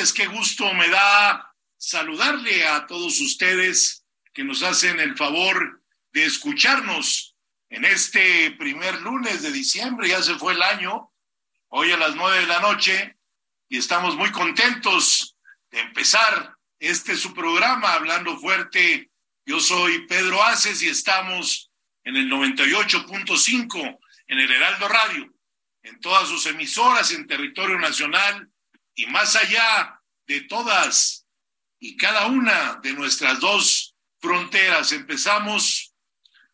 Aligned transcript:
Noches. 0.00 0.12
Qué 0.12 0.26
gusto 0.26 0.72
me 0.74 0.88
da 0.88 1.54
saludarle 1.76 2.66
a 2.66 2.86
todos 2.86 3.20
ustedes 3.20 4.04
que 4.32 4.44
nos 4.44 4.62
hacen 4.62 4.98
el 4.98 5.16
favor 5.16 5.82
de 6.12 6.24
escucharnos 6.24 7.36
en 7.68 7.84
este 7.84 8.52
primer 8.52 9.00
lunes 9.02 9.42
de 9.42 9.52
diciembre. 9.52 10.08
Ya 10.08 10.22
se 10.22 10.36
fue 10.36 10.54
el 10.54 10.62
año, 10.62 11.12
hoy 11.68 11.92
a 11.92 11.98
las 11.98 12.16
nueve 12.16 12.40
de 12.40 12.46
la 12.46 12.60
noche, 12.60 13.16
y 13.68 13.78
estamos 13.78 14.16
muy 14.16 14.30
contentos 14.32 15.36
de 15.70 15.80
empezar 15.80 16.56
este 16.78 17.14
su 17.16 17.34
programa, 17.34 17.92
Hablando 17.92 18.38
Fuerte. 18.38 19.10
Yo 19.44 19.60
soy 19.60 20.06
Pedro 20.06 20.42
Aces 20.42 20.82
y 20.82 20.88
estamos 20.88 21.70
en 22.04 22.16
el 22.16 22.30
98.5 22.30 23.98
en 24.28 24.38
el 24.38 24.50
Heraldo 24.50 24.88
Radio 24.88 25.34
en 25.82 26.00
todas 26.00 26.28
sus 26.28 26.46
emisoras 26.46 27.12
en 27.12 27.26
territorio 27.26 27.78
nacional 27.78 28.49
y 29.00 29.06
más 29.06 29.34
allá 29.34 29.98
de 30.26 30.42
todas 30.42 31.26
y 31.78 31.96
cada 31.96 32.26
una 32.26 32.78
de 32.82 32.92
nuestras 32.92 33.40
dos 33.40 33.96
fronteras. 34.20 34.92
Empezamos 34.92 35.94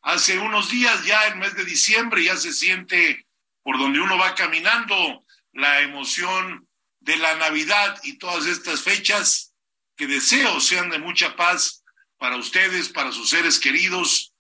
hace 0.03 0.39
unos 0.39 0.71
días, 0.71 1.05
ya 1.05 1.27
el 1.27 1.39
mes 1.39 1.57
de 1.57 1.65
diciembre, 1.65 2.23
ya 2.23 2.37
se 2.37 2.53
siente 2.53 3.27
por 3.65 3.79
donde 3.79 3.99
uno 3.99 4.17
va 4.17 4.37
caminando 4.37 5.25
la 5.55 5.81
emoción 5.81 6.69
de 7.01 7.17
la 7.17 7.35
Navidad 7.35 7.99
y 8.05 8.17
todas 8.19 8.47
estas 8.47 8.83
fechas 8.83 9.53
que 9.97 10.07
deseo 10.07 10.61
sean 10.61 10.89
de 10.89 11.01
mucha 11.01 11.35
paz 11.35 11.83
para 12.19 12.37
ustedes, 12.37 12.91
para 12.91 13.11
sus 13.11 13.31
seres 13.31 13.59
queridos, 13.59 14.35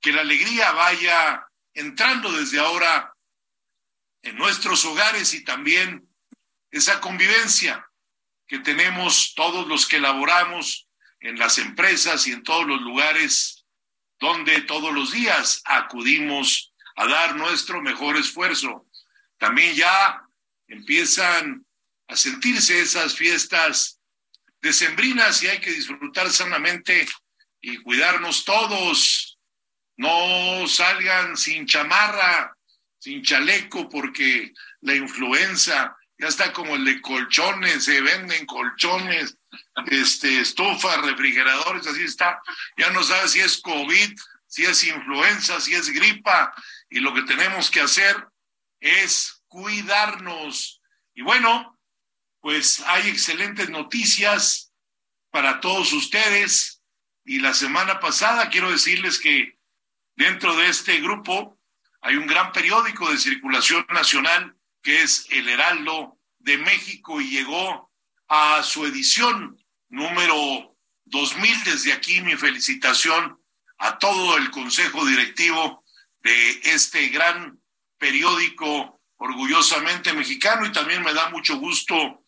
que 0.00 0.12
la 0.12 0.22
alegría 0.22 0.72
vaya 0.72 1.46
entrando 1.74 2.32
desde 2.32 2.58
ahora 2.58 3.12
en 4.22 4.36
nuestros 4.36 4.82
hogares 4.86 5.34
y 5.34 5.44
también 5.44 6.09
esa 6.70 7.00
convivencia 7.00 7.86
que 8.46 8.58
tenemos 8.58 9.34
todos 9.34 9.66
los 9.66 9.86
que 9.86 10.00
laboramos 10.00 10.88
en 11.20 11.38
las 11.38 11.58
empresas 11.58 12.26
y 12.26 12.32
en 12.32 12.42
todos 12.42 12.66
los 12.66 12.80
lugares 12.80 13.64
donde 14.18 14.60
todos 14.62 14.92
los 14.92 15.12
días 15.12 15.62
acudimos 15.64 16.72
a 16.96 17.06
dar 17.06 17.36
nuestro 17.36 17.80
mejor 17.80 18.16
esfuerzo. 18.16 18.86
También 19.38 19.74
ya 19.74 20.22
empiezan 20.68 21.64
a 22.08 22.16
sentirse 22.16 22.80
esas 22.80 23.16
fiestas 23.16 24.00
decembrinas 24.60 25.42
y 25.42 25.48
hay 25.48 25.60
que 25.60 25.72
disfrutar 25.72 26.30
sanamente 26.30 27.06
y 27.60 27.78
cuidarnos 27.78 28.44
todos. 28.44 29.38
No 29.96 30.66
salgan 30.66 31.36
sin 31.36 31.66
chamarra, 31.66 32.56
sin 32.98 33.22
chaleco, 33.22 33.88
porque 33.88 34.52
la 34.80 34.94
influenza 34.94 35.96
ya 36.20 36.28
está 36.28 36.52
como 36.52 36.76
el 36.76 36.84
de 36.84 37.00
colchones, 37.00 37.84
se 37.84 38.00
venden 38.02 38.44
colchones, 38.44 39.38
este, 39.86 40.40
estufas, 40.40 41.00
refrigeradores, 41.02 41.86
así 41.86 42.02
está. 42.02 42.42
Ya 42.76 42.90
no 42.90 43.02
sabe 43.02 43.26
si 43.28 43.40
es 43.40 43.58
COVID, 43.62 44.18
si 44.46 44.64
es 44.66 44.84
influenza, 44.84 45.60
si 45.60 45.74
es 45.74 45.88
gripa, 45.88 46.52
y 46.90 47.00
lo 47.00 47.14
que 47.14 47.22
tenemos 47.22 47.70
que 47.70 47.80
hacer 47.80 48.28
es 48.80 49.42
cuidarnos. 49.48 50.82
Y 51.14 51.22
bueno, 51.22 51.78
pues 52.40 52.80
hay 52.86 53.08
excelentes 53.08 53.70
noticias 53.70 54.74
para 55.30 55.60
todos 55.60 55.90
ustedes. 55.94 56.82
Y 57.24 57.38
la 57.38 57.54
semana 57.54 57.98
pasada 57.98 58.50
quiero 58.50 58.70
decirles 58.70 59.18
que 59.18 59.58
dentro 60.16 60.54
de 60.56 60.68
este 60.68 61.00
grupo 61.00 61.58
hay 62.02 62.16
un 62.16 62.26
gran 62.26 62.52
periódico 62.52 63.10
de 63.10 63.16
circulación 63.16 63.86
nacional 63.88 64.54
que 64.82 65.02
es 65.02 65.26
El 65.30 65.48
Heraldo 65.48 66.18
de 66.38 66.58
México 66.58 67.20
y 67.20 67.30
llegó 67.30 67.90
a 68.28 68.62
su 68.62 68.84
edición 68.86 69.58
número 69.88 70.76
2000. 71.04 71.64
Desde 71.64 71.92
aquí 71.92 72.20
mi 72.20 72.36
felicitación 72.36 73.38
a 73.78 73.98
todo 73.98 74.36
el 74.36 74.50
consejo 74.50 75.04
directivo 75.06 75.84
de 76.22 76.60
este 76.64 77.08
gran 77.08 77.60
periódico 77.98 79.00
orgullosamente 79.16 80.12
mexicano 80.12 80.66
y 80.66 80.72
también 80.72 81.02
me 81.02 81.12
da 81.12 81.28
mucho 81.30 81.56
gusto 81.56 82.24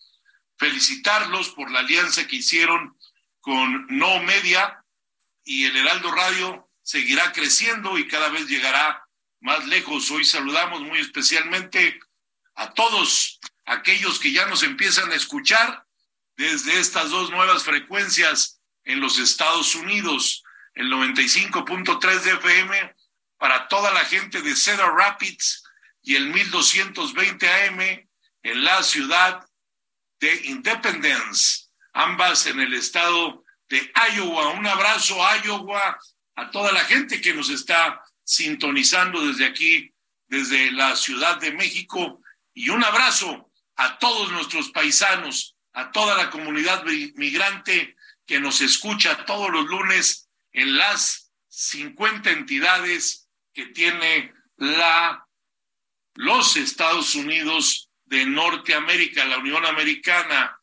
felicitarlos 0.58 1.50
por 1.50 1.70
la 1.70 1.80
alianza 1.80 2.26
que 2.26 2.36
hicieron 2.36 2.96
con 3.40 3.86
No 3.88 4.22
Media 4.22 4.84
y 5.44 5.64
el 5.64 5.76
Heraldo 5.76 6.12
Radio 6.12 6.68
seguirá 6.82 7.32
creciendo 7.32 7.98
y 7.98 8.06
cada 8.06 8.28
vez 8.28 8.46
llegará 8.46 9.04
más 9.40 9.66
lejos. 9.66 10.10
Hoy 10.10 10.24
saludamos 10.24 10.82
muy 10.82 10.98
especialmente 10.98 11.98
a 12.54 12.72
todos 12.74 13.40
aquellos 13.64 14.18
que 14.18 14.32
ya 14.32 14.46
nos 14.46 14.62
empiezan 14.62 15.10
a 15.12 15.14
escuchar 15.14 15.86
desde 16.36 16.78
estas 16.78 17.10
dos 17.10 17.30
nuevas 17.30 17.64
frecuencias 17.64 18.60
en 18.84 19.00
los 19.00 19.18
Estados 19.18 19.74
Unidos, 19.74 20.42
el 20.74 20.90
95.3 20.90 22.20
de 22.20 22.30
FM 22.32 22.94
para 23.38 23.68
toda 23.68 23.92
la 23.92 24.04
gente 24.04 24.40
de 24.40 24.56
Cedar 24.56 24.94
Rapids 24.94 25.64
y 26.02 26.16
el 26.16 26.28
1220 26.28 27.48
AM 27.48 27.80
en 28.42 28.64
la 28.64 28.82
ciudad 28.82 29.44
de 30.20 30.34
Independence, 30.46 31.66
ambas 31.92 32.46
en 32.46 32.60
el 32.60 32.74
estado 32.74 33.44
de 33.68 33.92
Iowa. 34.14 34.50
Un 34.50 34.66
abrazo, 34.66 35.16
Iowa, 35.44 35.98
a 36.36 36.50
toda 36.50 36.72
la 36.72 36.84
gente 36.84 37.20
que 37.20 37.34
nos 37.34 37.50
está 37.50 38.00
sintonizando 38.24 39.26
desde 39.26 39.46
aquí, 39.46 39.92
desde 40.28 40.70
la 40.70 40.96
Ciudad 40.96 41.38
de 41.38 41.52
México, 41.52 42.21
y 42.54 42.68
un 42.68 42.84
abrazo 42.84 43.50
a 43.76 43.98
todos 43.98 44.30
nuestros 44.32 44.70
paisanos, 44.70 45.56
a 45.72 45.90
toda 45.90 46.16
la 46.16 46.30
comunidad 46.30 46.84
migrante 47.14 47.96
que 48.26 48.40
nos 48.40 48.60
escucha 48.60 49.24
todos 49.24 49.50
los 49.50 49.66
lunes 49.66 50.28
en 50.52 50.76
las 50.76 51.32
50 51.48 52.30
entidades 52.30 53.28
que 53.52 53.66
tiene 53.66 54.32
la 54.56 55.26
los 56.14 56.56
Estados 56.56 57.14
Unidos 57.14 57.90
de 58.04 58.26
Norteamérica, 58.26 59.24
la 59.24 59.38
Unión 59.38 59.64
Americana. 59.64 60.58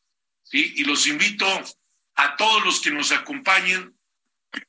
Y 0.51 0.83
los 0.83 1.07
invito 1.07 1.47
a 2.15 2.36
todos 2.36 2.63
los 2.65 2.81
que 2.81 2.91
nos 2.91 3.12
acompañen 3.12 4.00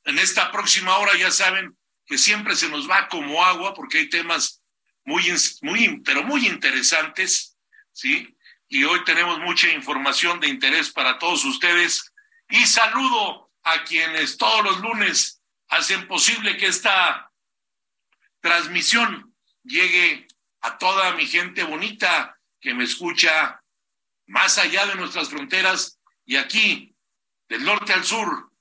en 0.04 0.18
esta 0.18 0.50
próxima 0.52 0.98
hora, 0.98 1.16
ya 1.16 1.30
saben 1.30 1.76
que 2.06 2.18
siempre 2.18 2.56
se 2.56 2.68
nos 2.68 2.88
va 2.88 3.08
como 3.08 3.42
agua 3.42 3.74
porque 3.74 3.98
hay 3.98 4.08
temas 4.10 4.59
muy, 5.10 5.24
muy, 5.62 6.00
pero 6.02 6.22
muy 6.22 6.46
interesantes, 6.46 7.58
¿sí? 7.92 8.36
Y 8.68 8.84
hoy 8.84 9.02
tenemos 9.04 9.40
mucha 9.40 9.68
información 9.72 10.38
de 10.38 10.46
interés 10.46 10.90
para 10.90 11.18
todos 11.18 11.44
ustedes. 11.44 12.12
Y 12.48 12.64
saludo 12.66 13.50
a 13.64 13.82
quienes 13.82 14.36
todos 14.36 14.62
los 14.64 14.80
lunes 14.80 15.42
hacen 15.68 16.06
posible 16.06 16.56
que 16.56 16.66
esta 16.66 17.32
transmisión 18.40 19.34
llegue 19.64 20.28
a 20.60 20.78
toda 20.78 21.12
mi 21.14 21.26
gente 21.26 21.64
bonita 21.64 22.38
que 22.60 22.72
me 22.72 22.84
escucha 22.84 23.60
más 24.26 24.58
allá 24.58 24.86
de 24.86 24.94
nuestras 24.94 25.28
fronteras 25.28 25.98
y 26.24 26.36
aquí, 26.36 26.94
del 27.48 27.64
norte 27.64 27.92
al 27.92 28.04
sur 28.04 28.52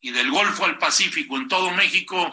y 0.00 0.10
del 0.10 0.30
Golfo 0.30 0.66
al 0.66 0.76
Pacífico, 0.76 1.38
en 1.38 1.48
todo 1.48 1.70
México, 1.70 2.30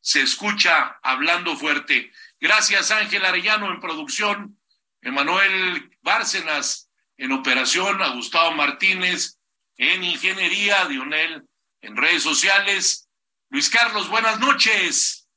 se 0.00 0.20
escucha 0.20 0.98
hablando 1.02 1.56
fuerte. 1.56 2.12
Gracias 2.40 2.90
Ángel 2.90 3.24
Arellano 3.24 3.70
en 3.70 3.80
producción, 3.80 4.60
Emanuel 5.00 5.90
Bárcenas 6.02 6.90
en 7.16 7.32
operación, 7.32 8.02
a 8.02 8.08
Gustavo 8.08 8.52
Martínez 8.52 9.38
en 9.76 10.04
ingeniería, 10.04 10.86
Dionel 10.86 11.46
en 11.80 11.96
redes 11.96 12.22
sociales. 12.22 13.08
Luis 13.50 13.68
Carlos, 13.70 14.08
buenas 14.08 14.40
noches. 14.40 15.28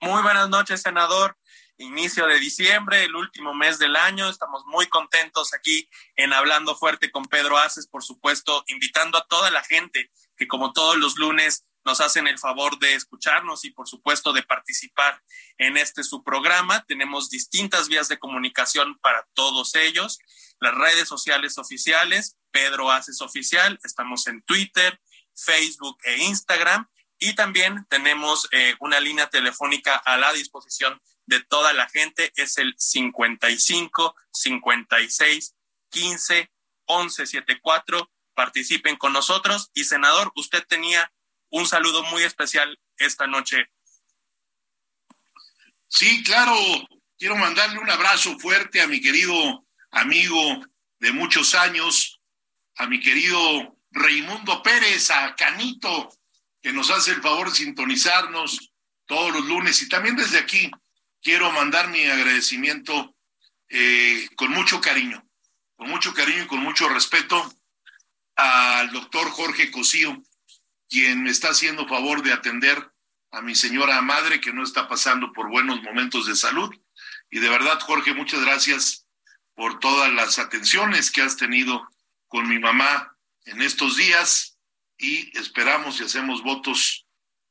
Muy 0.00 0.22
buenas 0.22 0.48
noches, 0.48 0.82
senador 0.82 1.36
inicio 1.78 2.26
de 2.26 2.38
diciembre, 2.38 3.04
el 3.04 3.16
último 3.16 3.54
mes 3.54 3.78
del 3.78 3.96
año. 3.96 4.28
Estamos 4.28 4.64
muy 4.66 4.86
contentos 4.86 5.52
aquí 5.54 5.88
en 6.16 6.32
Hablando 6.32 6.76
Fuerte 6.76 7.10
con 7.10 7.24
Pedro 7.24 7.58
Aces, 7.58 7.86
por 7.86 8.04
supuesto, 8.04 8.64
invitando 8.68 9.18
a 9.18 9.26
toda 9.26 9.50
la 9.50 9.62
gente 9.62 10.10
que 10.36 10.46
como 10.46 10.72
todos 10.72 10.96
los 10.96 11.16
lunes 11.16 11.64
nos 11.84 12.00
hacen 12.00 12.26
el 12.26 12.38
favor 12.38 12.78
de 12.78 12.94
escucharnos 12.94 13.64
y 13.64 13.70
por 13.70 13.88
supuesto 13.88 14.32
de 14.32 14.42
participar 14.42 15.22
en 15.58 15.76
este 15.76 16.02
su 16.02 16.22
programa. 16.24 16.84
Tenemos 16.86 17.30
distintas 17.30 17.88
vías 17.88 18.08
de 18.08 18.18
comunicación 18.18 18.98
para 19.00 19.26
todos 19.34 19.74
ellos. 19.74 20.18
Las 20.60 20.74
redes 20.74 21.08
sociales 21.08 21.58
oficiales, 21.58 22.36
Pedro 22.50 22.90
Aces 22.90 23.20
Oficial, 23.20 23.78
estamos 23.84 24.26
en 24.26 24.42
Twitter, 24.42 25.00
Facebook 25.34 25.98
e 26.04 26.24
Instagram. 26.24 26.88
Y 27.18 27.34
también 27.34 27.86
tenemos 27.88 28.48
eh, 28.50 28.74
una 28.80 29.00
línea 29.00 29.28
telefónica 29.28 29.96
a 29.96 30.16
la 30.16 30.32
disposición 30.32 31.00
de 31.26 31.40
toda 31.40 31.72
la 31.72 31.88
gente 31.88 32.32
es 32.36 32.58
el 32.58 32.74
55 32.76 34.14
56 34.32 35.54
15 35.90 36.50
11 36.86 37.26
74. 37.26 38.10
Participen 38.34 38.96
con 38.96 39.12
nosotros. 39.12 39.70
Y 39.74 39.84
senador, 39.84 40.32
usted 40.34 40.66
tenía 40.66 41.12
un 41.54 41.66
saludo 41.66 42.02
muy 42.04 42.24
especial 42.24 42.76
esta 42.96 43.28
noche. 43.28 43.70
Sí, 45.86 46.22
claro. 46.24 46.52
Quiero 47.16 47.36
mandarle 47.36 47.78
un 47.78 47.88
abrazo 47.88 48.36
fuerte 48.40 48.80
a 48.80 48.88
mi 48.88 49.00
querido 49.00 49.64
amigo 49.92 50.66
de 50.98 51.12
muchos 51.12 51.54
años, 51.54 52.20
a 52.74 52.86
mi 52.86 52.98
querido 52.98 53.78
Raimundo 53.92 54.64
Pérez, 54.64 55.12
a 55.12 55.36
Canito, 55.36 56.10
que 56.60 56.72
nos 56.72 56.90
hace 56.90 57.12
el 57.12 57.22
favor 57.22 57.50
de 57.50 57.54
sintonizarnos 57.54 58.72
todos 59.06 59.32
los 59.32 59.44
lunes 59.44 59.80
y 59.80 59.88
también 59.88 60.16
desde 60.16 60.38
aquí 60.38 60.72
quiero 61.22 61.52
mandar 61.52 61.88
mi 61.88 62.04
agradecimiento 62.04 63.14
eh, 63.68 64.28
con 64.34 64.50
mucho 64.50 64.80
cariño, 64.80 65.24
con 65.76 65.88
mucho 65.88 66.12
cariño 66.12 66.42
y 66.42 66.46
con 66.48 66.60
mucho 66.60 66.88
respeto 66.88 67.54
al 68.34 68.90
doctor 68.90 69.30
Jorge 69.30 69.70
Cosío, 69.70 70.20
quien 70.94 71.24
me 71.24 71.30
está 71.30 71.48
haciendo 71.48 71.88
favor 71.88 72.22
de 72.22 72.32
atender 72.32 72.88
a 73.32 73.42
mi 73.42 73.56
señora 73.56 74.00
madre 74.00 74.40
que 74.40 74.52
no 74.52 74.62
está 74.62 74.86
pasando 74.86 75.32
por 75.32 75.50
buenos 75.50 75.82
momentos 75.82 76.24
de 76.28 76.36
salud. 76.36 76.72
Y 77.32 77.40
de 77.40 77.48
verdad, 77.48 77.80
Jorge, 77.80 78.14
muchas 78.14 78.40
gracias 78.42 79.04
por 79.56 79.80
todas 79.80 80.12
las 80.12 80.38
atenciones 80.38 81.10
que 81.10 81.22
has 81.22 81.36
tenido 81.36 81.88
con 82.28 82.48
mi 82.48 82.60
mamá 82.60 83.16
en 83.44 83.60
estos 83.60 83.96
días 83.96 84.56
y 84.96 85.36
esperamos 85.36 85.98
y 85.98 86.04
hacemos 86.04 86.44
votos 86.44 87.08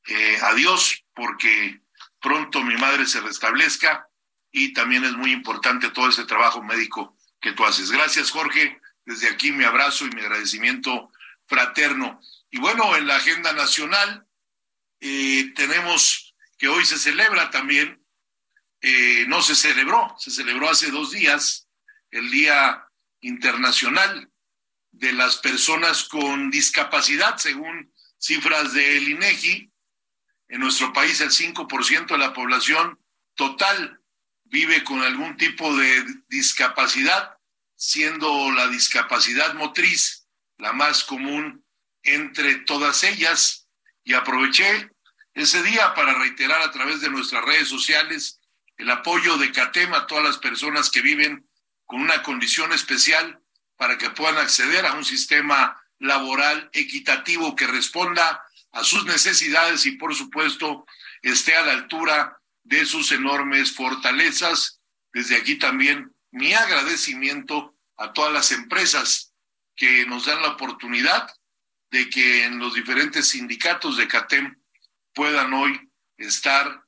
eh, 0.07 0.37
a 0.41 0.53
Dios 0.53 1.03
porque 1.13 1.81
pronto 2.21 2.63
mi 2.63 2.77
madre 2.77 3.05
se 3.05 3.19
restablezca 3.19 4.07
y 4.53 4.71
también 4.71 5.03
es 5.03 5.17
muy 5.17 5.33
importante 5.33 5.89
todo 5.89 6.07
ese 6.07 6.23
trabajo 6.23 6.63
médico 6.63 7.17
que 7.41 7.51
tú 7.51 7.65
haces. 7.65 7.91
Gracias, 7.91 8.31
Jorge. 8.31 8.79
Desde 9.05 9.27
aquí 9.27 9.51
mi 9.51 9.65
abrazo 9.65 10.05
y 10.05 10.11
mi 10.11 10.21
agradecimiento 10.21 11.11
fraterno. 11.45 12.21
Y 12.53 12.59
bueno, 12.59 12.95
en 12.95 13.07
la 13.07 13.15
agenda 13.15 13.51
nacional 13.53 14.27
eh, 14.99 15.51
tenemos 15.55 16.35
que 16.55 16.67
hoy 16.67 16.85
se 16.85 16.99
celebra 16.99 17.49
también, 17.49 18.05
eh, 18.79 19.25
no 19.27 19.41
se 19.41 19.55
celebró, 19.55 20.15
se 20.19 20.29
celebró 20.29 20.69
hace 20.69 20.91
dos 20.91 21.09
días, 21.09 21.67
el 22.11 22.29
Día 22.29 22.87
Internacional 23.21 24.29
de 24.91 25.13
las 25.13 25.37
Personas 25.37 26.03
con 26.03 26.51
Discapacidad, 26.51 27.37
según 27.37 27.91
cifras 28.19 28.71
del 28.73 29.09
INEGI. 29.09 29.71
En 30.49 30.59
nuestro 30.59 30.93
país 30.93 31.21
el 31.21 31.31
5% 31.31 32.05
de 32.05 32.17
la 32.19 32.33
población 32.33 33.03
total 33.33 33.99
vive 34.43 34.83
con 34.83 35.01
algún 35.01 35.37
tipo 35.37 35.75
de 35.75 36.05
discapacidad, 36.27 37.35
siendo 37.75 38.51
la 38.51 38.67
discapacidad 38.67 39.55
motriz 39.55 40.27
la 40.59 40.71
más 40.71 41.03
común 41.03 41.62
entre 42.03 42.55
todas 42.55 43.03
ellas. 43.03 43.67
Y 44.03 44.13
aproveché 44.13 44.89
ese 45.33 45.63
día 45.63 45.93
para 45.93 46.13
reiterar 46.13 46.61
a 46.61 46.71
través 46.71 47.01
de 47.01 47.09
nuestras 47.09 47.43
redes 47.43 47.67
sociales 47.67 48.39
el 48.77 48.89
apoyo 48.89 49.37
de 49.37 49.51
CATEM 49.51 49.93
a 49.93 50.07
todas 50.07 50.23
las 50.23 50.37
personas 50.37 50.89
que 50.89 51.01
viven 51.01 51.47
con 51.85 52.01
una 52.01 52.23
condición 52.23 52.73
especial 52.73 53.39
para 53.77 53.97
que 53.97 54.09
puedan 54.09 54.37
acceder 54.37 54.85
a 54.85 54.93
un 54.93 55.05
sistema 55.05 55.81
laboral 55.99 56.69
equitativo 56.73 57.55
que 57.55 57.67
responda 57.67 58.43
a 58.71 58.83
sus 58.83 59.05
necesidades 59.05 59.85
y 59.85 59.91
por 59.91 60.15
supuesto 60.15 60.85
esté 61.21 61.55
a 61.55 61.65
la 61.65 61.73
altura 61.73 62.37
de 62.63 62.85
sus 62.85 63.11
enormes 63.11 63.75
fortalezas. 63.75 64.81
Desde 65.13 65.35
aquí 65.35 65.55
también 65.55 66.13
mi 66.31 66.53
agradecimiento 66.53 67.75
a 67.97 68.11
todas 68.13 68.33
las 68.33 68.51
empresas 68.51 69.33
que 69.75 70.05
nos 70.05 70.25
dan 70.25 70.41
la 70.41 70.49
oportunidad 70.49 71.27
de 71.93 72.09
que 72.09 72.45
en 72.45 72.57
los 72.57 72.73
diferentes 72.73 73.29
sindicatos 73.29 73.97
de 73.97 74.07
CATEM 74.07 74.59
puedan 75.13 75.53
hoy 75.53 75.79
estar 76.17 76.83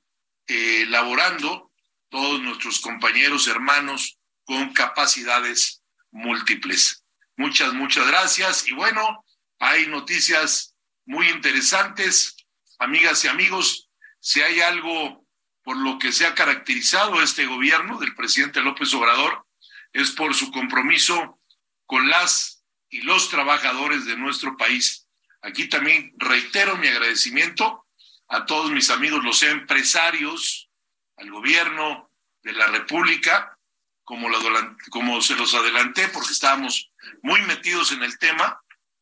eh, 0.48 0.88
laborando 0.88 1.72
todos 2.10 2.42
nuestros 2.42 2.80
compañeros, 2.80 3.48
hermanos 3.48 4.18
con 4.46 4.74
capacidades 4.74 5.84
múltiples. 6.10 7.04
Muchas, 7.38 7.72
muchas 7.74 8.08
gracias. 8.08 8.68
Y 8.68 8.74
bueno, 8.74 9.24
hay 9.60 9.86
noticias 9.86 10.76
muy 11.06 11.30
interesantes. 11.30 12.36
Amigas 12.80 13.24
y 13.26 13.28
amigos, 13.28 13.92
si 14.20 14.42
hay 14.42 14.62
algo 14.62 15.24
por 15.62 15.78
lo 15.78 16.00
que 16.00 16.14
se 16.14 16.26
ha 16.26 16.34
caracterizado 16.34 17.22
este 17.22 17.46
gobierno 17.46 18.00
del 18.00 18.16
presidente 18.16 18.60
López 18.60 18.92
Obrador, 18.96 19.46
es 19.94 20.10
por 20.10 20.34
su 20.34 20.50
compromiso 20.50 21.40
con 21.86 22.10
las 22.10 22.55
y 22.90 23.02
los 23.02 23.30
trabajadores 23.30 24.06
de 24.06 24.18
nuestro 24.18 24.58
país. 24.58 25.08
Aquí 25.42 25.68
también 25.68 26.14
reitero 26.18 26.78
mi 26.78 26.88
agradecimiento 26.88 27.86
a 28.28 28.46
todos 28.46 28.72
mis 28.72 28.90
amigos, 28.90 29.24
los 29.24 29.44
empresarios, 29.44 30.70
al 31.18 31.30
gobierno 31.32 32.12
de 32.44 32.54
la 32.54 32.68
República, 32.68 33.58
como, 34.04 34.30
lo, 34.30 34.40
como 34.90 35.22
se 35.22 35.36
los 35.36 35.54
adelanté, 35.54 36.08
porque 36.10 36.32
estábamos 36.32 36.92
muy 37.22 37.42
metidos 37.42 37.92
en 37.92 38.04
el 38.04 38.18
tema 38.18 38.62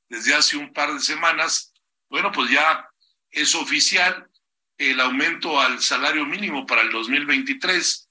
desde 0.09 0.35
hace 0.35 0.57
un 0.57 0.71
par 0.73 0.93
de 0.93 0.99
semanas 0.99 1.73
bueno, 2.13 2.31
pues 2.31 2.51
ya 2.51 2.87
es 3.31 3.55
oficial 3.55 4.29
el 4.77 4.99
aumento 5.01 5.59
al 5.59 5.81
salario 5.81 6.27
mínimo 6.27 6.63
para 6.63 6.83
el 6.83 6.91
2023. 6.91 8.07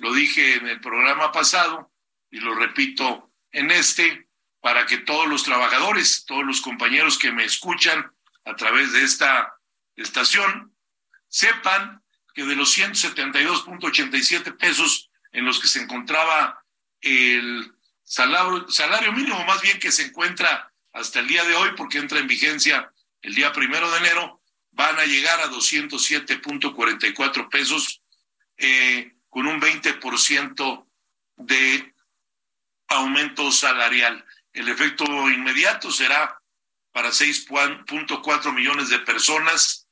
Lo 0.00 0.12
dije 0.12 0.56
en 0.56 0.68
el 0.68 0.78
programa 0.78 1.32
pasado 1.32 1.90
y 2.30 2.38
lo 2.40 2.54
repito 2.54 3.32
en 3.50 3.70
este, 3.70 4.25
para 4.66 4.84
que 4.84 4.98
todos 4.98 5.28
los 5.28 5.44
trabajadores, 5.44 6.24
todos 6.26 6.44
los 6.44 6.60
compañeros 6.60 7.20
que 7.20 7.30
me 7.30 7.44
escuchan 7.44 8.12
a 8.44 8.56
través 8.56 8.92
de 8.92 9.04
esta 9.04 9.54
estación, 9.94 10.74
sepan 11.28 12.02
que 12.34 12.42
de 12.42 12.56
los 12.56 12.76
172.87 12.76 14.56
pesos 14.56 15.08
en 15.30 15.44
los 15.44 15.60
que 15.60 15.68
se 15.68 15.80
encontraba 15.80 16.64
el 17.00 17.76
salario, 18.02 18.68
salario 18.68 19.12
mínimo, 19.12 19.44
más 19.44 19.62
bien 19.62 19.78
que 19.78 19.92
se 19.92 20.06
encuentra 20.06 20.72
hasta 20.92 21.20
el 21.20 21.28
día 21.28 21.44
de 21.44 21.54
hoy, 21.54 21.70
porque 21.76 21.98
entra 21.98 22.18
en 22.18 22.26
vigencia 22.26 22.92
el 23.22 23.36
día 23.36 23.52
primero 23.52 23.88
de 23.92 23.98
enero 23.98 24.42
van 24.72 24.98
a 24.98 25.04
llegar 25.04 25.42
a 25.42 25.48
207.44 25.48 27.48
pesos 27.50 28.02
eh, 28.56 29.14
con 29.30 29.46
un 29.46 29.60
20% 29.60 30.86
de 31.36 31.94
aumento 32.88 33.52
salarial. 33.52 34.24
El 34.56 34.68
efecto 34.70 35.04
inmediato 35.28 35.92
será 35.92 36.40
para 36.90 37.10
6.4 37.10 38.54
millones 38.54 38.88
de 38.88 39.00
personas, 39.00 39.86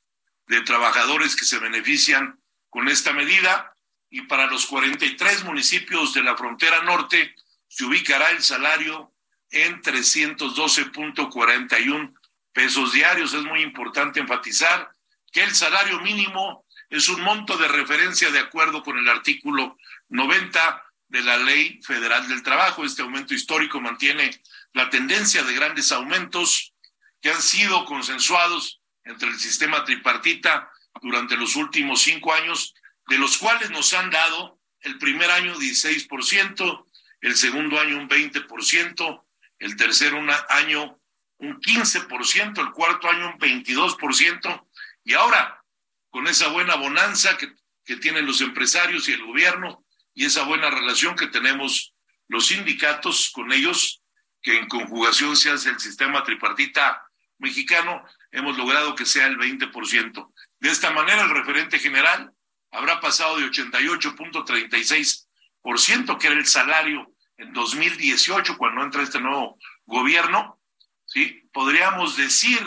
de 0.47 0.61
trabajadores 0.61 1.35
que 1.35 1.45
se 1.45 1.59
benefician 1.59 2.39
con 2.71 2.87
esta 2.87 3.13
medida 3.13 3.75
y 4.09 4.23
para 4.23 4.47
los 4.47 4.65
43 4.65 5.43
municipios 5.43 6.15
de 6.15 6.23
la 6.23 6.35
frontera 6.35 6.81
norte 6.81 7.35
se 7.67 7.85
ubicará 7.85 8.31
el 8.31 8.41
salario 8.41 9.13
en 9.51 9.83
312.41 9.83 12.15
pesos 12.51 12.91
diarios. 12.91 13.35
Es 13.35 13.43
muy 13.43 13.61
importante 13.61 14.19
enfatizar 14.19 14.89
que 15.31 15.43
el 15.43 15.53
salario 15.53 15.99
mínimo 15.99 16.65
es 16.89 17.07
un 17.07 17.21
monto 17.21 17.55
de 17.57 17.67
referencia 17.67 18.31
de 18.31 18.39
acuerdo 18.39 18.81
con 18.81 18.97
el 18.97 19.07
artículo 19.09 19.77
90 20.09 20.83
de 21.09 21.21
la 21.21 21.37
Ley 21.37 21.79
Federal 21.83 22.27
del 22.27 22.41
Trabajo. 22.41 22.83
Este 22.83 23.03
aumento 23.03 23.35
histórico 23.35 23.79
mantiene 23.79 24.41
la 24.75 24.89
tendencia 24.89 25.41
de 25.41 25.53
grandes 25.53 25.93
aumentos 25.93 26.73
que 27.21 27.29
han 27.29 27.41
sido 27.41 27.85
consensuados 27.85 28.81
entre 29.05 29.29
el 29.29 29.39
sistema 29.39 29.85
tripartita 29.85 30.69
durante 31.01 31.37
los 31.37 31.55
últimos 31.55 32.01
cinco 32.01 32.33
años, 32.33 32.73
de 33.07 33.17
los 33.17 33.37
cuales 33.37 33.69
nos 33.71 33.93
han 33.93 34.09
dado 34.09 34.59
el 34.81 34.97
primer 34.97 35.31
año 35.31 35.55
16%, 35.55 36.87
el 37.21 37.35
segundo 37.37 37.79
año 37.79 37.97
un 37.97 38.09
20%, 38.09 39.23
el 39.59 39.75
tercer 39.77 40.13
año 40.49 40.99
un 41.37 41.61
15%, 41.61 42.59
el 42.59 42.71
cuarto 42.73 43.09
año 43.09 43.27
un 43.29 43.39
22%, 43.39 44.67
y 45.05 45.13
ahora, 45.13 45.63
con 46.09 46.27
esa 46.27 46.49
buena 46.49 46.75
bonanza 46.75 47.37
que, 47.37 47.53
que 47.85 47.95
tienen 47.95 48.25
los 48.25 48.41
empresarios 48.41 49.07
y 49.07 49.13
el 49.13 49.25
gobierno, 49.25 49.85
y 50.13 50.25
esa 50.25 50.43
buena 50.43 50.69
relación 50.69 51.15
que 51.15 51.27
tenemos 51.27 51.93
los 52.27 52.47
sindicatos 52.47 53.31
con 53.33 53.53
ellos, 53.53 54.01
que 54.45 54.57
en 54.59 54.67
conjugación 54.67 55.35
se 55.35 55.49
hace 55.49 55.71
el 55.71 55.79
sistema 55.79 56.23
tripartita 56.23 57.09
mexicano, 57.39 58.05
hemos 58.31 58.55
logrado 58.55 58.93
que 58.93 59.07
sea 59.07 59.25
el 59.25 59.39
20%. 59.39 60.31
De 60.59 60.69
esta 60.69 60.91
manera, 60.91 61.23
el 61.23 61.31
referente 61.31 61.79
general 61.79 62.31
habrá 62.69 63.01
pasado 63.01 63.37
de 63.37 63.47
88.36%, 63.47 66.19
que 66.19 66.27
era 66.27 66.35
el 66.35 66.45
salario 66.45 67.11
en 67.37 67.53
2018, 67.53 68.55
cuando 68.55 68.83
entra 68.83 69.01
este 69.01 69.19
nuevo 69.19 69.57
gobierno, 69.87 70.61
¿sí? 71.05 71.49
Podríamos 71.51 72.15
decir 72.15 72.59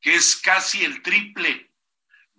que 0.00 0.14
es 0.14 0.36
casi 0.36 0.84
el 0.84 1.02
triple, 1.02 1.72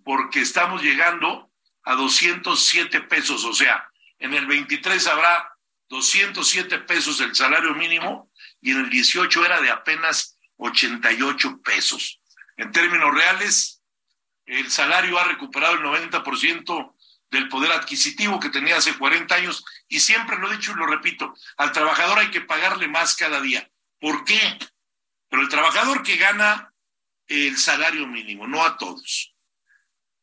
porque 0.06 0.40
estamos 0.40 0.82
llegando 0.82 1.52
a 1.84 1.96
207 1.96 3.02
pesos, 3.02 3.44
o 3.44 3.54
sea, 3.54 3.90
en 4.20 4.34
el 4.34 4.46
23 4.46 5.06
habrá 5.08 5.50
207 5.90 6.80
pesos 6.80 7.20
el 7.20 7.36
salario 7.36 7.76
mínimo 7.76 8.32
y 8.64 8.72
en 8.72 8.80
el 8.80 8.90
18 8.90 9.46
era 9.46 9.62
de 9.62 9.70
apenas 9.70 10.40
88 10.56 11.62
pesos. 11.62 12.22
En 12.56 12.72
términos 12.72 13.14
reales, 13.14 13.84
el 14.46 14.72
salario 14.72 15.20
ha 15.20 15.26
recuperado 15.26 15.74
el 15.74 15.82
90% 15.82 16.96
del 17.30 17.50
poder 17.50 17.74
adquisitivo 17.74 18.40
que 18.40 18.50
tenía 18.50 18.78
hace 18.78 18.98
40 18.98 19.36
años 19.36 19.66
y 19.90 20.00
siempre 20.00 20.38
lo 20.38 20.50
he 20.50 20.56
dicho 20.56 20.72
y 20.72 20.76
lo 20.76 20.86
repito, 20.86 21.36
al 21.58 21.74
trabajador 21.74 22.20
hay 22.20 22.32
que 22.32 22.40
pagarle 22.40 22.88
más 22.88 23.16
cada 23.16 23.42
día. 23.42 23.70
¿Por 24.00 24.24
qué? 24.24 24.40
Pero 25.30 25.42
el 25.42 25.50
trabajador 25.50 26.02
que 26.02 26.16
gana 26.16 26.74
el 27.28 27.58
salario 27.58 28.08
mínimo, 28.08 28.48
no 28.48 28.64
a 28.64 28.78
todos, 28.78 29.36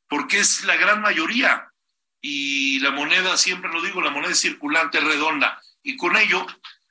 porque 0.09 0.39
es 0.39 0.65
la 0.65 0.77
gran 0.77 1.03
mayoría 1.03 1.71
y 2.23 2.79
la 2.79 2.91
moneda, 2.91 3.37
siempre 3.37 3.71
lo 3.71 3.83
digo, 3.83 4.01
la 4.01 4.11
moneda 4.11 4.33
es 4.33 4.41
circulante, 4.41 4.99
redonda 4.99 5.61
y 5.83 5.97
con 5.97 6.17
ello 6.17 6.47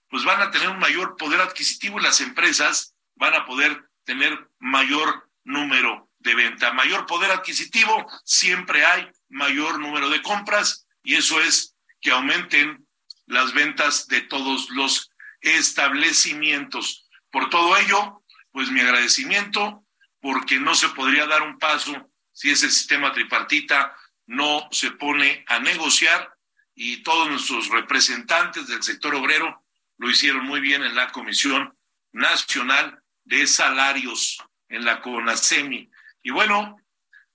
pues 0.10 0.24
van 0.24 0.42
a 0.42 0.52
tener 0.52 0.70
un 0.70 0.80
mayor 0.80 1.16
poder 1.18 1.40
adquisitivo 1.42 2.00
y 2.00 2.04
las 2.04 2.22
empresas 2.22 2.96
van 3.16 3.36
a 3.36 3.46
poder 3.46 3.90
tener 4.04 4.50
mayor 4.60 5.30
número 5.44 6.10
de 6.20 6.36
venta. 6.36 6.74
Mayor 6.74 7.06
poder 7.06 7.32
adquisitivo, 7.32 8.08
siempre 8.26 8.86
hay 8.86 9.10
mayor 9.30 9.80
número 9.80 10.10
de 10.10 10.22
compras 10.22 10.88
y 11.04 11.16
eso 11.16 11.40
es 11.42 11.76
que 12.02 12.12
aumenten 12.12 12.88
las 13.26 13.54
ventas 13.54 14.08
de 14.08 14.22
todos 14.22 14.70
los 14.72 15.12
establecimientos. 15.42 17.08
Por 17.32 17.50
todo 17.50 17.78
ello, 17.78 18.24
pues 18.52 18.72
mi 18.72 18.80
agradecimiento, 18.80 19.86
porque 20.20 20.60
no 20.60 20.76
se 20.76 20.90
podría 20.90 21.28
dar 21.28 21.44
un 21.44 21.60
paso 21.60 22.10
si 22.32 22.50
ese 22.50 22.70
sistema 22.70 23.14
tripartita 23.14 23.96
no 24.26 24.68
se 24.72 24.92
pone 24.92 25.44
a 25.48 25.60
negociar 25.60 26.34
y 26.74 27.04
todos 27.04 27.30
nuestros 27.30 27.70
representantes 27.70 28.68
del 28.68 28.82
sector 28.82 29.14
obrero 29.16 29.64
lo 30.00 30.10
hicieron 30.10 30.46
muy 30.46 30.62
bien 30.62 30.82
en 30.84 30.96
la 30.96 31.12
Comisión 31.12 31.78
Nacional 32.14 33.04
de 33.26 33.46
Salarios, 33.46 34.42
en 34.70 34.86
la 34.86 35.02
CONASEMI. 35.02 35.92
Y 36.24 36.32
bueno, 36.32 36.78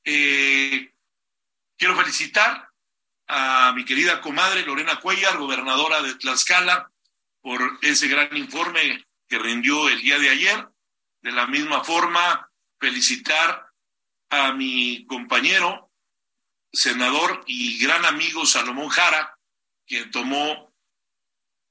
eh, 0.02 0.92
quiero 1.76 1.94
felicitar 1.94 2.68
a 3.28 3.72
mi 3.76 3.84
querida 3.84 4.20
comadre 4.20 4.64
Lorena 4.64 4.98
Cuellar, 4.98 5.36
gobernadora 5.36 6.02
de 6.02 6.14
Tlaxcala, 6.14 6.90
por 7.42 7.78
ese 7.82 8.08
gran 8.08 8.34
informe 8.36 9.04
que 9.28 9.38
rindió 9.38 9.88
el 9.90 10.00
día 10.00 10.18
de 10.18 10.30
ayer. 10.30 10.68
De 11.20 11.32
la 11.32 11.46
misma 11.46 11.84
forma, 11.84 12.50
felicitar 12.80 13.66
a 14.30 14.52
mi 14.52 15.04
compañero, 15.06 15.90
senador 16.72 17.44
y 17.46 17.78
gran 17.78 18.04
amigo 18.06 18.46
Salomón 18.46 18.88
Jara, 18.88 19.38
quien 19.86 20.10
tomó 20.10 20.73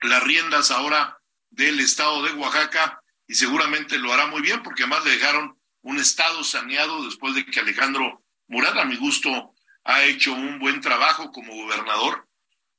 las 0.03 0.24
riendas 0.24 0.72
ahora 0.72 1.19
del 1.50 1.79
estado 1.79 2.24
de 2.24 2.33
Oaxaca 2.33 3.01
y 3.27 3.36
seguramente 3.36 3.98
lo 3.98 4.13
hará 4.13 4.27
muy 4.27 4.41
bien 4.41 4.63
porque 4.63 4.83
además 4.83 5.05
le 5.05 5.12
dejaron 5.12 5.57
un 5.81 6.00
estado 6.00 6.43
saneado 6.43 7.05
después 7.05 7.36
de 7.36 7.45
que 7.45 7.60
Alejandro 7.60 8.24
Murat, 8.48 8.77
a 8.77 8.86
mi 8.86 8.95
gusto, 8.95 9.53
ha 9.83 10.03
hecho 10.03 10.33
un 10.33 10.60
buen 10.60 10.81
trabajo 10.81 11.31
como 11.31 11.55
gobernador. 11.55 12.27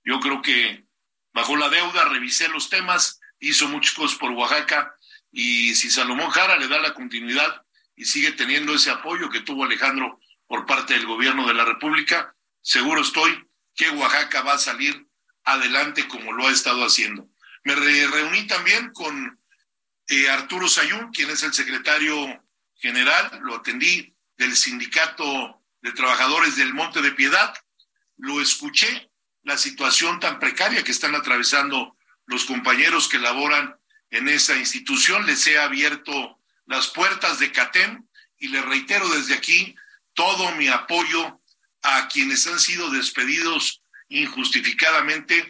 Yo 0.05 0.21
creo 0.21 0.43
que 0.43 0.87
bajó 1.33 1.57
la 1.57 1.69
deuda, 1.69 2.05
revisé 2.05 2.49
los 2.49 2.69
temas, 2.69 3.21
hizo 3.41 3.69
muchas 3.69 3.95
cosas 3.95 4.19
por 4.19 4.31
Oaxaca 4.33 4.95
y 5.31 5.75
si 5.75 5.91
Salomón 5.91 6.31
Jara 6.31 6.57
le 6.57 6.69
da 6.69 6.79
la 6.81 6.95
continuidad 6.95 7.65
y 7.97 8.05
sigue 8.05 8.33
teniendo 8.33 8.75
ese 8.75 8.91
apoyo 8.91 9.31
que 9.31 9.41
tuvo 9.41 9.65
Alejandro 9.65 10.21
por 10.47 10.67
parte 10.67 10.95
del 10.95 11.07
gobierno 11.07 11.47
de 11.47 11.55
la 11.55 11.65
República, 11.65 12.35
seguro 12.61 13.03
estoy 13.03 13.49
que 13.75 13.91
Oaxaca 13.91 14.43
va 14.43 14.55
a 14.55 14.59
salir 14.59 15.07
adelante 15.45 16.09
como 16.09 16.33
lo 16.33 16.49
ha 16.49 16.53
estado 16.53 16.85
haciendo. 16.85 17.29
Me 17.65 17.75
reuní 17.75 18.47
también 18.47 18.91
con 18.93 19.41
eh, 20.09 20.29
Arturo 20.29 20.69
Sayún, 20.69 21.11
quien 21.13 21.31
es 21.31 21.43
el 21.43 21.55
secretario 21.55 22.45
general, 22.77 23.41
lo 23.43 23.57
atendí 23.57 24.15
del 24.37 24.57
sindicato 24.57 25.63
de 25.81 25.93
trabajadores 25.93 26.57
del 26.57 26.75
Monte 26.75 27.01
de 27.01 27.13
Piedad, 27.13 27.55
lo 28.17 28.41
escuché 28.41 29.11
la 29.43 29.57
situación 29.57 30.21
tan 30.21 30.39
precaria 30.39 30.83
que 30.83 30.93
están 30.93 31.15
atravesando 31.15 31.97
los 32.27 32.45
compañeros 32.45 33.09
que 33.09 33.19
laboran 33.19 33.77
en 34.11 34.29
esa 34.29 34.57
institución. 34.57 35.27
Les 35.27 35.47
he 35.47 35.59
abierto 35.59 36.41
las 36.67 36.89
puertas 36.89 37.39
de 37.39 37.53
CATEM 37.53 38.07
y 38.39 38.49
les 38.49 38.65
reitero 38.65 39.09
desde 39.11 39.35
aquí 39.35 39.75
todo 40.15 40.53
mi 40.53 40.69
apoyo 40.69 41.41
a 41.83 42.09
quienes 42.09 42.47
han 42.47 42.59
sido 42.59 42.91
despedidos 42.91 43.83
injustificadamente 44.09 45.49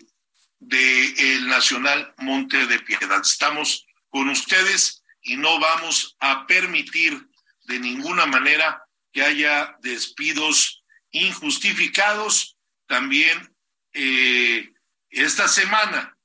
del 0.58 1.18
el 1.18 1.48
Nacional 1.48 2.14
Monte 2.18 2.66
de 2.66 2.78
Piedad. 2.80 3.20
Estamos 3.20 3.86
con 4.08 4.28
ustedes 4.28 5.02
y 5.22 5.36
no 5.36 5.58
vamos 5.58 6.16
a 6.20 6.46
permitir 6.46 7.26
de 7.64 7.80
ninguna 7.80 8.26
manera 8.26 8.82
que 9.12 9.22
haya 9.22 9.76
despidos 9.80 10.82
injustificados. 11.10 12.56
También 12.86 13.54
eh, 13.92 14.72
esta 15.10 15.48
semana, 15.48 16.16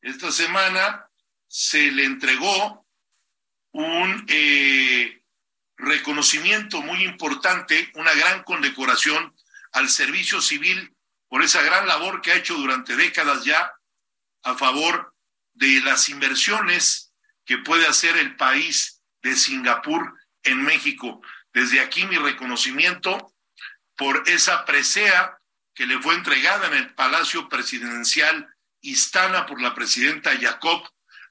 esta 0.00 0.30
semana 0.30 1.06
se 1.48 1.90
le 1.90 2.04
entregó 2.04 2.86
un 3.72 4.24
eh, 4.28 5.22
reconocimiento 5.76 6.82
muy 6.82 7.04
importante, 7.04 7.90
una 7.94 8.14
gran 8.14 8.42
condecoración 8.44 9.34
al 9.72 9.88
servicio 9.88 10.40
civil 10.40 10.94
por 11.30 11.44
esa 11.44 11.62
gran 11.62 11.86
labor 11.86 12.20
que 12.20 12.32
ha 12.32 12.36
hecho 12.36 12.56
durante 12.56 12.96
décadas 12.96 13.44
ya 13.44 13.72
a 14.42 14.56
favor 14.56 15.14
de 15.54 15.80
las 15.82 16.08
inversiones 16.08 17.12
que 17.46 17.58
puede 17.58 17.86
hacer 17.86 18.16
el 18.16 18.36
país 18.36 19.00
de 19.22 19.36
Singapur 19.36 20.18
en 20.42 20.60
México. 20.62 21.22
Desde 21.52 21.80
aquí 21.80 22.04
mi 22.04 22.16
reconocimiento 22.16 23.32
por 23.96 24.24
esa 24.26 24.64
presea 24.64 25.38
que 25.72 25.86
le 25.86 26.00
fue 26.00 26.14
entregada 26.16 26.66
en 26.66 26.74
el 26.74 26.94
Palacio 26.94 27.48
Presidencial 27.48 28.52
Istana 28.80 29.46
por 29.46 29.62
la 29.62 29.72
presidenta 29.72 30.36
Jacob 30.36 30.82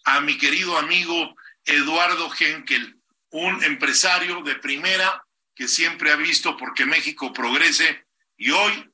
a 0.06 0.22
mi 0.22 0.38
querido 0.38 0.78
amigo 0.78 1.36
Eduardo 1.66 2.32
Henkel, 2.40 3.02
un 3.32 3.62
empresario 3.66 4.44
de 4.44 4.56
primera 4.56 5.26
que 5.54 5.68
siempre 5.68 6.14
ha 6.14 6.16
visto 6.16 6.56
porque 6.56 6.86
México 6.86 7.34
progrese 7.34 8.06
y 8.38 8.52
hoy 8.52 8.89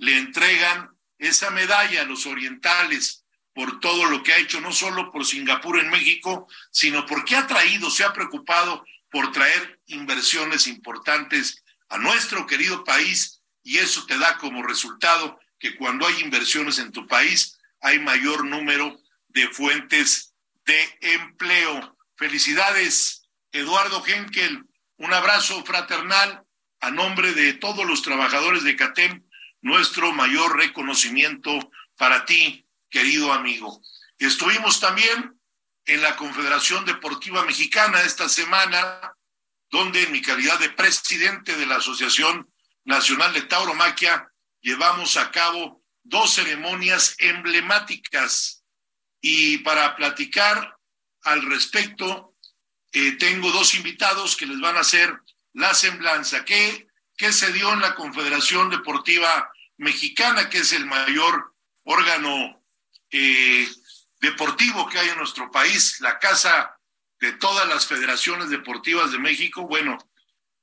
le 0.00 0.16
entregan 0.16 0.90
esa 1.18 1.50
medalla 1.50 2.00
a 2.00 2.06
los 2.06 2.24
orientales 2.24 3.26
por 3.52 3.80
todo 3.80 4.06
lo 4.06 4.22
que 4.22 4.32
ha 4.32 4.38
hecho, 4.38 4.60
no 4.62 4.72
solo 4.72 5.12
por 5.12 5.26
Singapur 5.26 5.78
en 5.78 5.90
México, 5.90 6.48
sino 6.70 7.04
porque 7.04 7.36
ha 7.36 7.46
traído, 7.46 7.90
se 7.90 8.04
ha 8.04 8.12
preocupado 8.14 8.82
por 9.10 9.30
traer 9.30 9.78
inversiones 9.86 10.66
importantes 10.66 11.62
a 11.90 11.98
nuestro 11.98 12.46
querido 12.46 12.82
país 12.82 13.42
y 13.62 13.76
eso 13.76 14.06
te 14.06 14.16
da 14.16 14.38
como 14.38 14.62
resultado 14.62 15.38
que 15.58 15.76
cuando 15.76 16.06
hay 16.06 16.20
inversiones 16.20 16.78
en 16.78 16.92
tu 16.92 17.06
país 17.06 17.58
hay 17.82 17.98
mayor 17.98 18.46
número 18.46 18.98
de 19.28 19.48
fuentes 19.48 20.34
de 20.64 20.98
empleo. 21.02 21.98
Felicidades, 22.16 23.28
Eduardo 23.52 24.02
Henkel. 24.06 24.64
Un 24.96 25.12
abrazo 25.12 25.62
fraternal 25.64 26.42
a 26.80 26.90
nombre 26.90 27.34
de 27.34 27.52
todos 27.52 27.86
los 27.86 28.00
trabajadores 28.00 28.64
de 28.64 28.76
CATEM, 28.76 29.22
nuestro 29.62 30.12
mayor 30.12 30.56
reconocimiento 30.56 31.70
para 31.96 32.24
ti, 32.24 32.66
querido 32.88 33.32
amigo. 33.32 33.82
Estuvimos 34.18 34.80
también 34.80 35.40
en 35.84 36.02
la 36.02 36.16
Confederación 36.16 36.84
Deportiva 36.84 37.44
Mexicana 37.44 38.02
esta 38.02 38.28
semana, 38.28 39.14
donde 39.70 40.02
en 40.02 40.12
mi 40.12 40.22
calidad 40.22 40.58
de 40.58 40.70
presidente 40.70 41.56
de 41.56 41.66
la 41.66 41.76
Asociación 41.76 42.50
Nacional 42.84 43.32
de 43.32 43.42
Tauromaquia 43.42 44.30
llevamos 44.60 45.16
a 45.16 45.30
cabo 45.30 45.82
dos 46.02 46.34
ceremonias 46.34 47.14
emblemáticas. 47.18 48.64
Y 49.20 49.58
para 49.58 49.96
platicar 49.96 50.76
al 51.22 51.42
respecto, 51.42 52.34
eh, 52.92 53.12
tengo 53.12 53.50
dos 53.52 53.74
invitados 53.74 54.36
que 54.36 54.46
les 54.46 54.60
van 54.60 54.76
a 54.76 54.80
hacer 54.80 55.14
la 55.52 55.74
semblanza. 55.74 56.44
¿Qué, 56.44 56.88
¿Qué 57.20 57.34
se 57.34 57.52
dio 57.52 57.70
en 57.74 57.82
la 57.82 57.94
Confederación 57.94 58.70
Deportiva 58.70 59.52
Mexicana, 59.76 60.48
que 60.48 60.56
es 60.56 60.72
el 60.72 60.86
mayor 60.86 61.54
órgano 61.82 62.64
eh, 63.10 63.68
deportivo 64.22 64.88
que 64.88 64.98
hay 64.98 65.10
en 65.10 65.18
nuestro 65.18 65.50
país, 65.50 66.00
la 66.00 66.18
casa 66.18 66.80
de 67.20 67.32
todas 67.32 67.68
las 67.68 67.86
federaciones 67.86 68.48
deportivas 68.48 69.12
de 69.12 69.18
México? 69.18 69.68
Bueno, 69.68 69.98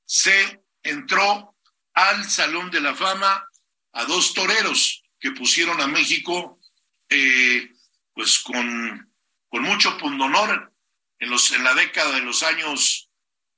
se 0.04 0.64
entró 0.82 1.56
al 1.94 2.28
Salón 2.28 2.72
de 2.72 2.82
la 2.82 2.96
Fama 2.96 3.48
a 3.92 4.06
dos 4.06 4.34
toreros 4.34 5.04
que 5.20 5.34
pusieron 5.34 5.80
a 5.80 5.86
México 5.86 6.60
eh, 7.08 7.72
pues 8.16 8.40
con, 8.40 9.14
con 9.48 9.62
mucho 9.62 9.96
pundonor 10.00 10.74
en, 11.20 11.30
los, 11.30 11.52
en 11.52 11.64
la 11.64 11.76
década 11.76 12.16
de 12.16 12.22
los 12.22 12.42
años 12.42 13.12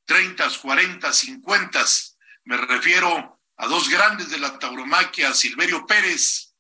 30, 0.04 0.50
40, 0.62 1.14
50. 1.14 1.86
Me 2.50 2.58
refiero 2.58 3.40
a 3.58 3.68
dos 3.68 3.90
grandes 3.90 4.32
de 4.32 4.40
la 4.40 4.58
tauromaquia, 4.58 5.36
Silverio 5.36 5.86
Pérez 5.86 6.56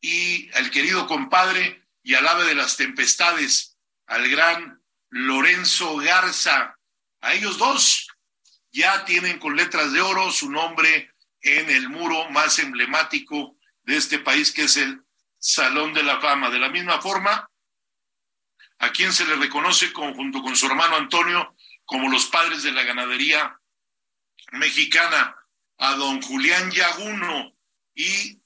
y 0.00 0.50
al 0.54 0.68
querido 0.72 1.06
compadre 1.06 1.86
y 2.02 2.16
al 2.16 2.26
ave 2.26 2.44
de 2.44 2.56
las 2.56 2.76
tempestades, 2.76 3.78
al 4.08 4.28
gran 4.28 4.82
Lorenzo 5.10 5.94
Garza. 5.98 6.76
A 7.20 7.34
ellos 7.34 7.56
dos 7.56 8.08
ya 8.72 9.04
tienen 9.04 9.38
con 9.38 9.54
letras 9.54 9.92
de 9.92 10.00
oro 10.00 10.32
su 10.32 10.50
nombre 10.50 11.14
en 11.40 11.70
el 11.70 11.88
muro 11.88 12.28
más 12.30 12.58
emblemático 12.58 13.56
de 13.84 13.98
este 13.98 14.18
país, 14.18 14.50
que 14.50 14.64
es 14.64 14.76
el 14.76 15.04
Salón 15.38 15.94
de 15.94 16.02
la 16.02 16.20
Fama. 16.20 16.50
De 16.50 16.58
la 16.58 16.68
misma 16.68 17.00
forma, 17.00 17.48
a 18.80 18.90
quien 18.90 19.12
se 19.12 19.24
le 19.24 19.36
reconoce 19.36 19.92
junto 19.92 20.42
con 20.42 20.56
su 20.56 20.66
hermano 20.66 20.96
Antonio 20.96 21.54
como 21.84 22.10
los 22.10 22.26
padres 22.26 22.64
de 22.64 22.72
la 22.72 22.82
ganadería 22.82 23.56
mexicana, 24.52 25.36
a 25.78 25.94
don 25.94 26.22
Julián 26.22 26.70
Yaguno, 26.70 27.56
y 27.94 28.40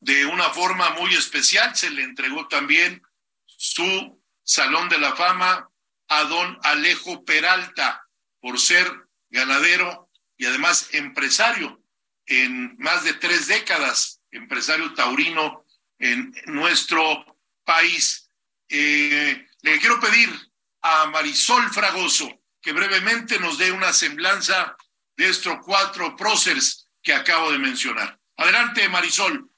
de 0.00 0.26
una 0.26 0.50
forma 0.50 0.90
muy 0.90 1.14
especial 1.14 1.74
se 1.76 1.90
le 1.90 2.02
entregó 2.02 2.48
también 2.48 3.02
su 3.46 4.20
Salón 4.42 4.88
de 4.88 4.98
la 4.98 5.14
Fama 5.14 5.68
a 6.08 6.24
don 6.24 6.58
Alejo 6.62 7.24
Peralta 7.24 8.06
por 8.40 8.58
ser 8.60 8.90
ganadero 9.30 10.10
y 10.36 10.46
además 10.46 10.88
empresario 10.92 11.80
en 12.26 12.76
más 12.78 13.04
de 13.04 13.14
tres 13.14 13.46
décadas, 13.46 14.20
empresario 14.30 14.92
taurino 14.94 15.64
en 15.98 16.34
nuestro 16.46 17.38
país. 17.64 18.28
Eh, 18.68 19.46
le 19.62 19.78
quiero 19.78 20.00
pedir 20.00 20.28
a 20.82 21.06
Marisol 21.06 21.70
Fragoso 21.70 22.42
que 22.60 22.72
brevemente 22.72 23.38
nos 23.38 23.58
dé 23.58 23.70
una 23.70 23.92
semblanza 23.92 24.76
de 25.16 25.28
estos 25.28 25.56
cuatro 25.64 26.16
próceres 26.16 26.88
que 27.02 27.14
acabo 27.14 27.50
de 27.50 27.58
mencionar. 27.58 28.18
Adelante, 28.36 28.88
Marisol. 28.88 29.48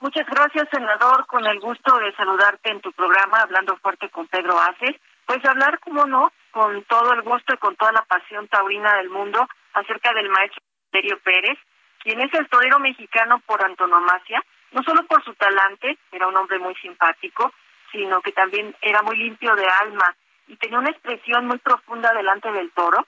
Muchas 0.00 0.26
gracias, 0.26 0.68
senador. 0.72 1.26
Con 1.26 1.46
el 1.46 1.60
gusto 1.60 1.96
de 1.98 2.12
saludarte 2.16 2.70
en 2.70 2.80
tu 2.80 2.92
programa, 2.92 3.42
hablando 3.42 3.76
fuerte 3.76 4.08
con 4.10 4.26
Pedro 4.26 4.58
Aces. 4.60 4.96
Pues 5.26 5.44
hablar, 5.44 5.78
como 5.78 6.04
no, 6.06 6.32
con 6.50 6.82
todo 6.84 7.12
el 7.12 7.22
gusto 7.22 7.54
y 7.54 7.58
con 7.58 7.76
toda 7.76 7.92
la 7.92 8.04
pasión 8.04 8.48
taurina 8.48 8.96
del 8.96 9.10
mundo 9.10 9.48
acerca 9.74 10.12
del 10.12 10.28
maestro 10.28 10.60
Sergio 10.90 11.18
Pérez, 11.20 11.58
quien 12.00 12.20
es 12.20 12.32
el 12.34 12.48
torero 12.48 12.78
mexicano 12.78 13.40
por 13.46 13.64
antonomasia, 13.64 14.44
no 14.72 14.82
solo 14.82 15.06
por 15.06 15.24
su 15.24 15.34
talante, 15.34 15.98
era 16.10 16.26
un 16.26 16.36
hombre 16.36 16.58
muy 16.58 16.74
simpático, 16.76 17.52
sino 17.90 18.20
que 18.20 18.32
también 18.32 18.74
era 18.80 19.02
muy 19.02 19.16
limpio 19.16 19.54
de 19.54 19.66
alma 19.66 20.14
y 20.48 20.56
tenía 20.56 20.78
una 20.78 20.90
expresión 20.90 21.46
muy 21.46 21.58
profunda 21.58 22.12
delante 22.12 22.50
del 22.52 22.70
toro. 22.72 23.06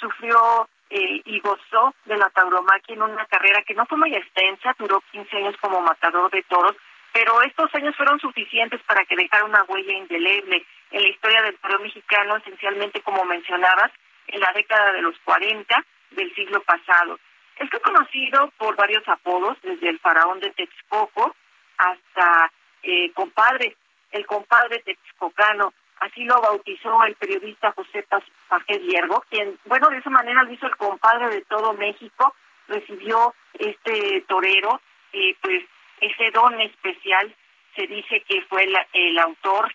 Sufrió 0.00 0.68
eh, 0.90 1.22
y 1.24 1.40
gozó 1.40 1.94
de 2.04 2.16
la 2.16 2.30
tauromaquia 2.30 2.94
en 2.94 3.02
una 3.02 3.26
carrera 3.26 3.62
que 3.62 3.74
no 3.74 3.86
fue 3.86 3.98
muy 3.98 4.14
extensa, 4.14 4.74
duró 4.78 5.02
15 5.12 5.36
años 5.36 5.56
como 5.60 5.80
matador 5.80 6.30
de 6.30 6.42
toros, 6.44 6.76
pero 7.12 7.42
estos 7.42 7.74
años 7.74 7.96
fueron 7.96 8.20
suficientes 8.20 8.80
para 8.82 9.04
que 9.04 9.16
dejara 9.16 9.44
una 9.44 9.64
huella 9.64 9.92
indeleble 9.92 10.64
en 10.90 11.02
la 11.02 11.08
historia 11.08 11.42
del 11.42 11.58
toro 11.58 11.80
mexicano, 11.80 12.36
esencialmente 12.36 13.00
como 13.02 13.24
mencionabas, 13.24 13.90
en 14.28 14.40
la 14.40 14.52
década 14.52 14.92
de 14.92 15.02
los 15.02 15.18
40 15.24 15.84
del 16.12 16.34
siglo 16.34 16.62
pasado. 16.62 17.18
Es 17.56 17.68
conocido 17.82 18.52
por 18.56 18.76
varios 18.76 19.06
apodos, 19.08 19.58
desde 19.62 19.88
el 19.88 19.98
faraón 19.98 20.38
de 20.40 20.50
Texcoco 20.50 21.34
hasta 21.76 22.52
eh, 22.82 23.12
compadre, 23.12 23.76
el 24.12 24.26
compadre 24.26 24.78
texcocano, 24.84 25.72
así 26.00 26.24
lo 26.24 26.40
bautizó 26.40 27.02
el 27.04 27.14
periodista 27.14 27.72
José 27.72 28.06
Pajés 28.48 28.82
Hierro, 28.82 29.24
quien, 29.30 29.58
bueno, 29.64 29.88
de 29.88 29.98
esa 29.98 30.10
manera 30.10 30.42
lo 30.42 30.52
hizo 30.52 30.66
el 30.66 30.76
compadre 30.76 31.28
de 31.28 31.42
todo 31.42 31.72
México, 31.74 32.34
recibió 32.68 33.34
este 33.58 34.24
torero, 34.28 34.80
eh, 35.12 35.36
pues 35.40 35.64
ese 36.00 36.30
don 36.30 36.60
especial 36.60 37.34
se 37.74 37.86
dice 37.86 38.20
que 38.22 38.42
fue 38.42 38.64
el, 38.64 38.76
el 38.92 39.18
autor 39.18 39.72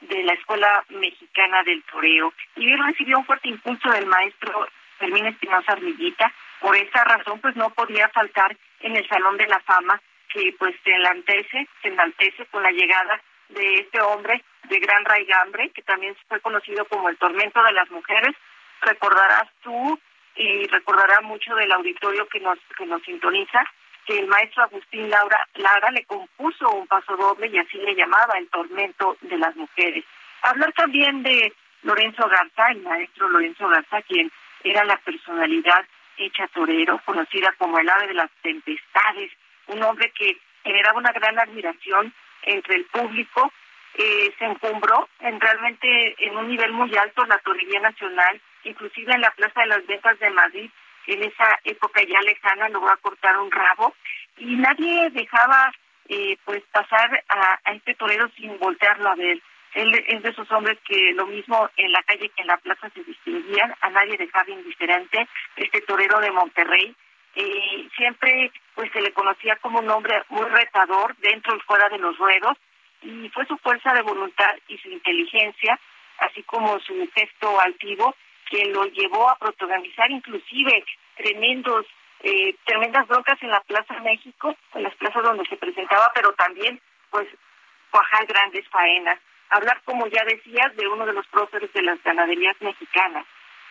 de 0.00 0.22
la 0.22 0.34
Escuela 0.34 0.84
Mexicana 0.90 1.62
del 1.62 1.82
Toreo 1.84 2.32
y 2.56 2.70
él 2.70 2.84
recibió 2.84 3.18
un 3.18 3.24
fuerte 3.24 3.48
impulso 3.48 3.90
del 3.90 4.06
maestro 4.06 4.68
Fermín 4.98 5.26
Espinosa 5.26 5.72
Armillita. 5.72 6.32
Por 6.60 6.76
esa 6.76 7.04
razón, 7.04 7.40
pues 7.40 7.54
no 7.56 7.70
podía 7.70 8.08
faltar 8.08 8.56
en 8.80 8.96
el 8.96 9.06
Salón 9.08 9.36
de 9.36 9.46
la 9.46 9.60
Fama 9.60 10.00
que 10.28 10.54
pues 10.58 10.74
se 10.84 10.92
enaltece, 10.92 11.68
se 11.82 11.88
enaltece 11.88 12.46
con 12.46 12.62
la 12.62 12.70
llegada 12.70 13.20
de 13.48 13.74
este 13.80 14.00
hombre 14.00 14.42
de 14.64 14.78
gran 14.80 15.04
raigambre, 15.04 15.70
que 15.70 15.82
también 15.82 16.16
fue 16.28 16.40
conocido 16.40 16.84
como 16.86 17.08
el 17.08 17.16
tormento 17.18 17.62
de 17.62 17.72
las 17.72 17.90
mujeres. 17.90 18.34
Recordarás 18.82 19.48
tú 19.62 19.98
y 20.36 20.66
recordará 20.66 21.20
mucho 21.22 21.54
del 21.54 21.72
auditorio 21.72 22.26
que 22.28 22.40
nos, 22.40 22.58
que 22.76 22.86
nos 22.86 23.02
sintoniza 23.02 23.64
que 24.06 24.18
el 24.18 24.28
maestro 24.28 24.62
Agustín 24.62 25.10
Laura 25.10 25.46
Lara 25.54 25.90
le 25.90 26.04
compuso 26.04 26.70
un 26.70 26.86
paso 26.86 27.16
doble 27.16 27.48
y 27.48 27.58
así 27.58 27.76
le 27.78 27.94
llamaba 27.94 28.38
el 28.38 28.48
tormento 28.48 29.16
de 29.20 29.36
las 29.36 29.54
mujeres. 29.56 30.04
Hablar 30.42 30.72
también 30.74 31.22
de 31.22 31.52
Lorenzo 31.82 32.28
Garza, 32.28 32.70
el 32.70 32.82
maestro 32.82 33.28
Lorenzo 33.28 33.68
Garza, 33.68 34.02
quien 34.02 34.30
era 34.62 34.84
la 34.84 34.96
personalidad 34.98 35.84
hecha 36.16 36.46
torero, 36.48 37.00
conocida 37.04 37.52
como 37.58 37.78
el 37.78 37.88
ave 37.88 38.08
de 38.08 38.14
las 38.14 38.30
tempestades, 38.42 39.32
un 39.66 39.82
hombre 39.82 40.12
que 40.12 40.38
generaba 40.62 40.98
una 40.98 41.12
gran 41.12 41.38
admiración 41.38 42.14
entre 42.46 42.76
el 42.76 42.84
público, 42.86 43.52
eh, 43.94 44.32
se 44.38 44.44
encumbró 44.44 45.08
en 45.20 45.40
realmente 45.40 46.16
en 46.18 46.36
un 46.36 46.48
nivel 46.48 46.72
muy 46.72 46.94
alto 46.96 47.24
la 47.26 47.38
torería 47.38 47.80
nacional, 47.80 48.40
inclusive 48.64 49.12
en 49.12 49.20
la 49.20 49.30
Plaza 49.32 49.60
de 49.60 49.66
las 49.66 49.86
Ventas 49.86 50.18
de 50.18 50.30
Madrid, 50.30 50.70
en 51.06 51.22
esa 51.22 51.58
época 51.64 52.02
ya 52.02 52.20
lejana 52.20 52.68
logró 52.68 52.90
acortar 52.90 53.38
un 53.38 53.50
rabo 53.50 53.94
y 54.38 54.56
nadie 54.56 55.10
dejaba 55.10 55.72
eh, 56.08 56.36
pues 56.44 56.62
pasar 56.72 57.24
a, 57.28 57.58
a 57.64 57.72
este 57.72 57.94
torero 57.94 58.28
sin 58.36 58.58
voltearlo 58.58 59.10
a 59.10 59.14
ver. 59.14 59.40
Él 59.74 59.94
es 60.06 60.22
de 60.22 60.30
esos 60.30 60.50
hombres 60.52 60.78
que 60.88 61.12
lo 61.12 61.26
mismo 61.26 61.68
en 61.76 61.92
la 61.92 62.02
calle 62.02 62.30
que 62.30 62.42
en 62.42 62.48
la 62.48 62.56
plaza 62.56 62.88
se 62.90 63.02
distinguían, 63.04 63.74
a 63.80 63.90
nadie 63.90 64.16
dejaba 64.16 64.48
indiferente, 64.48 65.28
este 65.56 65.80
torero 65.82 66.18
de 66.20 66.30
Monterrey. 66.30 66.94
Eh, 67.36 67.88
siempre 67.96 68.50
pues 68.74 68.90
se 68.92 69.00
le 69.00 69.12
conocía 69.12 69.56
como 69.56 69.78
un 69.78 69.90
hombre 69.90 70.22
muy 70.30 70.46
retador 70.46 71.14
dentro 71.18 71.54
y 71.54 71.60
fuera 71.60 71.88
de 71.88 71.98
los 71.98 72.16
ruedos 72.18 72.56
y 73.02 73.28
fue 73.28 73.46
su 73.46 73.56
fuerza 73.58 73.92
de 73.92 74.02
voluntad 74.02 74.54
y 74.68 74.78
su 74.78 74.88
inteligencia, 74.88 75.78
así 76.18 76.42
como 76.44 76.80
su 76.80 76.94
gesto 77.14 77.60
altivo, 77.60 78.14
que 78.48 78.64
lo 78.66 78.86
llevó 78.86 79.28
a 79.28 79.36
protagonizar 79.36 80.10
inclusive 80.10 80.84
tremendos 81.16 81.86
eh, 82.20 82.56
tremendas 82.64 83.06
broncas 83.06 83.40
en 83.42 83.50
la 83.50 83.60
Plaza 83.60 84.00
México, 84.00 84.56
en 84.74 84.82
las 84.82 84.94
plazas 84.94 85.22
donde 85.22 85.44
se 85.44 85.56
presentaba, 85.58 86.10
pero 86.14 86.32
también 86.32 86.80
pues 87.10 87.28
cuajar 87.90 88.24
grandes 88.26 88.66
faenas 88.68 89.18
hablar, 89.50 89.80
como 89.84 90.06
ya 90.08 90.24
decías, 90.24 90.74
de 90.76 90.88
uno 90.88 91.06
de 91.06 91.12
los 91.12 91.26
próceres 91.28 91.72
de 91.72 91.82
las 91.82 92.02
ganaderías 92.02 92.56
mexicanas. 92.60 93.26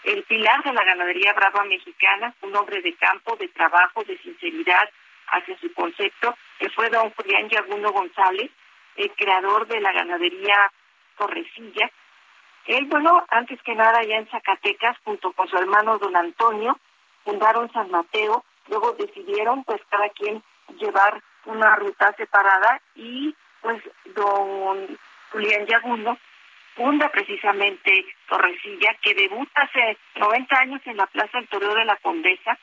El 0.05 0.21
pilar 0.23 0.63
de 0.63 0.71
la 0.71 0.83
ganadería 0.83 1.33
brava 1.33 1.63
mexicana, 1.63 2.31
un 2.43 2.55
hombre 2.55 2.79
de 2.83 2.93
campo, 2.93 3.35
de 3.37 3.47
trabajo, 3.47 4.03
de 4.03 4.15
sinceridad 4.19 4.87
hacia 5.29 5.57
su 5.57 5.73
concepto, 5.73 6.37
que 6.59 6.69
fue 6.69 6.91
don 6.91 7.09
Julián 7.09 7.49
Yaguno 7.49 7.91
González, 7.91 8.51
el 8.97 9.11
creador 9.13 9.65
de 9.65 9.81
la 9.81 9.91
ganadería 9.91 10.71
Torrecilla. 11.17 11.89
Él, 12.67 12.85
bueno, 12.85 13.25
antes 13.29 13.59
que 13.63 13.73
nada, 13.73 14.03
ya 14.03 14.17
en 14.17 14.29
Zacatecas, 14.29 14.95
junto 15.03 15.31
con 15.31 15.47
su 15.47 15.57
hermano 15.57 15.97
don 15.97 16.15
Antonio, 16.15 16.77
fundaron 17.23 17.71
San 17.73 17.89
Mateo, 17.89 18.45
luego 18.67 18.91
decidieron 18.91 19.63
pues 19.63 19.81
cada 19.89 20.09
quien 20.09 20.43
llevar 20.77 21.19
una 21.45 21.75
ruta 21.77 22.13
separada 22.15 22.79
y 22.93 23.35
pues 23.59 23.81
don 24.13 24.99
Julián 25.31 25.65
Yaguno 25.65 26.19
funda 26.75 27.09
precisamente 27.09 28.05
Torrecilla, 28.27 28.95
que 29.01 29.15
debuta 29.15 29.61
hace 29.61 29.97
90 30.15 30.59
años 30.59 30.81
en 30.85 30.97
la 30.97 31.07
Plaza 31.07 31.37
del 31.39 31.47
Toreo 31.47 31.73
de 31.73 31.85
la 31.85 31.95
Condesa 31.97 32.57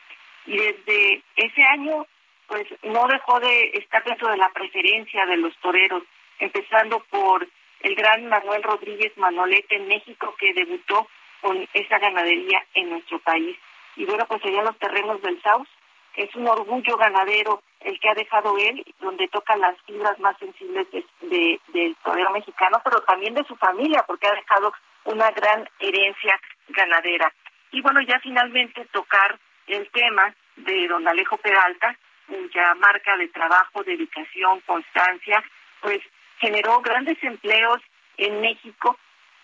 y 0.46 0.56
desde 0.56 1.22
ese 1.36 1.62
año 1.64 2.06
pues 2.46 2.66
no 2.82 3.06
dejó 3.06 3.40
de 3.40 3.70
estar 3.74 4.04
dentro 4.04 4.28
de 4.28 4.36
la 4.36 4.50
preferencia 4.50 5.24
de 5.26 5.38
los 5.38 5.56
toreros, 5.58 6.02
empezando 6.38 7.00
por 7.10 7.48
el 7.80 7.94
gran 7.94 8.28
Manuel 8.28 8.62
Rodríguez 8.62 9.16
Manolete 9.16 9.76
en 9.76 9.88
México 9.88 10.34
que 10.38 10.52
debutó 10.52 11.08
con 11.40 11.66
esa 11.72 11.98
ganadería 11.98 12.64
en 12.74 12.90
nuestro 12.90 13.18
país. 13.20 13.56
Y 13.96 14.04
bueno, 14.04 14.26
pues 14.26 14.44
allá 14.44 14.62
los 14.62 14.78
terrenos 14.78 15.20
del 15.22 15.40
Saus, 15.42 15.68
es 16.16 16.34
un 16.34 16.46
orgullo 16.46 16.96
ganadero 16.96 17.62
el 17.84 17.98
que 18.00 18.08
ha 18.08 18.14
dejado 18.14 18.56
él, 18.58 18.84
donde 19.00 19.28
toca 19.28 19.56
las 19.56 19.80
fibras 19.82 20.18
más 20.20 20.36
sensibles 20.38 20.86
de, 20.90 21.60
del 21.68 21.96
torero 21.96 22.30
mexicano, 22.30 22.80
pero 22.84 23.00
también 23.02 23.34
de 23.34 23.44
su 23.44 23.56
familia, 23.56 24.04
porque 24.06 24.26
ha 24.26 24.34
dejado 24.34 24.72
una 25.04 25.30
gran 25.30 25.68
herencia 25.80 26.40
ganadera. 26.68 27.32
Y 27.70 27.80
bueno, 27.80 28.00
ya 28.02 28.18
finalmente 28.20 28.84
tocar 28.92 29.38
el 29.66 29.88
tema 29.90 30.34
de 30.56 30.86
don 30.88 31.06
Alejo 31.06 31.36
Peralta, 31.38 31.96
cuya 32.26 32.74
marca 32.74 33.16
de 33.16 33.28
trabajo, 33.28 33.82
dedicación, 33.82 34.60
constancia, 34.60 35.42
pues 35.80 36.00
generó 36.38 36.80
grandes 36.80 37.22
empleos 37.22 37.80
en 38.16 38.40
México, 38.40 38.96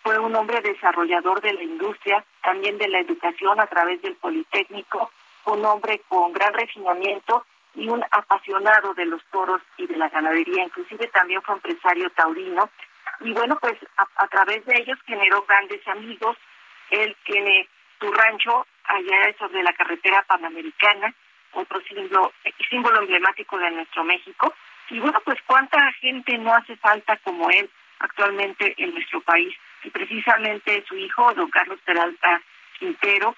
fue 0.02 0.18
un 0.18 0.34
hombre 0.36 0.60
desarrollador 0.60 1.40
de 1.40 1.52
la 1.52 1.62
industria, 1.62 2.24
también 2.42 2.78
de 2.78 2.88
la 2.88 3.00
educación 3.00 3.60
a 3.60 3.66
través 3.66 4.00
del 4.02 4.14
Politécnico, 4.16 5.10
un 5.46 5.64
hombre 5.64 6.02
con 6.08 6.32
gran 6.32 6.52
refinamiento 6.54 7.44
y 7.78 7.88
un 7.88 8.04
apasionado 8.10 8.92
de 8.94 9.06
los 9.06 9.24
toros 9.26 9.62
y 9.76 9.86
de 9.86 9.96
la 9.96 10.08
ganadería, 10.08 10.64
inclusive 10.64 11.06
también 11.08 11.40
fue 11.42 11.54
empresario 11.54 12.10
taurino. 12.10 12.68
Y 13.20 13.32
bueno, 13.32 13.56
pues 13.60 13.74
a, 13.96 14.26
través 14.26 14.64
de 14.66 14.78
ellos 14.78 14.98
generó 15.06 15.42
grandes 15.42 15.86
amigos. 15.86 16.36
Él 16.90 17.16
tiene 17.24 17.68
su 18.00 18.10
rancho 18.10 18.66
allá 18.84 19.32
sobre 19.38 19.62
la 19.62 19.72
carretera 19.74 20.22
panamericana, 20.22 21.14
otro 21.52 21.80
símbolo, 21.82 22.32
símbolo 22.68 23.00
emblemático 23.00 23.56
de 23.58 23.70
nuestro 23.70 24.02
México. 24.02 24.52
Y 24.90 24.98
bueno, 24.98 25.20
pues 25.24 25.38
cuánta 25.46 25.78
gente 26.00 26.36
no 26.36 26.52
hace 26.54 26.76
falta 26.78 27.16
como 27.18 27.48
él 27.50 27.70
actualmente 28.00 28.74
en 28.76 28.92
nuestro 28.92 29.20
país. 29.20 29.54
Y 29.84 29.90
precisamente 29.90 30.84
su 30.88 30.96
hijo, 30.96 31.32
don 31.34 31.48
Carlos 31.50 31.78
Peralta 31.84 32.42
Quintero, 32.80 33.36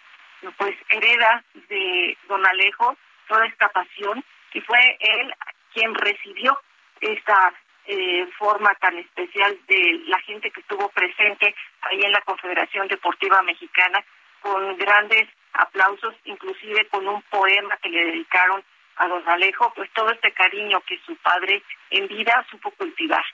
pues 0.56 0.74
hereda 0.88 1.44
de 1.68 2.16
don 2.26 2.46
Alejo 2.46 2.96
toda 3.30 3.46
esta 3.46 3.68
pasión 3.68 4.22
y 4.52 4.60
fue 4.60 4.78
él 4.98 5.32
quien 5.72 5.94
recibió 5.94 6.60
esta 7.00 7.54
eh, 7.86 8.28
forma 8.36 8.74
tan 8.74 8.98
especial 8.98 9.56
de 9.68 10.02
la 10.06 10.20
gente 10.22 10.50
que 10.50 10.60
estuvo 10.60 10.88
presente 10.90 11.54
ahí 11.82 12.02
en 12.02 12.10
la 12.12 12.20
Confederación 12.22 12.88
Deportiva 12.88 13.40
Mexicana 13.42 14.04
con 14.40 14.76
grandes 14.76 15.28
aplausos, 15.52 16.14
inclusive 16.24 16.88
con 16.88 17.06
un 17.06 17.22
poema 17.22 17.76
que 17.76 17.88
le 17.88 18.04
dedicaron 18.06 18.64
a 18.96 19.06
don 19.06 19.26
Alejo, 19.28 19.72
pues 19.76 19.88
todo 19.92 20.10
este 20.10 20.32
cariño 20.32 20.80
que 20.86 21.00
su 21.06 21.14
padre 21.16 21.62
en 21.90 22.08
vida 22.08 22.44
supo 22.50 22.72
cultivar. 22.72 23.24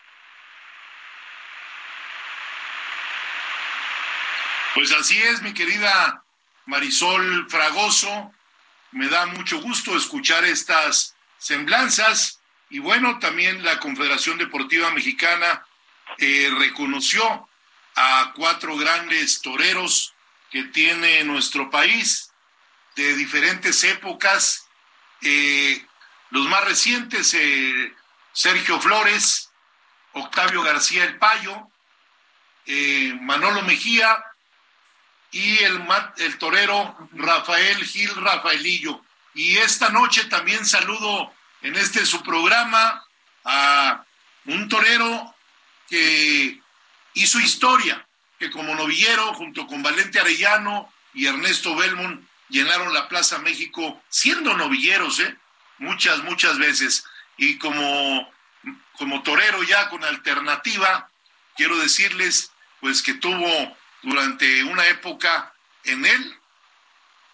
Pues 4.74 4.92
así 4.92 5.20
es, 5.22 5.40
mi 5.42 5.54
querida 5.54 6.22
Marisol 6.66 7.48
Fragoso. 7.48 8.35
Me 8.96 9.08
da 9.08 9.26
mucho 9.26 9.60
gusto 9.60 9.94
escuchar 9.94 10.42
estas 10.46 11.14
semblanzas 11.36 12.40
y 12.70 12.78
bueno, 12.78 13.18
también 13.18 13.62
la 13.62 13.78
Confederación 13.78 14.38
Deportiva 14.38 14.90
Mexicana 14.90 15.66
eh, 16.16 16.50
reconoció 16.58 17.46
a 17.94 18.32
cuatro 18.34 18.74
grandes 18.78 19.42
toreros 19.42 20.14
que 20.50 20.62
tiene 20.62 21.22
nuestro 21.24 21.68
país 21.68 22.32
de 22.94 23.14
diferentes 23.16 23.84
épocas. 23.84 24.66
Eh, 25.20 25.84
los 26.30 26.48
más 26.48 26.64
recientes, 26.64 27.34
eh, 27.34 27.94
Sergio 28.32 28.80
Flores, 28.80 29.50
Octavio 30.14 30.62
García 30.62 31.04
El 31.04 31.18
Payo, 31.18 31.68
Manolo 33.20 33.60
Mejía 33.60 34.24
y 35.36 35.58
el, 35.64 36.38
torero 36.38 36.96
Rafael 37.12 37.84
Gil 37.84 38.08
Rafaelillo. 38.14 39.04
Y 39.34 39.58
esta 39.58 39.90
noche 39.90 40.24
también 40.24 40.64
saludo 40.64 41.30
en 41.60 41.76
este 41.76 42.06
su 42.06 42.22
programa 42.22 43.04
a 43.44 44.02
un 44.46 44.66
torero 44.70 45.34
que 45.90 46.58
hizo 47.12 47.38
historia, 47.38 48.06
que 48.38 48.50
como 48.50 48.74
novillero, 48.74 49.34
junto 49.34 49.66
con 49.66 49.82
Valente 49.82 50.18
Arellano 50.18 50.90
y 51.12 51.26
Ernesto 51.26 51.76
Belmont, 51.76 52.26
llenaron 52.48 52.94
la 52.94 53.06
Plaza 53.06 53.38
México 53.38 54.02
siendo 54.08 54.56
novilleros, 54.56 55.20
¿eh? 55.20 55.36
muchas, 55.76 56.22
muchas 56.22 56.56
veces. 56.56 57.04
Y 57.36 57.58
como, 57.58 58.32
como 58.94 59.22
torero 59.22 59.62
ya 59.64 59.90
con 59.90 60.02
alternativa, 60.02 61.10
quiero 61.56 61.76
decirles 61.78 62.52
pues 62.80 63.02
que 63.02 63.12
tuvo 63.14 63.76
durante 64.06 64.62
una 64.62 64.86
época 64.86 65.52
en 65.82 66.06
él 66.06 66.38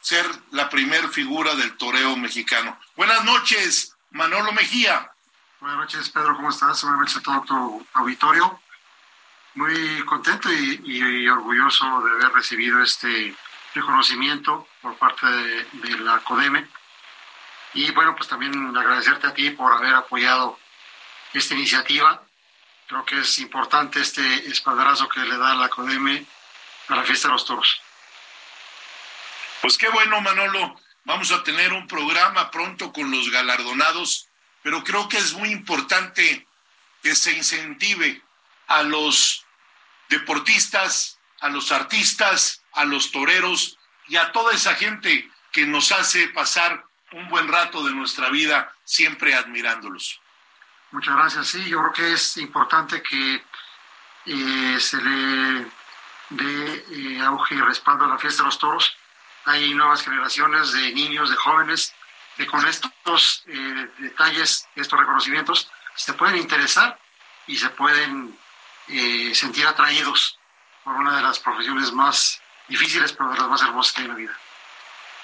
ser 0.00 0.24
la 0.52 0.70
primer 0.70 1.06
figura 1.10 1.54
del 1.54 1.76
toreo 1.76 2.16
mexicano. 2.16 2.78
Buenas 2.96 3.22
noches, 3.24 3.94
Manolo 4.10 4.52
Mejía. 4.52 5.12
Buenas 5.60 5.78
noches, 5.78 6.08
Pedro, 6.08 6.34
¿cómo 6.34 6.48
estás? 6.48 6.82
Buenas 6.82 7.00
noches 7.00 7.16
a 7.18 7.20
todo 7.20 7.42
tu 7.42 7.86
auditorio. 7.92 8.58
Muy 9.54 10.02
contento 10.06 10.50
y, 10.50 11.28
orgulloso 11.28 11.84
de 12.04 12.10
haber 12.12 12.32
recibido 12.32 12.82
este 12.82 13.36
reconocimiento 13.74 14.66
por 14.80 14.96
parte 14.96 15.26
de, 15.26 15.64
de, 15.72 15.98
la 15.98 16.20
CODEME. 16.20 16.66
Y 17.74 17.90
bueno, 17.90 18.16
pues 18.16 18.30
también 18.30 18.74
agradecerte 18.74 19.26
a 19.26 19.34
ti 19.34 19.50
por 19.50 19.74
haber 19.74 19.94
apoyado 19.94 20.58
esta 21.34 21.52
iniciativa. 21.52 22.22
Creo 22.88 23.04
que 23.04 23.20
es 23.20 23.38
importante 23.40 24.00
este 24.00 24.48
espaldarazo 24.48 25.06
que 25.10 25.20
le 25.20 25.36
da 25.36 25.54
la 25.54 25.68
CODEME 25.68 26.26
a 26.88 26.96
la 26.96 27.04
fiesta 27.04 27.28
de 27.28 27.34
los 27.34 27.44
toros. 27.44 27.80
Pues 29.60 29.78
qué 29.78 29.88
bueno, 29.88 30.20
Manolo. 30.20 30.76
Vamos 31.04 31.32
a 31.32 31.42
tener 31.42 31.72
un 31.72 31.86
programa 31.86 32.50
pronto 32.50 32.92
con 32.92 33.10
los 33.10 33.30
galardonados, 33.30 34.28
pero 34.62 34.84
creo 34.84 35.08
que 35.08 35.18
es 35.18 35.32
muy 35.34 35.50
importante 35.50 36.46
que 37.02 37.14
se 37.14 37.32
incentive 37.32 38.22
a 38.68 38.82
los 38.82 39.44
deportistas, 40.08 41.18
a 41.40 41.48
los 41.48 41.72
artistas, 41.72 42.62
a 42.72 42.84
los 42.84 43.10
toreros 43.10 43.78
y 44.08 44.16
a 44.16 44.30
toda 44.32 44.52
esa 44.52 44.74
gente 44.74 45.28
que 45.50 45.66
nos 45.66 45.90
hace 45.92 46.28
pasar 46.28 46.84
un 47.12 47.28
buen 47.28 47.48
rato 47.48 47.84
de 47.84 47.92
nuestra 47.92 48.30
vida 48.30 48.74
siempre 48.84 49.34
admirándolos. 49.34 50.20
Muchas 50.92 51.16
gracias. 51.16 51.48
Sí, 51.48 51.68
yo 51.68 51.78
creo 51.80 51.92
que 51.92 52.12
es 52.12 52.36
importante 52.36 53.02
que 53.02 53.42
eh, 54.26 54.80
se 54.80 54.96
le 54.98 55.66
de 56.36 56.84
eh, 56.90 57.20
auge 57.20 57.54
y 57.54 57.60
respaldo 57.60 58.04
a 58.04 58.08
la 58.08 58.18
fiesta 58.18 58.42
de 58.42 58.46
los 58.46 58.58
toros. 58.58 58.96
Hay 59.44 59.74
nuevas 59.74 60.02
generaciones 60.02 60.72
de 60.72 60.92
niños, 60.92 61.30
de 61.30 61.36
jóvenes, 61.36 61.94
que 62.36 62.46
con 62.46 62.66
estos 62.66 63.44
eh, 63.46 63.88
detalles, 63.98 64.68
estos 64.74 64.98
reconocimientos, 64.98 65.70
se 65.94 66.14
pueden 66.14 66.36
interesar 66.36 66.98
y 67.46 67.56
se 67.56 67.68
pueden 67.70 68.38
eh, 68.88 69.34
sentir 69.34 69.66
atraídos 69.66 70.38
por 70.84 70.94
una 70.94 71.16
de 71.16 71.22
las 71.22 71.38
profesiones 71.38 71.92
más 71.92 72.40
difíciles, 72.68 73.12
pero 73.12 73.30
de 73.30 73.38
las 73.38 73.48
más 73.48 73.62
hermosas 73.62 73.92
que 73.92 74.00
hay 74.00 74.06
en 74.06 74.12
la 74.12 74.18
vida. 74.18 74.38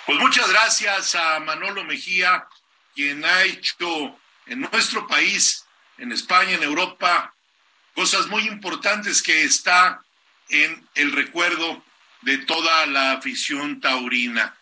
Pues 0.07 0.18
muchas 0.18 0.49
gracias 0.51 1.14
a 1.14 1.40
Manolo 1.40 1.85
Mejía, 1.85 2.47
quien 2.94 3.25
ha 3.25 3.42
hecho 3.42 4.18
en 4.47 4.61
nuestro 4.61 5.07
país, 5.07 5.66
en 5.99 6.12
España, 6.12 6.53
en 6.53 6.62
Europa, 6.62 7.35
cosas 7.94 8.27
muy 8.27 8.47
importantes 8.47 9.23
que 9.23 9.42
está 9.44 10.01
en 10.48 10.88
el 10.94 11.12
recuerdo 11.12 11.82
de 12.22 12.38
toda 12.38 12.87
la 12.87 13.12
afición 13.12 13.80
taurina. 13.80 14.56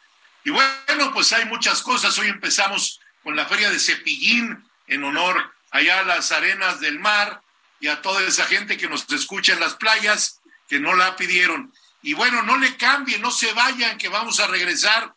Y 0.44 0.50
bueno, 0.50 1.12
pues 1.12 1.32
hay 1.32 1.44
muchas 1.46 1.82
cosas. 1.82 2.18
Hoy 2.18 2.28
empezamos 2.28 3.00
con 3.22 3.34
la 3.34 3.46
feria 3.46 3.70
de 3.70 3.78
Cepillín 3.78 4.64
en 4.86 5.04
honor 5.04 5.52
allá 5.70 6.00
a 6.00 6.04
las 6.04 6.32
arenas 6.32 6.80
del 6.80 6.98
mar 6.98 7.42
y 7.80 7.88
a 7.88 8.00
toda 8.02 8.22
esa 8.22 8.44
gente 8.46 8.76
que 8.76 8.88
nos 8.88 9.10
escucha 9.10 9.52
en 9.52 9.60
las 9.60 9.74
playas 9.74 10.40
que 10.68 10.78
no 10.78 10.94
la 10.94 11.16
pidieron. 11.16 11.72
Y 12.02 12.14
bueno, 12.14 12.42
no 12.42 12.56
le 12.58 12.76
cambien, 12.76 13.20
no 13.20 13.30
se 13.30 13.52
vayan, 13.52 13.98
que 13.98 14.08
vamos 14.08 14.38
a 14.40 14.46
regresar 14.46 15.14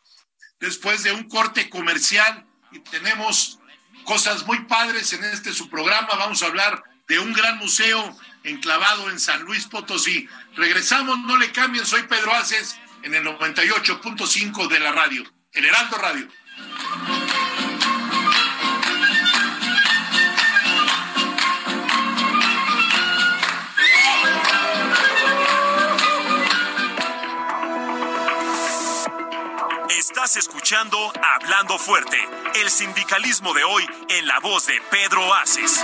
después 0.59 1.03
de 1.03 1.11
un 1.11 1.29
corte 1.29 1.69
comercial 1.69 2.45
y 2.71 2.79
tenemos 2.79 3.59
cosas 4.03 4.45
muy 4.45 4.65
padres 4.65 5.13
en 5.13 5.23
este 5.25 5.53
su 5.53 5.69
programa. 5.69 6.09
Vamos 6.15 6.41
a 6.41 6.47
hablar 6.47 6.83
de 7.07 7.19
un 7.19 7.33
gran 7.33 7.57
museo 7.57 8.17
enclavado 8.43 9.09
en 9.09 9.19
San 9.19 9.43
Luis 9.43 9.65
Potosí. 9.65 10.27
Regresamos, 10.55 11.19
no 11.19 11.37
le 11.37 11.51
cambien, 11.51 11.85
soy 11.85 12.03
Pedro 12.03 12.33
Aces 12.33 12.77
en 13.03 13.15
el 13.15 13.23
98.5 13.23 14.67
de 14.67 14.79
la 14.79 14.91
radio. 14.91 15.23
El 15.53 15.65
Heraldo 15.65 15.97
Radio. 15.97 16.27
Estás 29.89 30.37
escuchando 30.37 30.97
Hablando 31.21 31.77
Fuerte, 31.77 32.17
el 32.61 32.69
sindicalismo 32.69 33.53
de 33.53 33.63
hoy 33.63 33.85
en 34.09 34.27
la 34.27 34.39
voz 34.39 34.67
de 34.67 34.81
Pedro 34.91 35.33
Aces. 35.33 35.83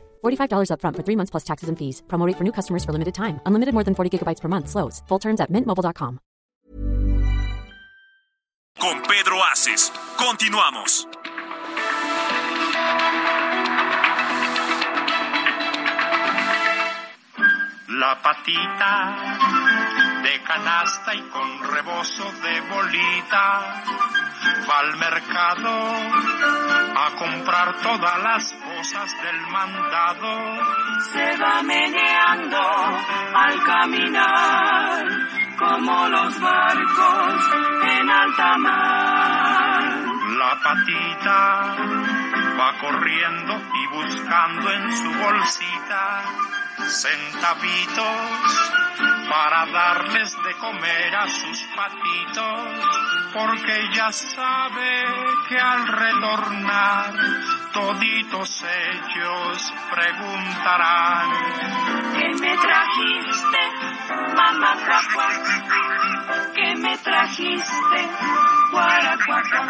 $45 0.21 0.69
upfront 0.73 0.95
for 0.97 1.03
three 1.03 1.15
months 1.15 1.31
plus 1.31 1.43
taxes 1.43 1.69
and 1.69 1.77
fees. 1.77 2.03
Promote 2.07 2.27
rate 2.27 2.37
for 2.37 2.43
new 2.43 2.53
customers 2.53 2.83
for 2.83 2.91
limited 2.93 3.15
time. 3.15 3.39
Unlimited 3.45 3.73
more 3.73 3.83
than 3.83 3.95
40 3.95 4.11
gigabytes 4.19 4.41
per 4.41 4.49
month. 4.49 4.69
Slows. 4.69 5.01
Full 5.07 5.19
terms 5.19 5.39
at 5.39 5.49
mintmobile.com. 5.51 6.19
Con 8.79 9.01
Pedro 9.03 9.37
Aces. 9.51 9.91
Continuamos. 10.17 11.07
La 17.89 18.19
patita 18.23 18.93
de 20.23 20.41
canasta 20.43 21.13
y 21.13 21.21
con 21.29 21.71
rebozo 21.71 22.23
de 22.41 22.61
bolita 22.61 23.83
va 24.67 24.79
al 24.79 24.97
mercado 24.97 26.70
a 26.95 27.11
comprar 27.17 27.75
todas 27.81 28.23
las 28.23 28.53
cosas 28.53 29.15
del 29.21 29.41
mandado. 29.51 31.01
Se 31.13 31.37
va 31.37 31.63
meneando 31.63 32.59
al 33.35 33.63
caminar 33.63 35.05
como 35.57 36.07
los 36.09 36.39
barcos 36.39 37.49
en 37.83 38.09
alta 38.09 38.57
mar. 38.57 39.83
La 40.37 40.59
patita 40.63 41.75
va 42.59 42.77
corriendo 42.79 43.61
y 43.73 43.87
buscando 43.95 44.71
en 44.71 44.91
su 44.97 45.11
bolsita 45.19 46.23
centavitos 46.89 48.01
para 49.31 49.65
darles 49.65 50.35
de 50.43 50.53
comer 50.55 51.15
a 51.15 51.25
sus 51.29 51.63
patitos, 51.73 53.31
porque 53.33 53.89
ya 53.95 54.11
sabe 54.11 55.05
que 55.47 55.57
al 55.57 55.87
retornar 55.87 57.13
toditos 57.71 58.61
ellos 58.63 59.73
preguntarán 59.89 61.31
¿Qué 62.13 62.27
me 62.41 62.57
trajiste, 62.57 63.59
mamá 64.35 64.75
papá? 64.85 66.51
¿Qué 66.53 66.75
me 66.75 66.97
trajiste, 66.97 68.09
guaracuaca? 68.69 69.67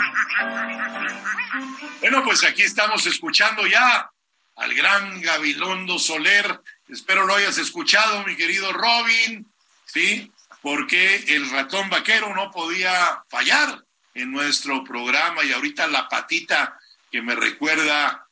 Bueno, 1.99 2.23
pues 2.23 2.43
aquí 2.45 2.63
estamos 2.63 3.05
escuchando 3.05 3.67
ya 3.67 4.09
al 4.55 4.73
gran 4.73 5.21
Gabilondo 5.21 5.99
Soler. 5.99 6.61
Espero 6.89 7.27
lo 7.27 7.35
hayas 7.35 7.59
escuchado, 7.59 8.23
mi 8.25 8.35
querido 8.35 8.73
Robin, 8.73 9.50
¿sí? 9.91 10.31
Porque 10.61 11.15
el 11.35 11.49
ratón 11.49 11.89
vaquero 11.89 12.33
no 12.35 12.51
podía 12.51 13.23
fallar 13.29 13.83
en 14.13 14.31
nuestro 14.31 14.83
programa 14.83 15.43
y 15.43 15.51
ahorita 15.51 15.87
la 15.87 16.07
patita 16.07 16.77
que 17.11 17.21
me 17.21 17.35
recuerda 17.35 18.27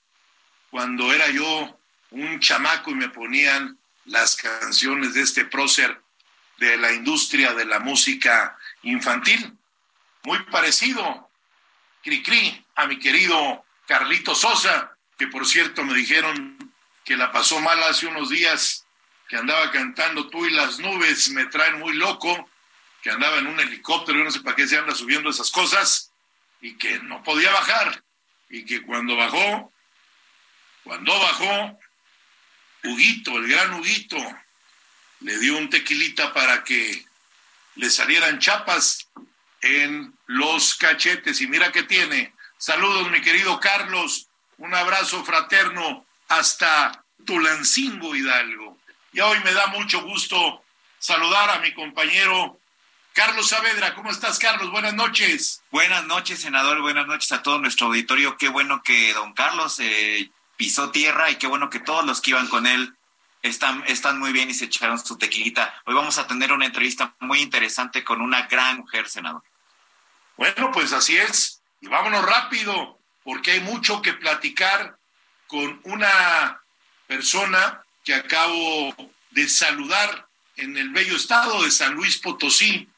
cuando 0.69 1.11
era 1.11 1.29
yo 1.29 1.79
un 2.11 2.39
chamaco 2.39 2.91
y 2.91 2.95
me 2.95 3.09
ponían 3.09 3.77
las 4.05 4.35
canciones 4.35 5.13
de 5.13 5.21
este 5.21 5.45
prócer 5.45 6.01
de 6.57 6.77
la 6.77 6.91
industria 6.91 7.53
de 7.53 7.65
la 7.65 7.79
música 7.79 8.57
infantil. 8.83 9.57
Muy 10.23 10.43
parecido, 10.45 11.29
Cricri, 12.03 12.65
a 12.75 12.85
mi 12.85 12.99
querido 12.99 13.65
Carlito 13.87 14.35
Sosa, 14.35 14.95
que 15.17 15.27
por 15.27 15.47
cierto 15.47 15.83
me 15.83 15.93
dijeron 15.93 16.57
que 17.03 17.17
la 17.17 17.31
pasó 17.31 17.59
mal 17.59 17.81
hace 17.83 18.07
unos 18.07 18.29
días, 18.29 18.85
que 19.29 19.37
andaba 19.37 19.69
cantando 19.69 20.27
tú 20.27 20.43
y 20.47 20.49
las 20.49 20.79
nubes 20.79 21.29
me 21.29 21.45
traen 21.45 21.77
muy 21.77 21.93
loco, 21.93 22.49
que 23.03 23.11
andaba 23.11 23.37
en 23.37 23.45
un 23.45 23.59
helicóptero, 23.59 24.17
yo 24.17 24.25
no 24.25 24.31
sé 24.31 24.41
para 24.41 24.55
qué 24.55 24.67
se 24.67 24.77
anda 24.77 24.95
subiendo 24.95 25.29
esas 25.29 25.51
cosas, 25.51 26.11
y 26.59 26.77
que 26.77 26.99
no 26.99 27.23
podía 27.23 27.51
bajar, 27.51 28.03
y 28.49 28.65
que 28.65 28.81
cuando 28.81 29.15
bajó, 29.15 29.71
cuando 30.83 31.17
bajó, 31.17 31.79
Huguito, 32.83 33.37
el 33.37 33.47
gran 33.47 33.75
Huguito, 33.75 34.17
le 35.19 35.37
dio 35.37 35.57
un 35.57 35.69
tequilita 35.69 36.33
para 36.33 36.63
que 36.63 37.05
le 37.75 37.89
salieran 37.91 38.39
chapas 38.39 39.09
en 39.61 40.17
los 40.25 40.73
cachetes, 40.73 41.39
y 41.39 41.47
mira 41.47 41.71
que 41.71 41.83
tiene. 41.83 42.33
Saludos, 42.57 43.11
mi 43.11 43.21
querido 43.21 43.59
Carlos, 43.59 44.27
un 44.57 44.73
abrazo 44.73 45.23
fraterno 45.23 46.05
hasta 46.29 47.05
Tulancingo 47.25 48.15
Hidalgo. 48.15 48.68
Y 49.11 49.19
hoy 49.21 49.39
me 49.43 49.53
da 49.53 49.67
mucho 49.67 50.01
gusto 50.03 50.63
saludar 50.99 51.49
a 51.49 51.59
mi 51.59 51.73
compañero 51.73 52.59
Carlos 53.13 53.49
Saavedra. 53.49 53.95
¿Cómo 53.95 54.11
estás, 54.11 54.37
Carlos? 54.37 54.69
Buenas 54.69 54.93
noches. 54.93 55.63
Buenas 55.71 56.05
noches, 56.05 56.41
senador. 56.41 56.81
Buenas 56.81 57.07
noches 57.07 57.31
a 57.31 57.41
todo 57.41 57.57
nuestro 57.57 57.87
auditorio. 57.87 58.37
Qué 58.37 58.49
bueno 58.49 58.83
que 58.83 59.13
don 59.13 59.33
Carlos 59.33 59.79
eh, 59.79 60.29
pisó 60.57 60.91
tierra 60.91 61.31
y 61.31 61.37
qué 61.37 61.47
bueno 61.47 61.71
que 61.71 61.79
todos 61.79 62.05
los 62.05 62.21
que 62.21 62.31
iban 62.31 62.47
con 62.47 62.67
él 62.67 62.93
están, 63.41 63.83
están 63.87 64.19
muy 64.19 64.31
bien 64.31 64.49
y 64.49 64.53
se 64.53 64.65
echaron 64.65 65.03
su 65.03 65.17
tequilita. 65.17 65.81
Hoy 65.85 65.95
vamos 65.95 66.19
a 66.19 66.27
tener 66.27 66.51
una 66.51 66.67
entrevista 66.67 67.15
muy 67.19 67.41
interesante 67.41 68.03
con 68.03 68.21
una 68.21 68.43
gran 68.43 68.77
mujer, 68.77 69.09
senador. 69.09 69.41
Bueno, 70.37 70.71
pues 70.71 70.93
así 70.93 71.17
es. 71.17 71.63
Y 71.81 71.87
vámonos 71.87 72.23
rápido, 72.23 72.99
porque 73.23 73.51
hay 73.51 73.61
mucho 73.61 74.03
que 74.03 74.13
platicar 74.13 74.97
con 75.47 75.81
una 75.83 76.61
persona 77.07 77.83
que 78.09 78.15
acabo 78.15 79.13
de 79.29 79.47
saludar 79.47 80.27
en 80.55 80.75
el 80.77 80.89
bello 80.89 81.15
estado 81.15 81.61
de 81.61 81.69
San 81.69 81.93
Luis 81.93 82.17
Potosí, 82.17 82.89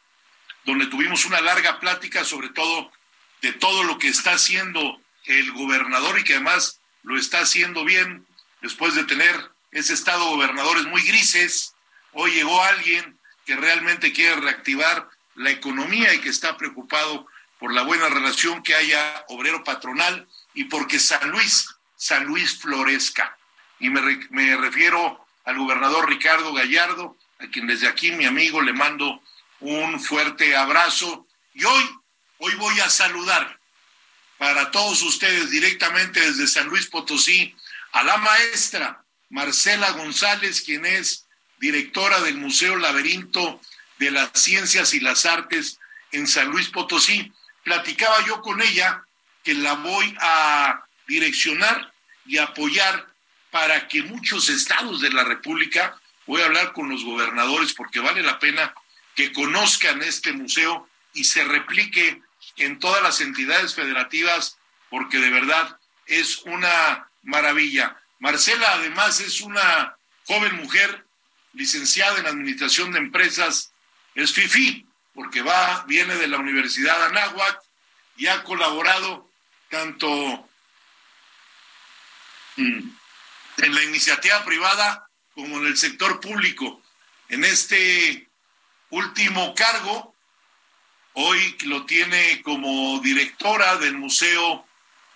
donde 0.64 0.88
tuvimos 0.88 1.26
una 1.26 1.42
larga 1.42 1.82
plática 1.82 2.24
sobre 2.24 2.48
todo 2.48 2.90
de 3.42 3.52
todo 3.52 3.84
lo 3.84 4.00
que 4.00 4.08
está 4.08 4.32
haciendo 4.32 5.02
el 5.26 5.52
gobernador 5.52 6.18
y 6.18 6.24
que 6.24 6.36
además 6.36 6.80
lo 7.04 7.18
está 7.18 7.42
haciendo 7.42 7.84
bien 7.84 8.26
después 8.62 8.96
de 8.96 9.04
tener 9.04 9.36
ese 9.74 9.96
estado 9.96 10.30
gobernadores 10.30 10.86
muy 10.86 11.02
grises. 11.02 11.76
Hoy 12.14 12.32
llegó 12.32 12.64
alguien 12.64 13.20
que 13.46 13.58
realmente 13.58 14.14
quiere 14.14 14.38
reactivar 14.38 15.10
la 15.36 15.52
economía 15.52 16.14
y 16.14 16.20
que 16.20 16.30
está 16.30 16.56
preocupado 16.56 17.28
por 17.60 17.74
la 17.74 17.82
buena 17.82 18.08
relación 18.08 18.64
que 18.64 18.76
haya 18.76 19.26
obrero 19.28 19.66
patronal 19.66 20.26
y 20.54 20.64
porque 20.64 21.00
San 21.00 21.32
Luis, 21.32 21.68
San 21.98 22.24
Luis 22.28 22.58
florezca. 22.62 23.38
Y 23.82 23.90
me, 23.90 24.00
re, 24.00 24.20
me 24.30 24.56
refiero 24.56 25.26
al 25.44 25.58
gobernador 25.58 26.08
Ricardo 26.08 26.54
Gallardo, 26.54 27.18
a 27.40 27.48
quien 27.48 27.68
desde 27.68 27.88
aquí 27.88 28.12
mi 28.12 28.26
amigo 28.26 28.62
le 28.62 28.74
mando 28.74 29.22
un 29.60 30.00
fuerte 30.00 30.56
abrazo. 30.56 31.28
Y 31.54 31.64
hoy, 31.64 31.84
hoy 32.38 32.56
voy 32.56 32.80
a 32.80 32.90
saludar 32.90 33.60
para 34.38 34.72
todos 34.72 35.02
ustedes 35.02 35.50
directamente 35.50 36.20
desde 36.20 36.48
San 36.48 36.68
Luis 36.68 36.88
Potosí 36.88 37.56
a 37.92 38.04
la 38.04 38.18
maestra 38.18 39.04
Marcela 39.30 39.92
González, 39.92 40.62
quien 40.62 40.86
es 40.86 41.26
directora 41.60 42.22
del 42.22 42.38
Museo 42.38 42.78
Laberinto 42.78 43.62
de 43.98 44.12
las 44.12 44.32
Ciencias 44.34 44.94
y 44.94 45.00
las 45.00 45.26
Artes 45.26 45.80
en 46.12 46.28
San 46.28 46.50
Luis 46.50 46.70
Potosí. 46.70 47.32
Platicaba 47.64 48.26
yo 48.26 48.42
con 48.42 48.62
ella 48.62 49.04
que 49.44 49.54
la 49.54 49.74
voy 49.74 50.16
a 50.20 50.84
direccionar 51.08 51.94
y 52.26 52.38
apoyar 52.38 53.11
para 53.52 53.88
que 53.88 54.04
muchos 54.04 54.50
estados 54.50 55.02
de 55.02 55.12
la 55.12 55.24
República, 55.24 56.00
voy 56.26 56.42
a 56.42 56.46
hablar 56.46 56.74
con 56.74 56.90
los 56.90 57.04
gobernadores 57.04 57.74
porque 57.74 58.00
vale 58.00 58.24
la 58.24 58.40
pena 58.40 58.74
que 59.16 59.34
conozcan 59.34 60.02
este 60.02 60.32
museo 60.32 60.88
y 61.14 61.26
se 61.26 61.44
replique 61.44 62.22
en 62.56 62.80
todas 62.80 63.04
las 63.04 63.20
entidades 63.22 63.76
federativas 63.76 64.58
porque 64.90 65.20
de 65.20 65.30
verdad 65.30 65.78
es 66.06 66.40
una 66.44 67.10
maravilla. 67.24 67.98
Marcela 68.20 68.74
además 68.74 69.20
es 69.20 69.42
una 69.42 69.96
joven 70.26 70.56
mujer 70.56 71.06
licenciada 71.54 72.20
en 72.20 72.28
Administración 72.28 72.92
de 72.94 73.00
Empresas, 73.00 73.74
es 74.16 74.34
FIFI, 74.34 74.86
porque 75.14 75.42
va, 75.42 75.84
viene 75.88 76.16
de 76.16 76.28
la 76.28 76.38
Universidad 76.38 77.06
Anáhuac 77.06 77.60
y 78.16 78.28
ha 78.28 78.44
colaborado 78.44 79.30
tanto 79.70 80.48
mm, 82.56 82.90
en 83.62 83.76
la 83.76 83.84
iniciativa 83.84 84.44
privada 84.44 85.08
como 85.34 85.58
en 85.58 85.68
el 85.68 85.78
sector 85.78 86.20
público. 86.20 86.82
En 87.30 87.46
este 87.46 88.28
último 88.90 89.54
cargo, 89.56 90.14
hoy 91.14 91.58
lo 91.66 91.86
tiene 91.86 92.42
como 92.42 93.00
directora 93.00 93.78
del 93.78 93.98
Museo 93.98 94.66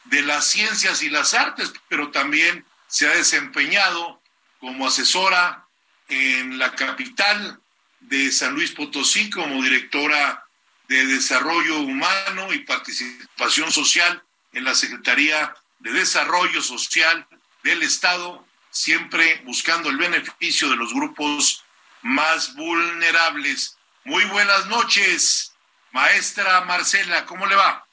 de 0.06 0.22
las 0.22 0.48
Ciencias 0.48 1.02
y 1.02 1.10
las 1.10 1.34
Artes, 1.34 1.74
pero 1.88 2.12
también 2.12 2.66
se 2.88 3.08
ha 3.08 3.16
desempeñado 3.16 4.22
como 4.60 4.88
asesora 4.88 5.66
en 6.08 6.58
la 6.58 6.76
capital 6.76 7.60
de 8.00 8.32
San 8.32 8.54
Luis 8.54 8.72
Potosí, 8.72 9.30
como 9.30 9.64
directora 9.64 10.46
de 10.88 11.06
Desarrollo 11.06 11.80
Humano 11.80 12.54
y 12.54 12.60
Participación 12.60 13.72
Social 13.72 14.22
en 14.54 14.64
la 14.64 14.76
Secretaría 14.76 15.54
de 15.80 15.92
Desarrollo 15.92 16.62
Social 16.62 17.28
del 17.66 17.82
Estado, 17.82 18.46
siempre 18.70 19.42
buscando 19.44 19.90
el 19.90 19.98
beneficio 19.98 20.70
de 20.70 20.76
los 20.76 20.94
grupos 20.94 21.64
más 22.04 22.54
vulnerables. 22.54 23.76
Muy 24.04 24.24
buenas 24.26 24.68
noches, 24.68 25.52
maestra 25.92 26.62
Marcela, 26.62 27.26
¿cómo 27.26 27.48
le 27.48 27.56
va? 27.56 27.88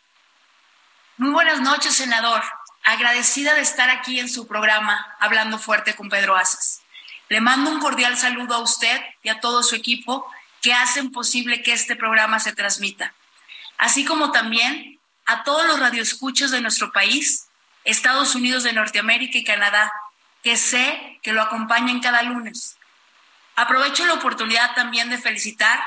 Muy 1.17 1.31
buenas 1.31 1.63
noches, 1.63 1.95
senador. 1.95 2.43
Agradecida 2.85 3.55
de 3.55 3.63
estar 3.63 3.89
aquí 3.89 4.21
en 4.21 4.29
su 4.29 4.47
programa, 4.47 5.17
Hablando 5.19 5.59
Fuerte 5.59 5.97
con 5.97 6.11
Pedro 6.11 6.37
Aces. 6.37 6.83
Le 7.31 7.41
mando 7.41 7.71
un 7.71 7.81
cordial 7.81 8.19
saludo 8.19 8.57
a 8.57 8.59
usted 8.59 9.01
y 9.23 9.31
a 9.31 9.41
todo 9.41 9.63
su 9.63 9.75
equipo 9.75 10.31
que 10.61 10.75
hacen 10.75 11.11
posible 11.11 11.63
que 11.63 11.73
este 11.73 11.97
programa 11.97 12.41
se 12.41 12.53
transmita, 12.53 13.15
así 13.79 14.05
como 14.05 14.33
también 14.33 15.01
a 15.25 15.45
todos 15.45 15.67
los 15.67 15.81
radioescuchos 15.81 16.51
de 16.51 16.61
nuestro 16.61 16.93
país, 16.93 17.49
Estados 17.85 18.35
Unidos 18.35 18.63
de 18.63 18.73
Norteamérica 18.73 19.39
y 19.39 19.45
Canadá, 19.45 19.93
que 20.43 20.57
sé 20.57 21.19
que 21.23 21.33
lo 21.33 21.43
acompañan 21.43 22.01
cada 22.01 22.23
lunes. 22.23 22.77
Aprovecho 23.57 24.07
la 24.07 24.15
oportunidad 24.15 24.75
también 24.75 25.11
de 25.11 25.19
felicitar 25.19 25.83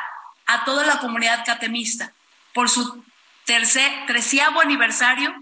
a 0.45 0.65
toda 0.65 0.86
la 0.86 0.99
comunidad 0.99 1.45
catemista 1.45 2.13
por 2.53 2.69
su 2.69 3.03
tercer, 3.45 3.91
treceavo 4.08 4.62
aniversario, 4.62 5.34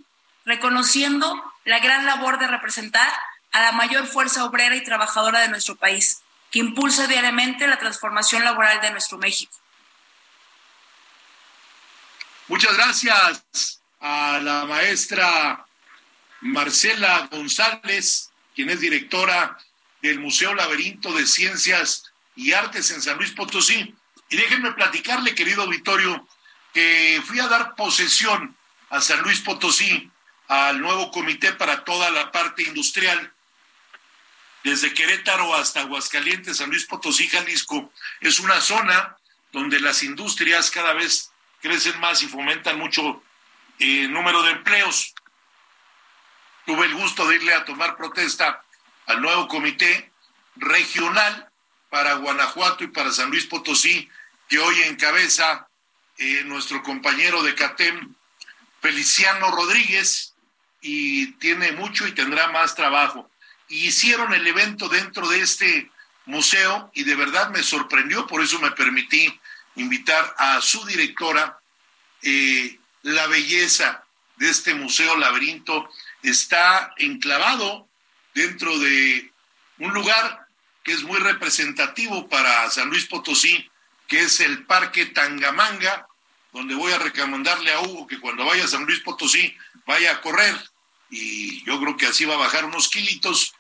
reconociendo 0.46 1.54
la 1.66 1.80
gran 1.80 2.06
labor 2.06 2.40
de 2.40 2.48
representar 2.48 3.12
a 3.52 3.62
la 3.62 3.72
mayor 3.72 4.08
fuerza 4.08 4.46
obrera 4.46 4.76
y 4.76 4.84
trabajadora 4.84 5.40
de 5.40 5.50
nuestro 5.50 5.76
país, 5.76 6.22
que 6.52 6.60
impulsa 6.60 7.08
diariamente 7.08 7.68
la 7.68 7.78
transformación 7.78 8.44
laboral 8.44 8.82
de 8.82 8.92
nuestro 8.92 9.18
México. 9.18 9.54
Muchas 12.48 12.76
gracias 12.76 13.82
a 14.02 14.40
la 14.42 14.66
maestra 14.66 15.66
Marcela 16.44 17.28
González, 17.32 18.30
quien 18.56 18.70
es 18.70 18.80
directora 18.80 19.58
del 20.02 20.20
Museo 20.20 20.54
Laberinto 20.54 21.14
de 21.14 21.26
Ciencias 21.26 22.04
y 22.36 22.52
Artes 22.52 22.92
en 22.92 23.02
San 23.02 23.18
Luis 23.18 23.32
Potosí. 23.32 23.96
Y 24.30 24.36
déjenme 24.36 24.74
platicarle, 24.74 25.36
querido 25.36 25.64
auditorio, 25.64 26.28
que 26.74 27.22
fui 27.26 27.40
a 27.40 27.48
dar 27.48 27.76
posesión 27.76 28.56
a 28.90 29.02
San 29.02 29.22
Luis 29.22 29.40
Potosí, 29.40 30.12
al 30.48 30.82
nuevo 30.82 31.12
comité 31.12 31.54
para 31.54 31.84
toda 31.84 32.12
la 32.12 32.32
parte 32.32 32.64
industrial, 32.64 33.32
desde 34.64 34.94
Querétaro 34.94 35.54
hasta 35.56 35.82
Aguascalientes, 35.82 36.58
San 36.58 36.70
Luis 36.70 36.86
Potosí, 36.86 37.28
Jalisco, 37.28 37.92
es 38.22 38.40
una 38.40 38.62
zona 38.62 39.18
donde 39.52 39.80
las 39.80 40.04
industrias 40.04 40.72
cada 40.72 40.94
vez 40.94 41.32
crecen 41.62 42.00
más 42.00 42.24
y 42.24 42.28
fomentan 42.28 42.78
mucho 42.78 43.24
el 43.80 44.06
eh, 44.06 44.08
número 44.08 44.42
de 44.44 44.52
empleos. 44.52 45.13
Tuve 46.66 46.86
el 46.86 46.96
gusto 46.96 47.28
de 47.28 47.36
irle 47.36 47.54
a 47.54 47.66
tomar 47.66 47.98
protesta 47.98 48.64
al 49.08 49.22
nuevo 49.22 49.48
comité 49.48 50.12
regional 50.56 51.50
para 51.90 52.14
Guanajuato 52.16 52.84
y 52.84 52.88
para 52.88 53.12
San 53.12 53.30
Luis 53.30 53.46
Potosí, 53.46 54.10
que 54.48 54.60
hoy 54.60 54.82
encabeza 54.84 55.68
eh, 56.18 56.44
nuestro 56.46 56.82
compañero 56.82 57.44
de 57.44 57.54
CATEM, 57.54 58.14
Feliciano 58.82 59.52
Rodríguez, 59.52 60.34
y 60.82 61.34
tiene 61.34 61.72
mucho 61.74 62.08
y 62.08 62.14
tendrá 62.14 62.48
más 62.48 62.76
trabajo. 62.76 63.30
Y 63.68 63.88
hicieron 63.88 64.34
el 64.34 64.46
evento 64.46 64.88
dentro 64.90 65.28
de 65.28 65.42
este 65.42 65.90
museo 66.26 66.92
y 66.94 67.04
de 67.04 67.16
verdad 67.16 67.50
me 67.50 67.64
sorprendió, 67.64 68.26
por 68.28 68.42
eso 68.42 68.60
me 68.60 68.72
permití 68.72 69.40
invitar 69.76 70.34
a 70.38 70.62
su 70.62 70.86
directora. 70.86 71.60
Eh, 72.22 72.80
la 73.02 73.28
belleza 73.28 74.04
de 74.38 74.50
este 74.50 74.74
museo 74.74 75.18
laberinto 75.18 75.90
está 76.24 76.94
enclavado 76.98 77.88
dentro 78.34 78.80
de 78.80 79.32
un 79.80 79.94
lugar 79.94 80.48
que 80.84 80.94
es 80.94 81.04
muy 81.04 81.20
representativo 81.20 82.28
para 82.28 82.70
San 82.70 82.90
Luis 82.90 83.06
Potosí, 83.06 83.70
que 84.08 84.22
es 84.22 84.40
el 84.40 84.66
Parque 84.66 85.08
Tangamanga, 85.08 86.08
donde 86.52 86.76
voy 86.76 86.92
a 86.92 87.00
recomendarle 87.00 87.72
a 87.74 87.82
Hugo 87.82 88.08
que 88.08 88.20
cuando 88.20 88.46
vaya 88.46 88.66
a 88.66 88.68
San 88.68 88.86
Luis 88.86 89.00
Potosí 89.00 89.56
vaya 89.86 90.12
a 90.12 90.22
correr 90.22 90.56
y 91.10 91.64
yo 91.66 91.80
creo 91.80 91.96
que 91.96 92.08
así 92.08 92.26
va 92.26 92.36
a 92.36 92.38
bajar 92.38 92.66
unos 92.66 92.90
kilitos. 92.90 93.54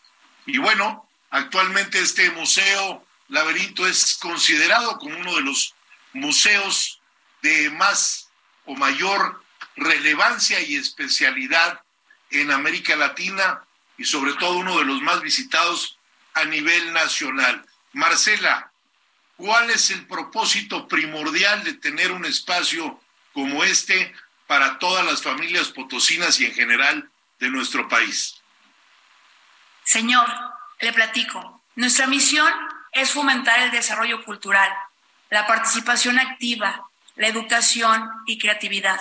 Y 0.45 0.57
bueno, 0.57 1.07
actualmente 1.29 1.99
este 1.99 2.31
museo 2.31 3.05
laberinto 3.29 3.87
es 3.87 4.17
considerado 4.17 4.97
como 4.97 5.17
uno 5.17 5.35
de 5.35 5.41
los 5.41 5.75
museos 6.13 6.99
de 7.41 7.69
más 7.71 8.29
o 8.65 8.75
mayor 8.75 9.43
relevancia 9.75 10.61
y 10.61 10.75
especialidad 10.75 11.82
en 12.33 12.51
América 12.51 12.95
Latina 12.95 13.63
y 13.97 14.05
sobre 14.05 14.33
todo 14.33 14.57
uno 14.57 14.77
de 14.79 14.85
los 14.85 15.01
más 15.01 15.21
visitados 15.21 15.97
a 16.33 16.45
nivel 16.45 16.93
nacional. 16.93 17.65
Marcela, 17.93 18.73
¿Cuál 19.35 19.69
es 19.71 19.89
el 19.89 20.05
propósito 20.05 20.87
primordial 20.87 21.63
de 21.63 21.73
tener 21.73 22.11
un 22.11 22.25
espacio 22.25 23.01
como 23.33 23.63
este 23.63 24.13
para 24.47 24.77
todas 24.77 25.05
las 25.05 25.23
familias 25.23 25.69
potosinas 25.69 26.39
y 26.39 26.45
en 26.45 26.53
general 26.53 27.09
de 27.39 27.49
nuestro 27.49 27.87
país? 27.89 28.35
Señor, 29.83 30.27
le 30.79 30.93
platico. 30.93 31.63
Nuestra 31.75 32.07
misión 32.07 32.51
es 32.91 33.11
fomentar 33.11 33.59
el 33.59 33.71
desarrollo 33.71 34.23
cultural, 34.23 34.71
la 35.31 35.47
participación 35.47 36.19
activa, 36.19 36.87
la 37.15 37.27
educación 37.27 38.09
y 38.27 38.37
creatividad, 38.37 38.99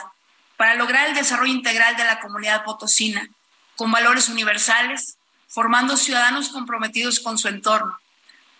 para 0.63 0.77
lograr 0.77 1.09
el 1.09 1.17
desarrollo 1.17 1.53
integral 1.53 1.97
de 1.97 2.05
la 2.05 2.21
comunidad 2.21 2.63
potosina, 2.63 3.29
con 3.75 3.91
valores 3.91 4.29
universales, 4.29 5.17
formando 5.49 5.97
ciudadanos 5.97 6.51
comprometidos 6.51 7.19
con 7.19 7.37
su 7.37 7.49
entorno. 7.49 7.99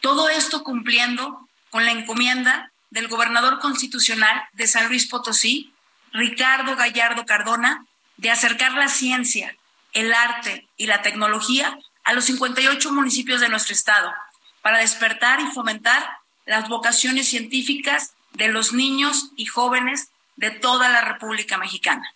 Todo 0.01 0.29
esto 0.29 0.65
cumpliendo 0.65 1.49
con 1.71 1.85
la 1.85 1.93
encomienda 1.93 2.73
del 2.91 3.07
gobernador 3.07 3.61
constitucional 3.61 4.49
de 4.53 4.67
San 4.67 4.89
Luis 4.89 5.07
Potosí, 5.07 5.73
Ricardo 6.13 6.75
Gallardo 6.75 7.25
Cardona, 7.25 7.87
de 8.17 8.33
acercar 8.33 8.73
la 8.73 8.89
ciencia, 8.89 9.55
el 9.93 10.13
arte 10.13 10.67
y 10.77 10.89
la 10.89 11.03
tecnología 11.03 11.79
a 12.03 12.15
los 12.15 12.25
58 12.25 12.91
municipios 12.91 13.41
de 13.41 13.49
nuestro 13.49 13.75
estado, 13.75 14.13
para 14.61 14.79
despertar 14.79 15.39
y 15.41 15.53
fomentar 15.53 16.05
las 16.47 16.69
vocaciones 16.69 17.29
científicas 17.29 18.15
de 18.33 18.49
los 18.49 18.73
niños 18.73 19.31
y 19.37 19.47
jóvenes 19.47 20.09
de 20.37 20.51
toda 20.51 20.89
la 20.89 21.03
República 21.03 21.59
Mexicana. 21.59 22.15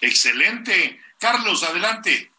Excelente. 0.00 1.00
Carlos, 1.18 1.62
adelante. 1.62 2.30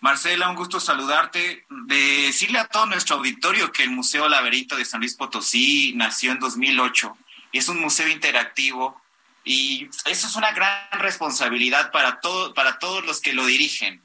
Marcela, 0.00 0.50
un 0.50 0.56
gusto 0.56 0.80
saludarte. 0.80 1.64
De 1.68 2.22
decirle 2.26 2.58
a 2.58 2.66
todo 2.66 2.86
nuestro 2.86 3.16
auditorio 3.16 3.72
que 3.72 3.84
el 3.84 3.90
Museo 3.90 4.28
Laberinto 4.28 4.76
de 4.76 4.84
San 4.84 5.00
Luis 5.00 5.14
Potosí 5.14 5.94
nació 5.96 6.32
en 6.32 6.40
2008. 6.40 7.16
Es 7.52 7.68
un 7.68 7.80
museo 7.80 8.08
interactivo 8.08 9.00
y 9.44 9.88
eso 10.06 10.26
es 10.26 10.36
una 10.36 10.52
gran 10.52 10.90
responsabilidad 10.92 11.92
para, 11.92 12.20
todo, 12.20 12.54
para 12.54 12.78
todos 12.78 13.04
los 13.04 13.20
que 13.20 13.32
lo 13.32 13.46
dirigen. 13.46 14.02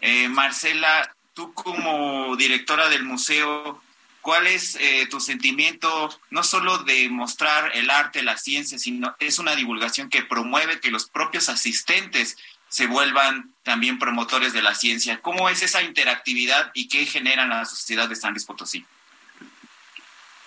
Eh, 0.00 0.28
Marcela, 0.28 1.14
tú 1.32 1.54
como 1.54 2.36
directora 2.36 2.88
del 2.88 3.04
museo, 3.04 3.82
¿cuál 4.22 4.46
es 4.46 4.76
eh, 4.76 5.06
tu 5.10 5.20
sentimiento 5.20 6.18
no 6.30 6.42
solo 6.44 6.78
de 6.78 7.08
mostrar 7.10 7.72
el 7.74 7.90
arte, 7.90 8.22
la 8.22 8.38
ciencia, 8.38 8.78
sino 8.78 9.14
es 9.18 9.38
una 9.38 9.54
divulgación 9.54 10.08
que 10.08 10.22
promueve 10.22 10.80
que 10.80 10.90
los 10.90 11.08
propios 11.08 11.48
asistentes 11.48 12.38
se 12.68 12.86
vuelvan 12.86 13.52
también 13.64 13.98
promotores 13.98 14.54
de 14.54 14.62
la 14.62 14.74
ciencia. 14.74 15.20
¿Cómo 15.20 15.50
es 15.50 15.62
esa 15.62 15.82
interactividad 15.82 16.70
y 16.72 16.88
qué 16.88 17.04
generan 17.04 17.50
la 17.50 17.66
sociedad 17.66 18.08
de 18.08 18.16
San 18.16 18.30
Luis 18.30 18.46
Potosí? 18.46 18.86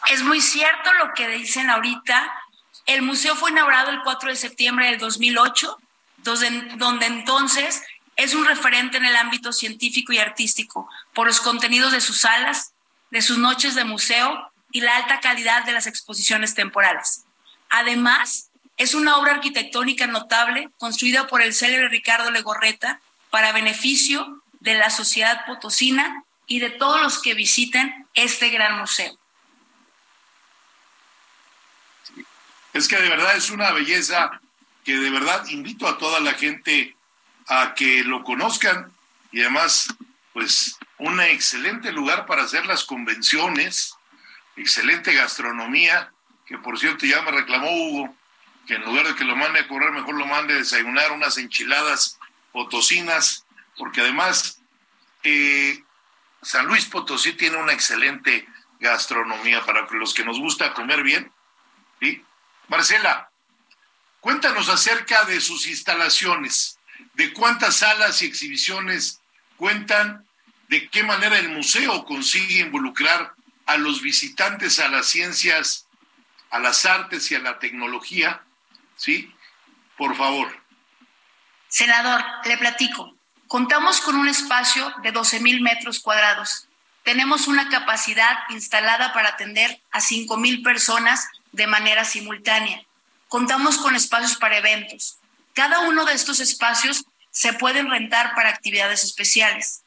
Es 0.09 0.23
muy 0.23 0.41
cierto 0.41 0.91
lo 0.93 1.13
que 1.13 1.28
dicen 1.28 1.69
ahorita. 1.69 2.34
El 2.86 3.01
museo 3.01 3.36
fue 3.36 3.51
inaugurado 3.51 3.91
el 3.91 4.01
4 4.01 4.30
de 4.30 4.36
septiembre 4.36 4.88
del 4.88 4.97
2008, 4.97 5.78
donde, 6.17 6.49
donde 6.78 7.05
entonces 7.07 7.84
es 8.15 8.34
un 8.34 8.45
referente 8.45 8.97
en 8.97 9.05
el 9.05 9.15
ámbito 9.15 9.51
científico 9.51 10.13
y 10.13 10.19
artístico 10.19 10.89
por 11.13 11.28
los 11.28 11.41
contenidos 11.41 11.91
de 11.91 12.01
sus 12.01 12.21
salas, 12.21 12.74
de 13.12 13.22
sus 13.22 13.38
noches 13.38 13.76
de 13.76 13.84
museo 13.84 14.51
y 14.72 14.82
la 14.82 14.97
alta 14.97 15.20
calidad 15.20 15.66
de 15.66 15.72
las 15.72 15.88
exposiciones 15.88 16.53
temporales. 16.53 17.24
Además, 17.70 18.49
es 18.78 18.93
una 18.93 19.18
obra 19.18 19.34
arquitectónica 19.34 20.08
notable 20.08 20.70
construida 20.78 21.28
por 21.28 21.41
el 21.41 21.53
célebre 21.53 21.89
Ricardo 21.89 22.30
Legorreta 22.32 22.99
para 23.30 23.53
beneficio 23.53 24.41
de 24.60 24.76
la 24.76 24.89
sociedad 24.89 25.45
potosina 25.45 26.24
y 26.47 26.60
de 26.60 26.72
todos 26.72 27.01
los 27.01 27.22
que 27.22 27.34
visiten 27.34 28.08
este 28.14 28.49
gran 28.49 28.78
museo. 28.78 29.18
Es 32.74 32.88
que 32.88 32.97
de 32.97 33.10
verdad 33.10 33.38
es 33.38 33.49
una 33.49 33.72
belleza 33.72 34.41
que 34.84 34.97
de 34.97 35.10
verdad 35.10 35.45
invito 35.47 35.88
a 35.88 35.97
toda 35.97 36.20
la 36.20 36.34
gente 36.34 36.95
a 37.47 37.74
que 37.74 38.03
lo 38.03 38.24
conozcan 38.24 38.91
y 39.32 39.41
además, 39.41 39.88
pues, 40.34 40.78
un 40.98 41.20
excelente 41.22 41.91
lugar 41.91 42.26
para 42.26 42.43
hacer 42.43 42.66
las 42.66 42.84
convenciones, 42.84 43.96
excelente 44.56 45.14
gastronomía, 45.14 46.12
que 46.46 46.58
por 46.58 46.80
cierto 46.80 47.06
ya 47.06 47.22
me 47.22 47.32
reclamó 47.32 47.70
Hugo, 47.70 48.16
que 48.68 48.76
en 48.76 48.84
lugar 48.84 49.08
de 49.08 49.16
que 49.16 49.24
lo 49.24 49.36
mande 49.36 49.60
a 49.60 49.68
correr, 49.68 49.91
mejor 49.91 50.16
lo 50.16 50.26
mande 50.26 50.54
a 50.54 50.58
desayunar 50.58 51.12
unas 51.12 51.38
enchiladas 51.38 52.20
potosinas, 52.52 53.46
porque 53.78 54.02
además 54.02 54.62
eh, 55.24 55.84
San 56.41 56.68
Luis 56.68 56.86
Potosí 56.86 57.34
tiene 57.34 57.58
una 57.58 57.74
excelente 57.74 58.48
gastronomía 58.80 59.66
para 59.66 59.88
los 59.91 60.14
que 60.14 60.24
nos 60.24 60.39
gusta 60.39 60.74
comer 60.74 61.04
bien. 61.04 61.32
¿sí? 62.00 62.24
Marcela, 62.68 63.30
cuéntanos 64.20 64.70
acerca 64.70 65.26
de 65.26 65.41
sus 65.41 65.68
instalaciones, 65.68 66.78
de 67.14 67.34
cuántas 67.34 67.78
salas 67.78 68.22
y 68.22 68.26
exhibiciones 68.26 69.22
cuentan, 69.58 70.26
de 70.68 70.89
qué 70.89 71.03
manera 71.03 71.38
el 71.38 71.49
museo 71.49 72.05
consigue 72.05 72.59
involucrar 72.59 73.34
a 73.66 73.78
los 73.78 74.01
visitantes 74.01 74.80
a 74.80 74.88
las 74.88 75.07
ciencias, 75.07 75.88
a 76.49 76.59
las 76.59 76.86
artes 76.86 77.32
y 77.32 77.36
a 77.36 77.39
la 77.39 77.59
tecnología. 77.59 78.43
¿Sí? 78.95 79.34
Por 79.97 80.16
favor. 80.16 80.63
Senador, 81.68 82.24
le 82.45 82.57
platico. 82.57 83.16
Contamos 83.47 84.01
con 84.01 84.16
un 84.16 84.28
espacio 84.28 84.93
de 85.03 85.11
12 85.11 85.39
mil 85.41 85.61
metros 85.61 85.99
cuadrados. 85.99 86.68
Tenemos 87.03 87.47
una 87.47 87.70
capacidad 87.70 88.38
instalada 88.49 89.13
para 89.13 89.30
atender 89.30 89.82
a 89.91 90.01
5 90.01 90.38
mil 90.38 90.63
personas 90.63 91.28
de 91.51 91.68
manera 91.68 92.03
simultánea. 92.05 92.84
Contamos 93.28 93.78
con 93.78 93.95
espacios 93.95 94.38
para 94.38 94.57
eventos. 94.57 95.20
Cada 95.53 95.82
uno 95.82 96.05
de 96.05 96.13
estos 96.13 96.39
espacios 96.39 97.05
se 97.32 97.53
pueden 97.53 97.89
rentar 97.89 98.34
para 98.36 98.49
actividades 98.49 99.03
especiales. 99.03 99.85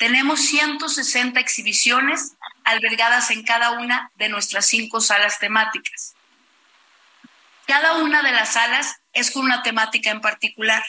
Tenemos 0.00 0.40
160 0.40 1.38
exhibiciones 1.40 2.32
albergadas 2.64 3.30
en 3.30 3.42
cada 3.44 3.72
una 3.72 4.10
de 4.14 4.30
nuestras 4.30 4.64
cinco 4.64 5.02
salas 5.02 5.38
temáticas. 5.38 6.14
Cada 7.66 7.96
una 7.96 8.22
de 8.22 8.32
las 8.32 8.54
salas 8.54 8.96
es 9.12 9.30
con 9.30 9.44
una 9.44 9.62
temática 9.62 10.10
en 10.10 10.22
particular. 10.22 10.82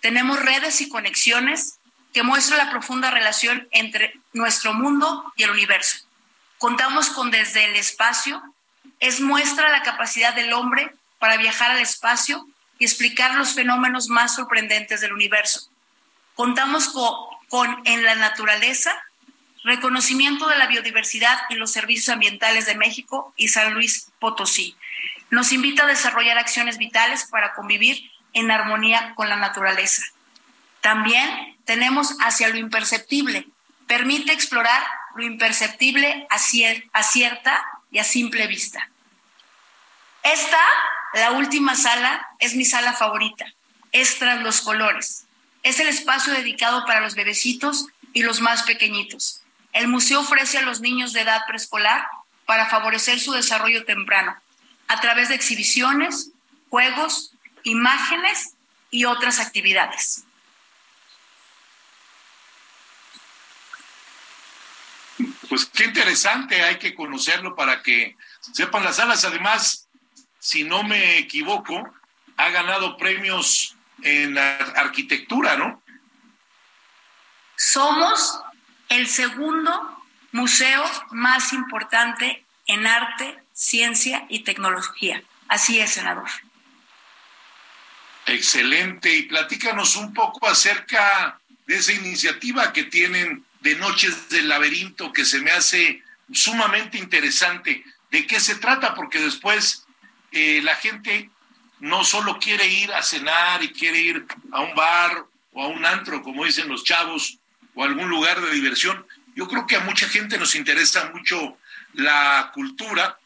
Tenemos 0.00 0.40
redes 0.40 0.80
y 0.80 0.88
conexiones 0.88 1.78
que 2.12 2.24
muestran 2.24 2.58
la 2.58 2.72
profunda 2.72 3.12
relación 3.12 3.68
entre 3.70 4.14
nuestro 4.32 4.74
mundo 4.74 5.32
y 5.36 5.44
el 5.44 5.50
universo. 5.50 5.98
Contamos 6.58 7.10
con 7.10 7.30
desde 7.30 7.66
el 7.66 7.76
espacio, 7.76 8.42
es 8.98 9.20
muestra 9.20 9.70
la 9.70 9.84
capacidad 9.84 10.34
del 10.34 10.54
hombre 10.54 10.92
para 11.20 11.36
viajar 11.36 11.70
al 11.70 11.78
espacio 11.78 12.48
y 12.80 12.84
explicar 12.84 13.36
los 13.36 13.54
fenómenos 13.54 14.08
más 14.08 14.34
sorprendentes 14.34 15.00
del 15.00 15.12
universo. 15.12 15.70
Contamos 16.34 16.88
con, 16.88 17.39
con 17.50 17.82
en 17.84 18.04
la 18.04 18.14
naturaleza, 18.14 18.96
reconocimiento 19.64 20.48
de 20.48 20.56
la 20.56 20.68
biodiversidad 20.68 21.36
y 21.50 21.56
los 21.56 21.72
servicios 21.72 22.08
ambientales 22.08 22.64
de 22.64 22.76
México 22.76 23.34
y 23.36 23.48
San 23.48 23.74
Luis 23.74 24.10
Potosí. 24.20 24.76
Nos 25.30 25.52
invita 25.52 25.82
a 25.82 25.88
desarrollar 25.88 26.38
acciones 26.38 26.78
vitales 26.78 27.26
para 27.30 27.52
convivir 27.54 28.10
en 28.32 28.50
armonía 28.50 29.14
con 29.16 29.28
la 29.28 29.36
naturaleza. 29.36 30.02
También 30.80 31.58
tenemos 31.64 32.16
hacia 32.20 32.48
lo 32.48 32.56
imperceptible. 32.56 33.48
Permite 33.86 34.32
explorar 34.32 34.82
lo 35.16 35.24
imperceptible 35.24 36.26
a, 36.30 36.38
cierta 36.38 37.64
y 37.90 37.98
a 37.98 38.04
simple 38.04 38.46
vista. 38.46 38.88
Esta, 40.22 40.60
la 41.14 41.32
última 41.32 41.74
sala, 41.74 42.28
es 42.38 42.54
mi 42.54 42.64
sala 42.64 42.92
favorita. 42.92 43.46
Es 43.90 44.18
tras 44.18 44.40
los 44.40 44.60
colores. 44.60 45.26
Es 45.62 45.78
el 45.80 45.88
espacio 45.88 46.32
dedicado 46.32 46.84
para 46.86 47.00
los 47.00 47.14
bebecitos 47.14 47.86
y 48.12 48.22
los 48.22 48.40
más 48.40 48.62
pequeñitos. 48.62 49.42
El 49.72 49.88
museo 49.88 50.20
ofrece 50.20 50.58
a 50.58 50.62
los 50.62 50.80
niños 50.80 51.12
de 51.12 51.20
edad 51.20 51.42
preescolar 51.46 52.06
para 52.46 52.66
favorecer 52.66 53.20
su 53.20 53.32
desarrollo 53.32 53.84
temprano, 53.84 54.36
a 54.88 55.00
través 55.00 55.28
de 55.28 55.36
exhibiciones, 55.36 56.30
juegos, 56.68 57.32
imágenes 57.62 58.54
y 58.90 59.04
otras 59.04 59.38
actividades. 59.38 60.24
Pues 65.48 65.66
qué 65.66 65.84
interesante, 65.84 66.62
hay 66.62 66.78
que 66.78 66.94
conocerlo 66.94 67.54
para 67.54 67.82
que 67.82 68.16
sepan 68.40 68.84
las 68.84 68.96
salas. 68.96 69.24
Además, 69.24 69.88
si 70.38 70.64
no 70.64 70.82
me 70.82 71.18
equivoco, 71.18 71.92
ha 72.36 72.48
ganado 72.50 72.96
premios 72.96 73.76
en 74.02 74.38
arquitectura, 74.38 75.56
¿no? 75.56 75.82
Somos 77.56 78.40
el 78.88 79.06
segundo 79.06 80.04
museo 80.32 80.84
más 81.10 81.52
importante 81.52 82.44
en 82.66 82.86
arte, 82.86 83.38
ciencia 83.52 84.26
y 84.28 84.40
tecnología. 84.40 85.22
Así 85.48 85.80
es, 85.80 85.92
senador. 85.92 86.28
Excelente. 88.26 89.14
Y 89.14 89.22
platícanos 89.22 89.96
un 89.96 90.14
poco 90.14 90.46
acerca 90.48 91.38
de 91.66 91.76
esa 91.76 91.92
iniciativa 91.92 92.72
que 92.72 92.84
tienen 92.84 93.44
de 93.60 93.74
Noches 93.76 94.28
del 94.28 94.48
Laberinto, 94.48 95.12
que 95.12 95.24
se 95.24 95.40
me 95.40 95.50
hace 95.50 96.02
sumamente 96.32 96.98
interesante. 96.98 97.84
¿De 98.10 98.26
qué 98.26 98.40
se 98.40 98.56
trata? 98.56 98.94
Porque 98.94 99.20
después 99.20 99.86
eh, 100.32 100.60
la 100.62 100.76
gente 100.76 101.30
no 101.80 102.04
solo 102.04 102.38
quiere 102.38 102.66
ir 102.66 102.92
a 102.92 103.02
cenar 103.02 103.62
y 103.62 103.72
quiere 103.72 103.98
ir 103.98 104.26
a 104.52 104.60
un 104.60 104.74
bar 104.74 105.24
o 105.52 105.64
a 105.64 105.68
un 105.68 105.84
antro, 105.84 106.22
como 106.22 106.44
dicen 106.44 106.68
los 106.68 106.84
chavos, 106.84 107.38
o 107.74 107.82
a 107.82 107.86
algún 107.86 108.08
lugar 108.08 108.40
de 108.40 108.50
diversión. 108.52 109.06
Yo 109.34 109.48
creo 109.48 109.66
que 109.66 109.76
a 109.76 109.80
mucha 109.80 110.08
gente 110.08 110.38
nos 110.38 110.54
interesa 110.54 111.10
mucho 111.14 111.58
la 111.94 112.50
cultura 112.54 113.18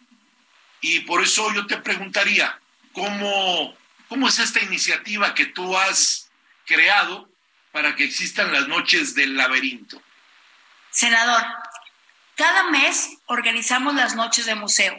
y 0.81 1.01
por 1.01 1.23
eso 1.23 1.53
yo 1.53 1.67
te 1.67 1.79
preguntaría, 1.79 2.59
¿cómo 2.93 3.77
¿Cómo 4.09 4.29
es 4.29 4.39
esta 4.39 4.61
iniciativa 4.61 5.35
que 5.35 5.47
tú 5.47 5.77
has 5.77 6.31
creado 6.67 7.29
para 7.73 7.97
que 7.97 8.05
existan 8.05 8.53
las 8.53 8.69
noches 8.69 9.15
del 9.15 9.37
laberinto? 9.37 10.01
Senador, 10.91 11.43
cada 12.37 12.71
mes 12.71 13.11
organizamos 13.27 13.95
las 13.95 14.15
noches 14.15 14.47
de 14.47 14.55
museo, 14.55 14.95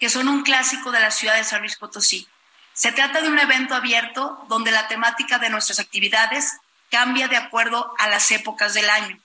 que 0.00 0.08
son 0.08 0.28
un 0.28 0.42
clásico 0.42 0.92
de 0.92 1.00
la 1.00 1.10
ciudad 1.10 1.36
de 1.36 1.44
San 1.44 1.60
Luis 1.60 1.76
Potosí. 1.76 2.26
Se 2.74 2.92
trata 2.92 3.22
de 3.22 3.28
un 3.28 3.38
evento 3.38 3.74
abierto 3.74 4.44
donde 4.48 4.72
la 4.72 4.88
temática 4.88 5.38
de 5.38 5.48
nuestras 5.48 5.78
actividades 5.78 6.58
cambia 6.90 7.28
de 7.28 7.36
acuerdo 7.36 7.94
a 7.98 8.08
las 8.08 8.30
épocas 8.30 8.74
del 8.74 8.90
año, 8.90 9.18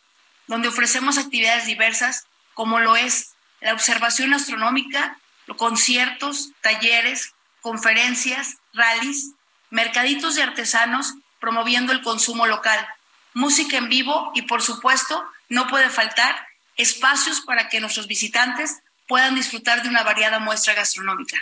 donde 0.48 0.68
ofrecemos 0.68 1.18
actividades 1.18 1.66
diversas 1.66 2.28
como 2.54 2.80
lo 2.80 2.96
es 2.96 3.32
la 3.60 3.74
observación 3.74 4.34
astronómica, 4.34 5.18
conciertos, 5.58 6.52
talleres, 6.62 7.34
conferencias, 7.62 8.58
rallies, 8.74 9.32
mercaditos 9.70 10.36
de 10.36 10.44
artesanos 10.44 11.16
promoviendo 11.40 11.92
el 11.92 12.02
consumo 12.02 12.46
local, 12.46 12.88
música 13.34 13.78
en 13.78 13.90
vivo 13.90 14.32
y, 14.36 14.44
por 14.44 14.62
supuesto, 14.62 15.24
no 15.48 15.68
puede 15.68 15.90
faltar 15.90 16.48
espacios 16.76 17.42
para 17.42 17.70
que 17.70 17.80
nuestros 17.80 18.08
visitantes 18.08 18.80
puedan 19.08 19.36
disfrutar 19.36 19.82
de 19.82 19.90
una 19.90 20.04
variada 20.04 20.40
muestra 20.40 20.74
gastronómica. 20.74 21.38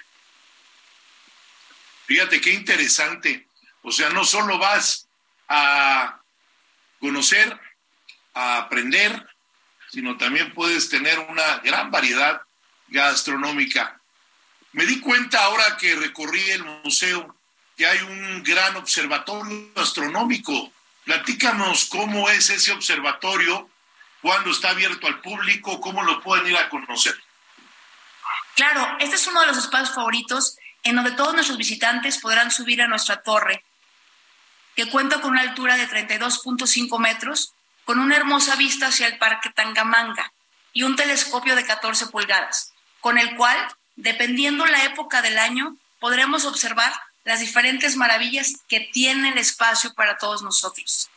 Fíjate 2.08 2.40
qué 2.40 2.54
interesante. 2.54 3.48
O 3.84 3.92
sea, 3.92 4.10
no 4.10 4.24
solo 4.24 4.58
vas 4.58 5.08
a 5.50 6.22
conocer, 7.00 7.60
a 8.34 8.58
aprender, 8.60 9.28
sino 9.92 10.18
también 10.18 10.54
puedes 10.54 10.90
tener 10.90 11.20
una 11.20 11.58
gran 11.60 11.92
variedad 11.92 12.42
gastronómica. 12.88 14.00
Me 14.72 14.86
di 14.86 15.00
cuenta 15.02 15.44
ahora 15.44 15.78
que 15.78 15.96
recorrí 15.96 16.42
el 16.52 16.64
museo 16.64 17.36
que 17.76 17.86
hay 17.86 18.00
un 18.00 18.42
gran 18.44 18.76
observatorio 18.78 19.70
astronómico. 19.76 20.72
Platícanos 21.04 21.86
cómo 21.86 22.30
es 22.30 22.50
ese 22.50 22.72
observatorio, 22.72 23.70
cuándo 24.22 24.52
está 24.52 24.70
abierto 24.70 25.08
al 25.08 25.22
público, 25.22 25.80
cómo 25.82 26.04
lo 26.04 26.22
pueden 26.22 26.48
ir 26.48 26.58
a 26.58 26.70
conocer. 26.70 27.16
Claro, 28.56 28.98
este 29.00 29.16
es 29.16 29.28
uno 29.28 29.42
de 29.42 29.48
los 29.48 29.58
espacios 29.58 29.94
favoritos 29.94 30.58
en 30.88 30.96
donde 30.96 31.12
todos 31.12 31.34
nuestros 31.34 31.58
visitantes 31.58 32.20
podrán 32.20 32.52
subir 32.52 32.82
a 32.82 32.88
nuestra 32.88 33.22
torre, 33.22 33.64
que 34.76 34.90
cuenta 34.90 35.22
con 35.22 35.32
una 35.32 35.42
altura 35.42 35.76
de 35.76 35.88
32.5 35.88 37.00
metros, 37.00 37.54
con 37.86 38.00
una 38.00 38.16
hermosa 38.16 38.56
vista 38.56 38.88
hacia 38.88 39.08
el 39.08 39.18
Parque 39.18 39.50
Tangamanga 39.50 40.32
y 40.74 40.84
un 40.84 40.96
telescopio 40.96 41.56
de 41.56 41.66
14 41.66 42.08
pulgadas, 42.08 42.74
con 43.02 43.18
el 43.18 43.36
cual, 43.36 43.58
dependiendo 43.96 44.66
la 44.66 44.84
época 44.84 45.22
del 45.22 45.40
año, 45.40 45.76
podremos 46.00 46.46
observar 46.46 46.94
las 47.24 47.40
diferentes 47.40 47.96
maravillas 47.96 48.54
que 48.68 48.80
tiene 48.80 49.30
el 49.30 49.38
espacio 49.38 49.94
para 49.94 50.18
todos 50.18 50.44
nosotros. 50.44 51.10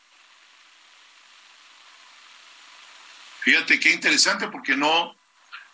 Fíjate 3.42 3.78
qué 3.80 3.92
interesante 3.92 4.48
porque 4.48 4.76
no, 4.76 5.14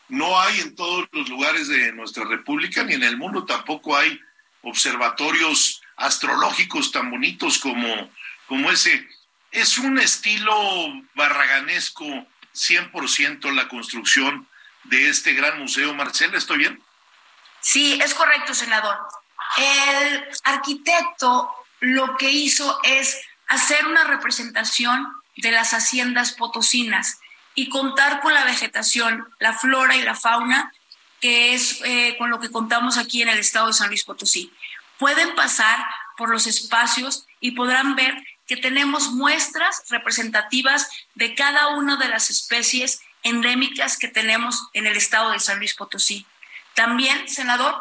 no 0.09 0.41
hay 0.41 0.61
en 0.61 0.75
todos 0.75 1.07
los 1.13 1.29
lugares 1.29 1.69
de 1.69 1.93
nuestra 1.93 2.25
república 2.25 2.85
ni 2.85 2.95
en 2.95 3.03
el 3.03 3.17
mundo 3.17 3.45
tampoco 3.45 3.97
hay 3.97 4.21
observatorios 4.63 5.83
astrológicos 5.97 6.93
tan 6.93 7.11
bonitos 7.11 7.59
como, 7.59 8.11
como 8.47 8.71
ese. 8.71 9.09
Es 9.51 9.79
un 9.79 9.99
estilo 9.99 10.55
barraganesco 11.15 12.05
100% 12.55 13.53
la 13.53 13.69
construcción 13.69 14.49
de 14.85 15.09
este 15.09 15.33
gran 15.33 15.59
museo. 15.59 15.95
Marcela, 15.95 16.37
¿estoy 16.37 16.59
bien? 16.59 16.83
Sí, 17.61 17.99
es 18.03 18.15
correcto, 18.15 18.55
senador. 18.55 18.97
El 19.57 20.25
arquitecto 20.45 21.51
lo 21.81 22.17
que 22.17 22.31
hizo 22.31 22.81
es 22.83 23.21
hacer 23.49 23.87
una 23.87 24.05
representación 24.05 25.07
de 25.37 25.51
las 25.51 25.73
haciendas 25.73 26.33
potosinas 26.33 27.19
y 27.57 27.69
contar 27.71 28.21
con 28.21 28.35
la 28.35 28.45
vegetación, 28.45 29.27
la 29.41 29.55
flora 29.55 29.97
y 29.97 30.03
la 30.03 30.15
fauna, 30.15 30.73
que 31.21 31.55
es 31.55 31.81
eh, 31.85 32.15
con 32.19 32.31
lo 32.31 32.39
que 32.39 32.51
contamos 32.51 32.99
aquí 32.99 33.23
en 33.23 33.29
el 33.29 33.39
estado 33.39 33.69
de 33.69 33.73
San 33.73 33.89
Luis 33.89 34.05
Potosí. 34.05 34.53
Pueden 34.99 35.35
pasar 35.35 35.85
por 36.17 36.29
los 36.29 36.47
espacios 36.47 37.27
y 37.41 37.53
podrán 37.53 37.97
ver 37.97 38.15
que 38.47 38.57
tenemos 38.57 39.11
muestras 39.11 39.83
representativas 39.89 40.89
de 41.15 41.35
cada 41.35 41.69
una 41.69 41.97
de 41.97 42.09
las 42.09 42.31
especies 42.31 43.01
endémicas 43.23 43.99
que 43.99 44.09
tenemos 44.09 44.69
en 44.75 44.87
el 44.87 44.97
estado 44.97 45.31
de 45.31 45.41
San 45.41 45.59
Luis 45.59 45.75
Potosí. 45.75 46.27
También, 46.75 47.27
senador, 47.27 47.75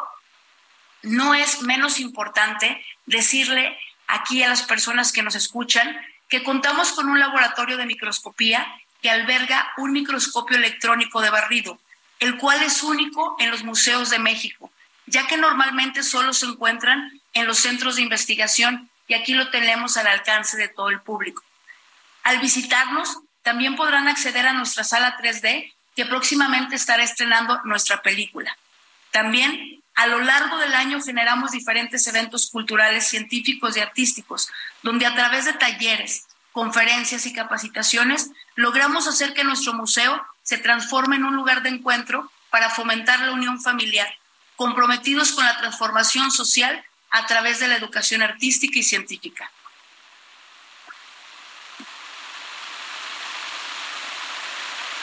no 1.03 1.35
es 1.35 1.61
menos 1.61 1.99
importante 1.99 2.83
decirle 3.05 3.77
aquí 4.07 4.41
a 4.41 4.49
las 4.49 4.63
personas 4.63 5.11
que 5.11 5.21
nos 5.21 5.35
escuchan 5.35 5.99
que 6.29 6.43
contamos 6.43 6.93
con 6.93 7.09
un 7.09 7.19
laboratorio 7.19 7.77
de 7.77 7.85
microscopía 7.85 8.65
que 9.01 9.09
alberga 9.09 9.73
un 9.77 9.91
microscopio 9.91 10.57
electrónico 10.57 11.21
de 11.21 11.29
barrido, 11.29 11.79
el 12.19 12.37
cual 12.37 12.63
es 12.63 12.83
único 12.83 13.35
en 13.39 13.51
los 13.51 13.63
museos 13.63 14.09
de 14.09 14.19
México, 14.19 14.71
ya 15.05 15.27
que 15.27 15.37
normalmente 15.37 16.03
solo 16.03 16.33
se 16.33 16.45
encuentran 16.45 17.21
en 17.33 17.45
los 17.47 17.59
centros 17.59 17.97
de 17.97 18.01
investigación 18.01 18.89
y 19.07 19.13
aquí 19.13 19.33
lo 19.33 19.49
tenemos 19.51 19.97
al 19.97 20.07
alcance 20.07 20.57
de 20.57 20.67
todo 20.67 20.89
el 20.89 21.01
público. 21.01 21.43
Al 22.23 22.39
visitarnos, 22.39 23.19
también 23.43 23.75
podrán 23.75 24.07
acceder 24.07 24.47
a 24.47 24.53
nuestra 24.53 24.83
sala 24.83 25.17
3D, 25.17 25.71
que 25.95 26.05
próximamente 26.05 26.75
estará 26.75 27.03
estrenando 27.03 27.61
nuestra 27.63 28.01
película. 28.01 28.57
También, 29.11 29.83
a 29.93 30.07
lo 30.07 30.19
largo 30.19 30.57
del 30.57 30.73
año 30.73 31.01
generamos 31.01 31.51
diferentes 31.51 32.07
eventos 32.07 32.49
culturales, 32.49 33.07
científicos 33.07 33.77
y 33.77 33.79
artísticos, 33.79 34.49
donde 34.81 35.05
a 35.05 35.13
través 35.13 35.45
de 35.45 35.53
talleres, 35.53 36.25
conferencias 36.55 37.25
y 37.25 37.33
capacitaciones, 37.33 38.31
logramos 38.55 39.07
hacer 39.07 39.33
que 39.33 39.43
nuestro 39.43 39.73
museo 39.73 40.25
se 40.41 40.57
transforme 40.57 41.17
en 41.17 41.25
un 41.25 41.35
lugar 41.35 41.63
de 41.63 41.67
encuentro 41.67 42.31
para 42.49 42.69
fomentar 42.69 43.19
la 43.19 43.33
unión 43.33 43.61
familiar, 43.61 44.07
comprometidos 44.55 45.33
con 45.33 45.43
la 45.43 45.57
transformación 45.57 46.31
social 46.31 46.81
a 47.09 47.25
través 47.27 47.59
de 47.59 47.67
la 47.67 47.75
educación 47.75 48.21
artística 48.21 48.79
y 48.79 48.83
científica. 48.83 49.51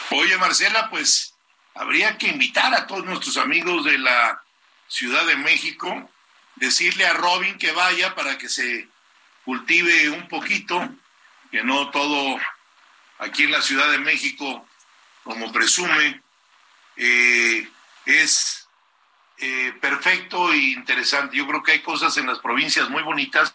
Oye, 0.09 0.39
Marcela, 0.39 0.89
pues 0.89 1.35
habría 1.75 2.17
que 2.17 2.29
invitar 2.29 2.73
a 2.73 2.87
todos 2.87 3.05
nuestros 3.05 3.37
amigos 3.37 3.85
de 3.85 3.99
la 3.99 4.43
Ciudad 4.89 5.27
de 5.27 5.37
México, 5.37 6.11
decirle 6.57 7.07
a 7.07 7.13
Robin 7.13 7.59
que 7.59 7.73
vaya 7.73 8.15
para 8.15 8.39
que 8.39 8.49
se 8.49 8.89
cultive 9.45 10.09
un 10.09 10.29
poquito 10.29 10.89
que 11.53 11.63
no 11.63 11.91
todo 11.91 12.41
aquí 13.19 13.45
en 13.45 13.53
la 13.53 13.61
Ciudad 13.61 13.91
de 13.91 13.99
México, 13.99 14.67
como 15.23 15.53
presume, 15.53 16.23
eh, 16.97 17.69
es 18.07 18.67
eh, 19.37 19.75
perfecto 19.81 20.51
e 20.53 20.57
interesante. 20.57 21.37
Yo 21.37 21.47
creo 21.47 21.63
que 21.63 21.73
hay 21.73 21.83
cosas 21.83 22.17
en 22.17 22.27
las 22.27 22.39
provincias 22.39 22.89
muy 22.89 23.03
bonitas 23.03 23.55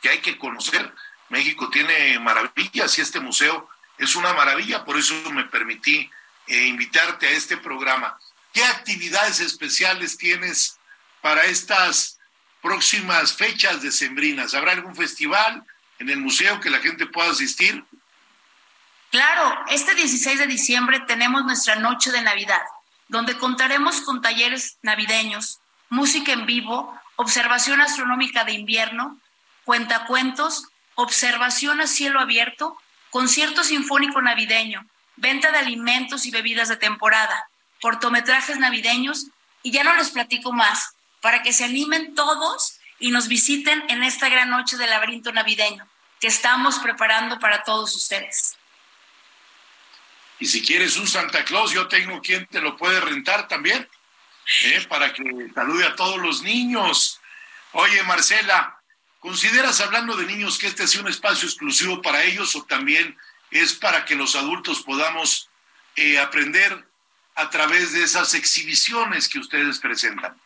que 0.00 0.08
hay 0.08 0.18
que 0.18 0.38
conocer. 0.38 0.94
México 1.30 1.68
tiene 1.68 2.18
maravillas 2.20 2.96
y 2.96 3.00
este 3.00 3.18
museo 3.18 3.68
es 3.98 4.14
una 4.14 4.32
maravilla, 4.34 4.84
por 4.84 4.96
eso 4.96 5.14
me 5.32 5.44
permití 5.44 6.08
eh, 6.46 6.66
invitarte 6.66 7.26
a 7.26 7.30
este 7.30 7.56
programa. 7.56 8.18
¿Qué 8.52 8.64
actividades 8.64 9.40
especiales 9.40 10.16
tienes 10.16 10.78
para 11.20 11.44
estas 11.46 12.18
próximas 12.60 13.34
fechas 13.34 13.82
decembrinas? 13.82 14.54
¿Habrá 14.54 14.72
algún 14.72 14.94
festival? 14.94 15.64
En 16.02 16.10
el 16.10 16.18
museo 16.18 16.58
que 16.60 16.68
la 16.68 16.80
gente 16.80 17.06
pueda 17.06 17.30
asistir? 17.30 17.84
Claro, 19.12 19.56
este 19.68 19.94
16 19.94 20.40
de 20.40 20.46
diciembre 20.48 21.00
tenemos 21.06 21.44
nuestra 21.44 21.76
noche 21.76 22.10
de 22.10 22.22
Navidad, 22.22 22.62
donde 23.06 23.38
contaremos 23.38 24.00
con 24.00 24.20
talleres 24.20 24.78
navideños, 24.82 25.60
música 25.90 26.32
en 26.32 26.44
vivo, 26.44 26.98
observación 27.14 27.80
astronómica 27.80 28.44
de 28.44 28.52
invierno, 28.52 29.16
cuentacuentos, 29.64 30.66
observación 30.96 31.80
a 31.80 31.86
cielo 31.86 32.18
abierto, 32.18 32.76
concierto 33.10 33.62
sinfónico 33.62 34.20
navideño, 34.20 34.84
venta 35.14 35.52
de 35.52 35.58
alimentos 35.58 36.26
y 36.26 36.32
bebidas 36.32 36.68
de 36.68 36.78
temporada, 36.78 37.46
cortometrajes 37.80 38.58
navideños 38.58 39.26
y 39.62 39.70
ya 39.70 39.84
no 39.84 39.94
les 39.94 40.10
platico 40.10 40.52
más, 40.52 40.94
para 41.20 41.44
que 41.44 41.52
se 41.52 41.64
animen 41.64 42.16
todos 42.16 42.80
y 42.98 43.12
nos 43.12 43.28
visiten 43.28 43.84
en 43.88 44.02
esta 44.02 44.28
gran 44.28 44.50
noche 44.50 44.76
del 44.76 44.90
laberinto 44.90 45.30
navideño 45.30 45.86
que 46.22 46.28
estamos 46.28 46.78
preparando 46.78 47.40
para 47.40 47.64
todos 47.64 47.96
ustedes. 47.96 48.56
Y 50.38 50.46
si 50.46 50.62
quieres 50.64 50.96
un 50.96 51.08
Santa 51.08 51.44
Claus, 51.44 51.72
yo 51.72 51.88
tengo 51.88 52.20
quien 52.20 52.46
te 52.46 52.60
lo 52.60 52.76
puede 52.76 53.00
rentar 53.00 53.48
también, 53.48 53.88
¿eh? 54.62 54.86
para 54.88 55.12
que 55.12 55.24
salude 55.52 55.84
a 55.84 55.96
todos 55.96 56.18
los 56.18 56.42
niños. 56.42 57.20
Oye, 57.72 58.00
Marcela, 58.04 58.80
¿consideras 59.18 59.80
hablando 59.80 60.16
de 60.16 60.26
niños 60.26 60.58
que 60.60 60.68
este 60.68 60.86
sea 60.86 61.00
un 61.00 61.08
espacio 61.08 61.48
exclusivo 61.48 62.00
para 62.00 62.22
ellos 62.22 62.54
o 62.54 62.62
también 62.66 63.18
es 63.50 63.74
para 63.74 64.04
que 64.04 64.14
los 64.14 64.36
adultos 64.36 64.82
podamos 64.82 65.50
eh, 65.96 66.20
aprender 66.20 66.86
a 67.34 67.50
través 67.50 67.94
de 67.94 68.04
esas 68.04 68.34
exhibiciones 68.34 69.28
que 69.28 69.40
ustedes 69.40 69.80
presentan? 69.80 70.40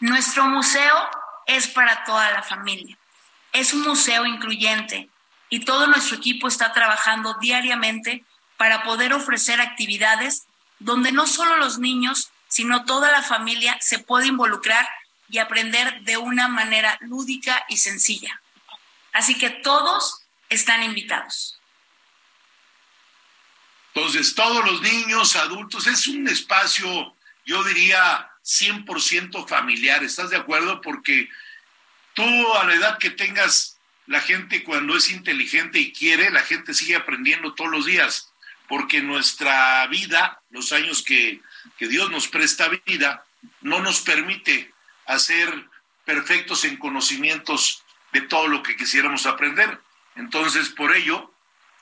Nuestro 0.00 0.44
museo 0.44 1.08
es 1.46 1.66
para 1.66 2.04
toda 2.04 2.30
la 2.30 2.42
familia. 2.42 2.98
Es 3.56 3.72
un 3.72 3.80
museo 3.84 4.26
incluyente 4.26 5.08
y 5.48 5.60
todo 5.60 5.86
nuestro 5.86 6.18
equipo 6.18 6.46
está 6.46 6.74
trabajando 6.74 7.38
diariamente 7.40 8.22
para 8.58 8.82
poder 8.82 9.14
ofrecer 9.14 9.62
actividades 9.62 10.44
donde 10.78 11.10
no 11.10 11.26
solo 11.26 11.56
los 11.56 11.78
niños, 11.78 12.28
sino 12.48 12.84
toda 12.84 13.10
la 13.10 13.22
familia 13.22 13.78
se 13.80 13.98
puede 13.98 14.26
involucrar 14.26 14.86
y 15.30 15.38
aprender 15.38 16.02
de 16.02 16.18
una 16.18 16.48
manera 16.48 16.98
lúdica 17.00 17.64
y 17.70 17.78
sencilla. 17.78 18.42
Así 19.14 19.38
que 19.38 19.48
todos 19.48 20.26
están 20.50 20.82
invitados. 20.82 21.58
Entonces, 23.94 24.34
todos 24.34 24.66
los 24.66 24.82
niños, 24.82 25.34
adultos, 25.34 25.86
es 25.86 26.06
un 26.08 26.28
espacio, 26.28 27.16
yo 27.46 27.64
diría, 27.64 28.30
100% 28.44 29.48
familiar. 29.48 30.04
¿Estás 30.04 30.28
de 30.28 30.36
acuerdo? 30.36 30.82
Porque 30.82 31.30
Tú 32.16 32.54
a 32.54 32.64
la 32.64 32.72
edad 32.72 32.98
que 32.98 33.10
tengas, 33.10 33.78
la 34.06 34.22
gente 34.22 34.64
cuando 34.64 34.96
es 34.96 35.10
inteligente 35.10 35.78
y 35.78 35.92
quiere, 35.92 36.30
la 36.30 36.40
gente 36.40 36.72
sigue 36.72 36.96
aprendiendo 36.96 37.52
todos 37.52 37.70
los 37.70 37.84
días, 37.84 38.32
porque 38.68 39.02
nuestra 39.02 39.86
vida, 39.88 40.40
los 40.48 40.72
años 40.72 41.02
que, 41.02 41.42
que 41.76 41.88
Dios 41.88 42.10
nos 42.10 42.28
presta 42.28 42.70
vida, 42.86 43.26
no 43.60 43.80
nos 43.80 44.00
permite 44.00 44.72
hacer 45.04 45.68
perfectos 46.06 46.64
en 46.64 46.78
conocimientos 46.78 47.84
de 48.14 48.22
todo 48.22 48.48
lo 48.48 48.62
que 48.62 48.78
quisiéramos 48.78 49.26
aprender. 49.26 49.78
Entonces, 50.14 50.70
por 50.70 50.96
ello, 50.96 51.30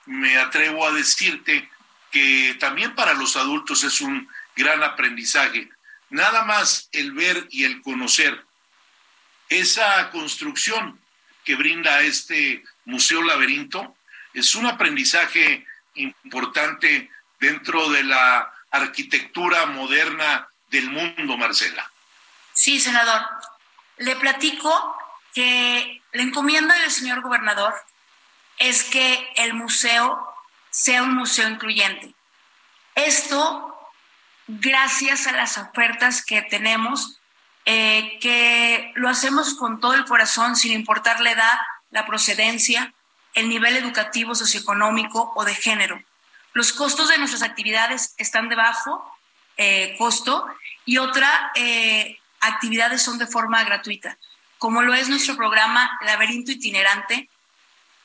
me 0.04 0.36
atrevo 0.38 0.84
a 0.84 0.92
decirte 0.92 1.70
que 2.10 2.56
también 2.58 2.96
para 2.96 3.14
los 3.14 3.36
adultos 3.36 3.84
es 3.84 4.00
un 4.00 4.28
gran 4.56 4.82
aprendizaje. 4.82 5.70
Nada 6.10 6.44
más 6.44 6.88
el 6.90 7.12
ver 7.12 7.46
y 7.52 7.62
el 7.62 7.82
conocer 7.82 8.44
esa 9.58 10.10
construcción 10.10 11.00
que 11.44 11.54
brinda 11.54 12.00
este 12.02 12.64
Museo 12.84 13.22
Laberinto 13.22 13.96
es 14.32 14.54
un 14.54 14.66
aprendizaje 14.66 15.66
importante 15.94 17.10
dentro 17.38 17.88
de 17.90 18.02
la 18.04 18.52
arquitectura 18.70 19.66
moderna 19.66 20.48
del 20.70 20.90
mundo, 20.90 21.36
Marcela. 21.36 21.90
Sí, 22.52 22.80
senador. 22.80 23.22
Le 23.98 24.16
platico 24.16 24.96
que 25.32 26.02
la 26.12 26.22
encomienda 26.22 26.74
del 26.78 26.90
señor 26.90 27.20
gobernador 27.20 27.74
es 28.58 28.84
que 28.84 29.32
el 29.36 29.54
museo 29.54 30.34
sea 30.70 31.02
un 31.02 31.14
museo 31.14 31.48
incluyente. 31.48 32.14
Esto 32.94 33.74
gracias 34.46 35.26
a 35.26 35.32
las 35.32 35.58
ofertas 35.58 36.24
que 36.24 36.42
tenemos, 36.42 37.20
eh, 37.66 38.18
que 38.20 38.92
lo 38.94 39.08
hacemos 39.08 39.54
con 39.54 39.80
todo 39.80 39.94
el 39.94 40.04
corazón, 40.04 40.56
sin 40.56 40.72
importar 40.72 41.20
la 41.20 41.32
edad, 41.32 41.58
la 41.90 42.06
procedencia, 42.06 42.92
el 43.34 43.48
nivel 43.48 43.76
educativo, 43.76 44.34
socioeconómico 44.34 45.32
o 45.34 45.44
de 45.44 45.54
género. 45.54 46.02
Los 46.52 46.72
costos 46.72 47.08
de 47.08 47.18
nuestras 47.18 47.42
actividades 47.42 48.14
están 48.18 48.48
de 48.48 48.56
bajo 48.56 49.04
eh, 49.56 49.94
costo 49.98 50.46
y 50.84 50.98
otras 50.98 51.30
eh, 51.54 52.18
actividades 52.40 53.02
son 53.02 53.18
de 53.18 53.26
forma 53.26 53.64
gratuita, 53.64 54.18
como 54.58 54.82
lo 54.82 54.94
es 54.94 55.08
nuestro 55.08 55.36
programa 55.36 55.98
Laberinto 56.02 56.52
Itinerante, 56.52 57.28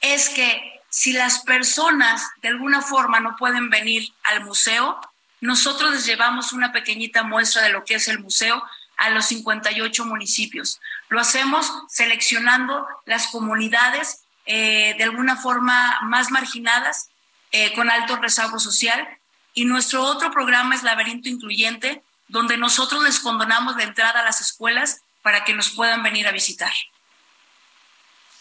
es 0.02 0.30
que 0.30 0.82
si 0.90 1.14
las 1.14 1.40
personas 1.40 2.30
de 2.42 2.50
alguna 2.50 2.82
forma 2.82 3.20
no 3.20 3.36
pueden 3.36 3.70
venir 3.70 4.10
al 4.24 4.44
museo, 4.44 5.00
nosotros 5.42 5.92
les 5.92 6.06
llevamos 6.06 6.54
una 6.54 6.72
pequeñita 6.72 7.24
muestra 7.24 7.62
de 7.64 7.70
lo 7.70 7.86
que 7.86 7.96
es 7.96 8.08
el 8.08 8.20
museo 8.20 8.64
a 9.00 9.10
los 9.10 9.26
58 9.28 10.06
municipios. 10.06 10.80
Lo 11.10 11.20
hacemos 11.20 11.72
seleccionando 11.90 12.86
las 13.06 13.28
comunidades 13.28 14.22
eh, 14.46 14.96
de 14.98 15.04
alguna 15.04 15.38
forma 15.38 16.00
más 16.02 16.32
marginadas, 16.32 17.10
eh, 17.52 17.72
con 17.76 17.90
alto 17.92 18.18
rezago 18.18 18.60
social. 18.60 19.08
Y 19.54 19.66
nuestro 19.66 20.04
otro 20.04 20.32
programa 20.32 20.76
es 20.76 20.84
Laberinto 20.84 21.30
Incluyente, 21.30 22.02
donde 22.28 22.58
nosotros 22.58 23.04
les 23.04 23.20
condonamos 23.20 23.76
la 23.76 23.84
entrada 23.84 24.22
a 24.22 24.26
las 24.26 24.42
escuelas 24.42 25.02
para 25.22 25.44
que 25.44 25.54
nos 25.54 25.70
puedan 25.72 26.02
venir 26.02 26.28
a 26.28 26.32
visitar. 26.32 26.74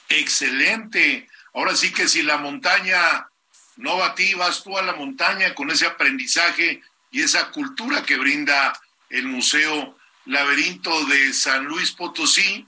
Excelente. 0.09 1.29
Ahora 1.53 1.77
sí 1.77 1.93
que 1.93 2.09
si 2.09 2.23
la 2.23 2.39
montaña 2.39 3.29
no 3.77 3.99
va 3.99 4.07
a 4.07 4.15
ti, 4.15 4.33
vas 4.35 4.63
tú 4.65 4.79
a 4.79 4.83
la 4.83 4.95
montaña 4.95 5.55
con 5.55 5.71
ese 5.71 5.87
aprendizaje 5.87 6.83
y 7.11 7.23
esa 7.23 7.51
cultura 7.51 8.03
que 8.03 8.17
brinda 8.17 8.79
el 9.11 9.27
Museo 9.27 9.98
Laberinto 10.29 11.07
de 11.07 11.33
San 11.33 11.65
Luis 11.65 11.93
Potosí. 11.93 12.67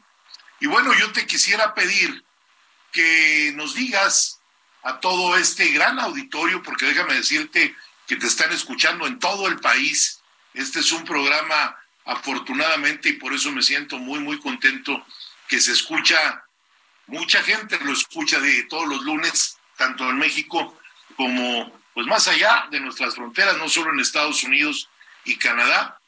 Y 0.61 0.67
bueno, 0.67 0.93
yo 0.99 1.13
te 1.13 1.27
quisiera 1.27 1.75
pedir 1.75 2.25
que 2.91 3.53
nos 3.55 3.75
digas 3.75 4.41
a 4.83 4.99
todo 4.99 5.37
este 5.37 5.69
gran 5.69 6.01
auditorio, 6.01 6.63
porque 6.63 6.87
déjame 6.87 7.15
decirte 7.15 7.77
que 8.07 8.17
te 8.17 8.27
están 8.27 8.51
escuchando 8.53 9.07
en 9.07 9.19
todo 9.19 9.47
el 9.47 9.61
país. 9.61 10.23
Este 10.55 10.81
es 10.81 10.91
un 10.91 11.05
programa 11.05 11.77
afortunadamente 12.07 13.11
y 13.11 13.13
por 13.15 13.35
eso 13.35 13.53
me 13.53 13.63
siento 13.63 13.99
muy, 13.99 14.21
muy 14.21 14.41
contento 14.41 15.07
que 15.47 15.61
se 15.61 15.73
escucha, 15.73 16.43
mucha 17.07 17.43
gente 17.43 17.79
lo 17.85 17.93
escucha 17.93 18.41
de 18.41 18.65
todos 18.65 18.89
los 18.89 19.03
lunes, 19.03 19.59
tanto 19.77 20.09
en 20.09 20.19
México 20.19 20.79
como 21.17 21.79
pues 21.93 22.07
más 22.07 22.27
allá 22.27 22.69
de 22.71 22.81
nuestras 22.81 23.15
fronteras, 23.17 23.59
no 23.59 23.69
solo 23.69 23.93
en 23.93 24.01
Estados 24.01 24.43
Unidos 24.45 24.89
y 25.25 25.37
Canadá, 25.37 26.00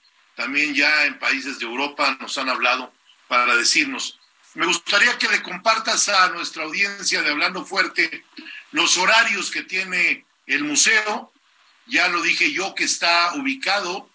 también 0.43 0.75
ya 0.75 1.05
en 1.05 1.21
países 1.21 1.61
de 1.61 1.67
Europa 1.67 2.17
nos 2.21 2.37
han 2.37 2.49
hablado 2.49 2.93
para 3.29 3.55
decirnos. 3.55 4.19
Me 4.55 4.67
gustaría 4.67 5.17
que 5.17 5.29
le 5.29 5.41
compartas 5.41 6.09
a 6.09 6.31
nuestra 6.31 6.65
audiencia 6.65 7.23
de 7.23 7.31
Hablando 7.31 7.65
Fuerte 7.65 8.25
los 8.73 8.97
horarios 8.99 9.53
que 9.53 9.63
tiene 9.63 10.27
el 10.47 10.65
museo. 10.65 11.33
Ya 11.87 12.09
lo 12.09 12.21
dije 12.23 12.53
yo 12.53 12.75
que 12.75 12.83
está 12.83 13.35
ubicado 13.35 14.11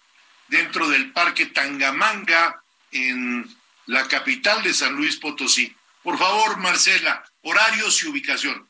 dentro 0.48 0.86
del 0.90 1.12
Parque 1.12 1.46
Tangamanga 1.46 2.62
en 2.90 3.48
la 3.86 4.06
capital 4.06 4.62
de 4.62 4.74
San 4.74 4.92
Luis 4.96 5.16
Potosí. 5.16 5.74
Por 6.02 6.18
favor, 6.18 6.58
Marcela, 6.58 7.24
horarios 7.40 8.02
y 8.02 8.08
ubicación. 8.08 8.68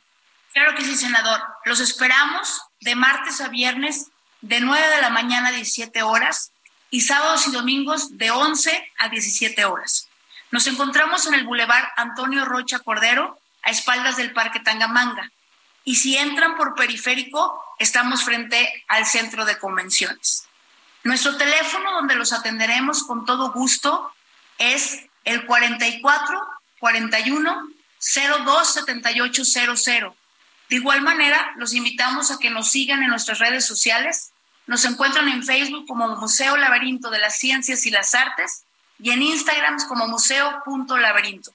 Claro 0.52 0.76
que 0.76 0.84
sí, 0.84 0.94
senador. 0.94 1.40
Los 1.64 1.80
esperamos 1.80 2.62
de 2.82 2.94
martes 2.94 3.40
a 3.40 3.48
viernes 3.48 4.12
de 4.42 4.60
9 4.60 4.94
de 4.94 5.02
la 5.02 5.10
mañana 5.10 5.48
a 5.48 5.52
17 5.52 6.04
horas 6.04 6.52
y 6.90 7.02
sábados 7.02 7.46
y 7.46 7.52
domingos 7.52 8.16
de 8.16 8.30
11 8.30 8.92
a 8.98 9.08
17 9.08 9.64
horas. 9.64 10.08
Nos 10.50 10.66
encontramos 10.66 11.26
en 11.26 11.34
el 11.34 11.44
Boulevard 11.44 11.88
Antonio 11.96 12.44
Rocha 12.44 12.78
Cordero, 12.78 13.38
a 13.62 13.70
espaldas 13.70 14.16
del 14.16 14.32
Parque 14.32 14.60
Tangamanga. 14.60 15.30
Y 15.84 15.96
si 15.96 16.16
entran 16.16 16.56
por 16.56 16.74
periférico, 16.74 17.62
estamos 17.78 18.22
frente 18.22 18.84
al 18.88 19.06
centro 19.06 19.44
de 19.44 19.58
convenciones. 19.58 20.46
Nuestro 21.04 21.36
teléfono 21.36 21.92
donde 21.92 22.14
los 22.14 22.32
atenderemos 22.32 23.04
con 23.04 23.24
todo 23.24 23.52
gusto 23.52 24.12
es 24.58 25.06
el 25.24 25.46
44 25.46 26.48
41 26.78 27.68
02 28.44 28.74
7800. 28.74 30.14
De 30.68 30.76
igual 30.76 31.02
manera, 31.02 31.52
los 31.56 31.72
invitamos 31.72 32.30
a 32.30 32.38
que 32.38 32.50
nos 32.50 32.70
sigan 32.70 33.02
en 33.02 33.08
nuestras 33.08 33.38
redes 33.38 33.66
sociales. 33.66 34.32
Nos 34.68 34.84
encuentran 34.84 35.26
en 35.30 35.42
Facebook 35.42 35.86
como 35.86 36.06
Museo 36.16 36.58
Laberinto 36.58 37.08
de 37.08 37.18
las 37.18 37.38
Ciencias 37.38 37.86
y 37.86 37.90
las 37.90 38.14
Artes 38.14 38.64
y 38.98 39.10
en 39.10 39.22
Instagram 39.22 39.78
como 39.88 40.06
museo.laberinto. 40.06 41.54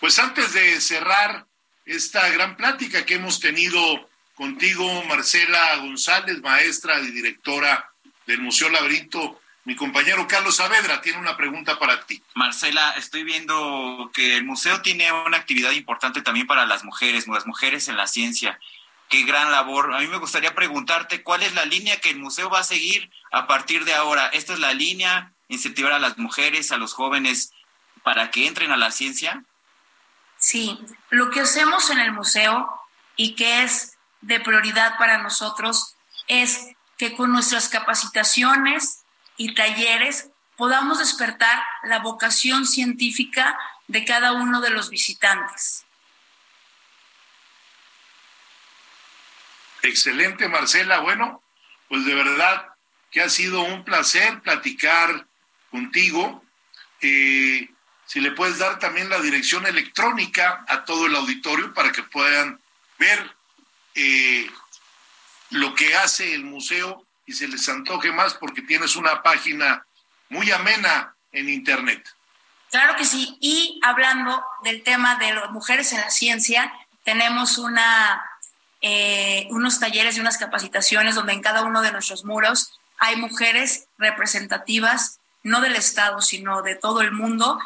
Pues 0.00 0.18
antes 0.18 0.52
de 0.52 0.78
cerrar 0.82 1.46
esta 1.86 2.28
gran 2.28 2.58
plática 2.58 3.06
que 3.06 3.14
hemos 3.14 3.40
tenido 3.40 4.10
contigo, 4.34 5.02
Marcela 5.04 5.76
González, 5.76 6.42
maestra 6.42 7.00
y 7.00 7.10
directora 7.10 7.90
del 8.26 8.42
Museo 8.42 8.68
Laberinto, 8.68 9.40
mi 9.64 9.76
compañero 9.76 10.28
Carlos 10.28 10.56
Saavedra 10.56 11.00
tiene 11.00 11.20
una 11.20 11.38
pregunta 11.38 11.78
para 11.78 12.04
ti. 12.04 12.22
Marcela, 12.34 12.96
estoy 12.98 13.24
viendo 13.24 14.10
que 14.12 14.36
el 14.36 14.44
museo 14.44 14.82
tiene 14.82 15.10
una 15.10 15.38
actividad 15.38 15.70
importante 15.70 16.20
también 16.20 16.46
para 16.46 16.66
las 16.66 16.84
mujeres, 16.84 17.26
las 17.28 17.46
mujeres 17.46 17.88
en 17.88 17.96
la 17.96 18.06
ciencia. 18.06 18.60
Qué 19.08 19.22
gran 19.22 19.50
labor. 19.52 19.94
A 19.94 20.00
mí 20.00 20.06
me 20.06 20.18
gustaría 20.18 20.54
preguntarte 20.54 21.22
cuál 21.22 21.42
es 21.42 21.54
la 21.54 21.64
línea 21.64 22.00
que 22.00 22.10
el 22.10 22.18
museo 22.18 22.50
va 22.50 22.60
a 22.60 22.64
seguir 22.64 23.10
a 23.32 23.46
partir 23.46 23.84
de 23.84 23.94
ahora. 23.94 24.28
¿Esta 24.28 24.54
es 24.54 24.58
la 24.58 24.72
línea, 24.72 25.32
incentivar 25.48 25.92
a 25.92 25.98
las 25.98 26.18
mujeres, 26.18 26.72
a 26.72 26.78
los 26.78 26.94
jóvenes 26.94 27.52
para 28.02 28.30
que 28.30 28.46
entren 28.46 28.72
a 28.72 28.76
la 28.76 28.90
ciencia? 28.90 29.44
Sí, 30.38 30.78
lo 31.10 31.30
que 31.30 31.40
hacemos 31.40 31.90
en 31.90 32.00
el 32.00 32.12
museo 32.12 32.68
y 33.16 33.34
que 33.34 33.62
es 33.62 33.96
de 34.20 34.40
prioridad 34.40 34.98
para 34.98 35.18
nosotros 35.18 35.94
es 36.26 36.68
que 36.98 37.14
con 37.14 37.32
nuestras 37.32 37.68
capacitaciones, 37.68 39.04
y 39.36 39.54
talleres 39.54 40.30
podamos 40.56 40.98
despertar 40.98 41.62
la 41.82 41.98
vocación 41.98 42.66
científica 42.66 43.58
de 43.88 44.04
cada 44.04 44.32
uno 44.32 44.60
de 44.60 44.70
los 44.70 44.90
visitantes. 44.90 45.83
Excelente, 49.84 50.48
Marcela. 50.48 51.00
Bueno, 51.00 51.42
pues 51.88 52.04
de 52.06 52.14
verdad 52.14 52.68
que 53.10 53.20
ha 53.20 53.28
sido 53.28 53.60
un 53.62 53.84
placer 53.84 54.40
platicar 54.40 55.26
contigo. 55.70 56.42
Eh, 57.02 57.68
si 58.06 58.20
le 58.20 58.32
puedes 58.32 58.58
dar 58.58 58.78
también 58.78 59.10
la 59.10 59.20
dirección 59.20 59.66
electrónica 59.66 60.64
a 60.68 60.84
todo 60.84 61.06
el 61.06 61.14
auditorio 61.14 61.74
para 61.74 61.92
que 61.92 62.02
puedan 62.02 62.58
ver 62.98 63.36
eh, 63.94 64.50
lo 65.50 65.74
que 65.74 65.94
hace 65.96 66.34
el 66.34 66.44
museo 66.44 67.06
y 67.26 67.34
se 67.34 67.46
les 67.46 67.68
antoje 67.68 68.10
más 68.10 68.34
porque 68.34 68.62
tienes 68.62 68.96
una 68.96 69.22
página 69.22 69.84
muy 70.30 70.50
amena 70.50 71.14
en 71.30 71.50
Internet. 71.50 72.08
Claro 72.70 72.96
que 72.96 73.04
sí. 73.04 73.36
Y 73.40 73.80
hablando 73.84 74.42
del 74.62 74.82
tema 74.82 75.16
de 75.16 75.34
las 75.34 75.50
mujeres 75.50 75.92
en 75.92 76.00
la 76.00 76.10
ciencia, 76.10 76.72
tenemos 77.04 77.58
una, 77.58 78.22
eh, 78.86 79.46
unos 79.48 79.80
talleres 79.80 80.18
y 80.18 80.20
unas 80.20 80.36
capacitaciones 80.36 81.14
donde 81.14 81.32
en 81.32 81.40
cada 81.40 81.62
uno 81.62 81.80
de 81.80 81.90
nuestros 81.90 82.26
muros 82.26 82.78
hay 82.98 83.16
mujeres 83.16 83.86
representativas, 83.96 85.20
no 85.42 85.62
del 85.62 85.74
Estado, 85.74 86.20
sino 86.20 86.60
de 86.60 86.74
todo 86.74 87.00
el 87.00 87.10
mundo. 87.10 87.58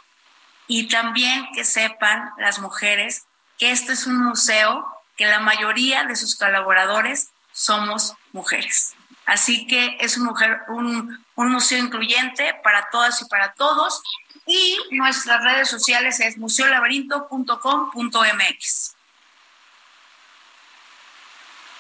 Y 0.69 0.87
también 0.87 1.49
que 1.55 1.65
sepan 1.65 2.31
las 2.39 2.61
mujeres 2.61 3.25
que 3.59 3.73
este 3.73 3.95
es 3.95 4.07
un 4.07 4.25
museo 4.25 4.87
que 5.17 5.27
la 5.27 5.41
mayoría 5.41 6.05
de 6.05 6.15
sus 6.15 6.37
colaboradores 6.37 7.31
somos 7.53 8.15
mujeres. 8.31 8.95
Así 9.27 9.67
que 9.67 9.97
es 9.99 10.19
un, 10.19 10.27
mujer, 10.27 10.61
un, 10.69 11.19
museo 11.35 11.81
incluyente 11.81 12.55
para 12.63 12.91
todas 12.93 13.21
y 13.23 13.25
para 13.25 13.55
todos. 13.55 14.05
Y 14.47 14.79
nuestras 14.93 15.43
redes 15.43 15.69
sociales 15.69 16.21
es 16.21 16.39
museolaberinto.com.mx. 16.39 18.98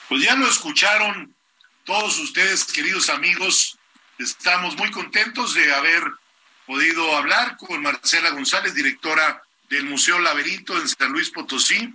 Pues 0.09 0.23
ya 0.23 0.37
lo 0.37 0.49
escucharon 0.49 1.37
todos 1.85 2.19
ustedes, 2.19 2.65
queridos 2.65 3.11
amigos. 3.11 3.79
Estamos 4.19 4.75
muy 4.77 4.91
contentos 4.91 5.53
de 5.53 5.75
haber 5.75 6.03
podido 6.67 7.15
hablar 7.15 7.59
con 7.59 7.83
Marcela 7.83 8.31
González, 8.31 8.75
directora 8.75 9.43
del 9.69 9.85
Museo 9.85 10.19
Laberinto 10.19 10.79
en 10.79 10.89
San 10.89 11.13
Luis 11.13 11.29
Potosí. 11.29 11.95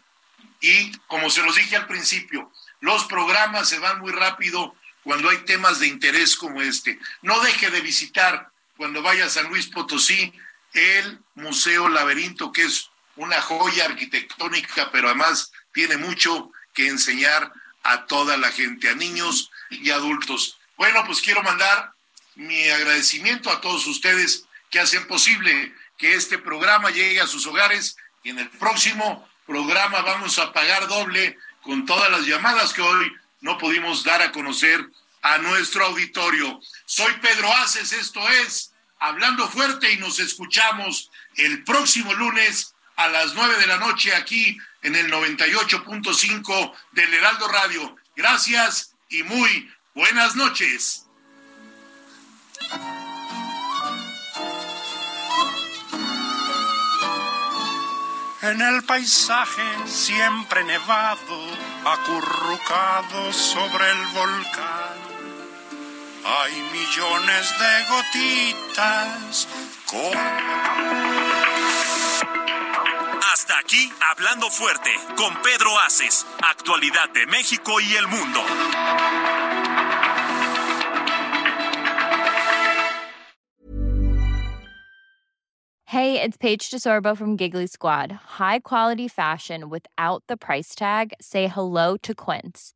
Y 0.61 0.95
como 1.07 1.31
se 1.31 1.41
los 1.41 1.55
dije 1.55 1.75
al 1.75 1.87
principio, 1.87 2.51
los 2.81 3.05
programas 3.05 3.67
se 3.67 3.79
van 3.79 3.99
muy 3.99 4.11
rápido 4.11 4.75
cuando 5.01 5.29
hay 5.29 5.37
temas 5.37 5.79
de 5.79 5.87
interés 5.87 6.35
como 6.35 6.61
este. 6.61 6.99
No 7.23 7.39
deje 7.39 7.71
de 7.71 7.81
visitar 7.81 8.51
cuando 8.77 9.01
vaya 9.01 9.25
a 9.25 9.29
San 9.29 9.49
Luis 9.49 9.65
Potosí 9.65 10.31
el 10.73 11.19
Museo 11.33 11.89
Laberinto, 11.89 12.51
que 12.51 12.61
es 12.61 12.91
una 13.15 13.41
joya 13.41 13.85
arquitectónica, 13.85 14.91
pero 14.91 15.07
además 15.07 15.51
tiene 15.73 15.97
mucho 15.97 16.51
que 16.75 16.87
enseñar 16.87 17.51
a 17.83 18.05
toda 18.05 18.37
la 18.37 18.51
gente, 18.51 18.89
a 18.89 18.95
niños 18.95 19.51
y 19.69 19.89
adultos. 19.91 20.57
Bueno, 20.77 21.03
pues 21.05 21.21
quiero 21.21 21.43
mandar 21.43 21.93
mi 22.35 22.69
agradecimiento 22.69 23.51
a 23.51 23.61
todos 23.61 23.85
ustedes 23.87 24.45
que 24.69 24.79
hacen 24.79 25.05
posible 25.07 25.73
que 25.97 26.15
este 26.15 26.39
programa 26.39 26.89
llegue 26.89 27.21
a 27.21 27.27
sus 27.27 27.45
hogares 27.45 27.95
y 28.23 28.29
en 28.29 28.39
el 28.39 28.49
próximo 28.49 29.27
programa 29.45 30.01
vamos 30.01 30.39
a 30.39 30.51
pagar 30.51 30.87
doble 30.87 31.37
con 31.61 31.85
todas 31.85 32.09
las 32.09 32.25
llamadas 32.25 32.73
que 32.73 32.81
hoy 32.81 33.11
no 33.41 33.57
pudimos 33.57 34.03
dar 34.03 34.21
a 34.21 34.31
conocer 34.31 34.85
a 35.21 35.37
nuestro 35.37 35.85
auditorio. 35.85 36.59
Soy 36.85 37.13
Pedro 37.21 37.51
Aces, 37.57 37.93
esto 37.93 38.27
es 38.29 38.73
Hablando 38.99 39.47
Fuerte 39.49 39.91
y 39.91 39.97
nos 39.97 40.19
escuchamos 40.19 41.11
el 41.35 41.63
próximo 41.63 42.13
lunes 42.13 42.72
a 42.95 43.07
las 43.09 43.33
nueve 43.33 43.55
de 43.59 43.67
la 43.67 43.77
noche 43.77 44.13
aquí 44.15 44.57
en 44.81 44.95
el 44.95 45.11
98.5 45.11 46.73
del 46.91 47.13
Heraldo 47.13 47.47
Radio. 47.47 47.95
Gracias 48.15 48.95
y 49.09 49.23
muy 49.23 49.71
buenas 49.93 50.35
noches. 50.35 51.05
En 58.41 58.61
el 58.61 58.83
paisaje 58.83 59.63
siempre 59.85 60.65
nevado, 60.65 61.47
acurrucado 61.85 63.31
sobre 63.31 63.89
el 63.89 64.05
volcán, 64.07 64.97
hay 66.25 66.51
millones 66.73 67.53
de 67.57 67.85
gotitas. 67.89 69.47
Hasta 73.33 73.57
aquí, 73.57 73.91
hablando 74.11 74.47
fuerte, 74.51 74.91
con 75.17 75.33
Pedro 75.41 75.71
Aces, 75.87 76.23
actualidad 76.47 77.09
de 77.15 77.25
México 77.25 77.79
y 77.81 77.95
el 77.95 78.05
mundo. 78.07 78.39
Hey, 85.87 86.21
it's 86.21 86.37
Paige 86.37 86.69
DeSorbo 86.69 87.17
from 87.17 87.35
Giggly 87.35 87.65
Squad. 87.65 88.11
High 88.37 88.59
quality 88.59 89.07
fashion 89.07 89.67
without 89.67 90.23
the 90.27 90.37
price 90.37 90.75
tag. 90.75 91.13
Say 91.19 91.47
hello 91.47 91.97
to 92.03 92.13
Quince. 92.13 92.75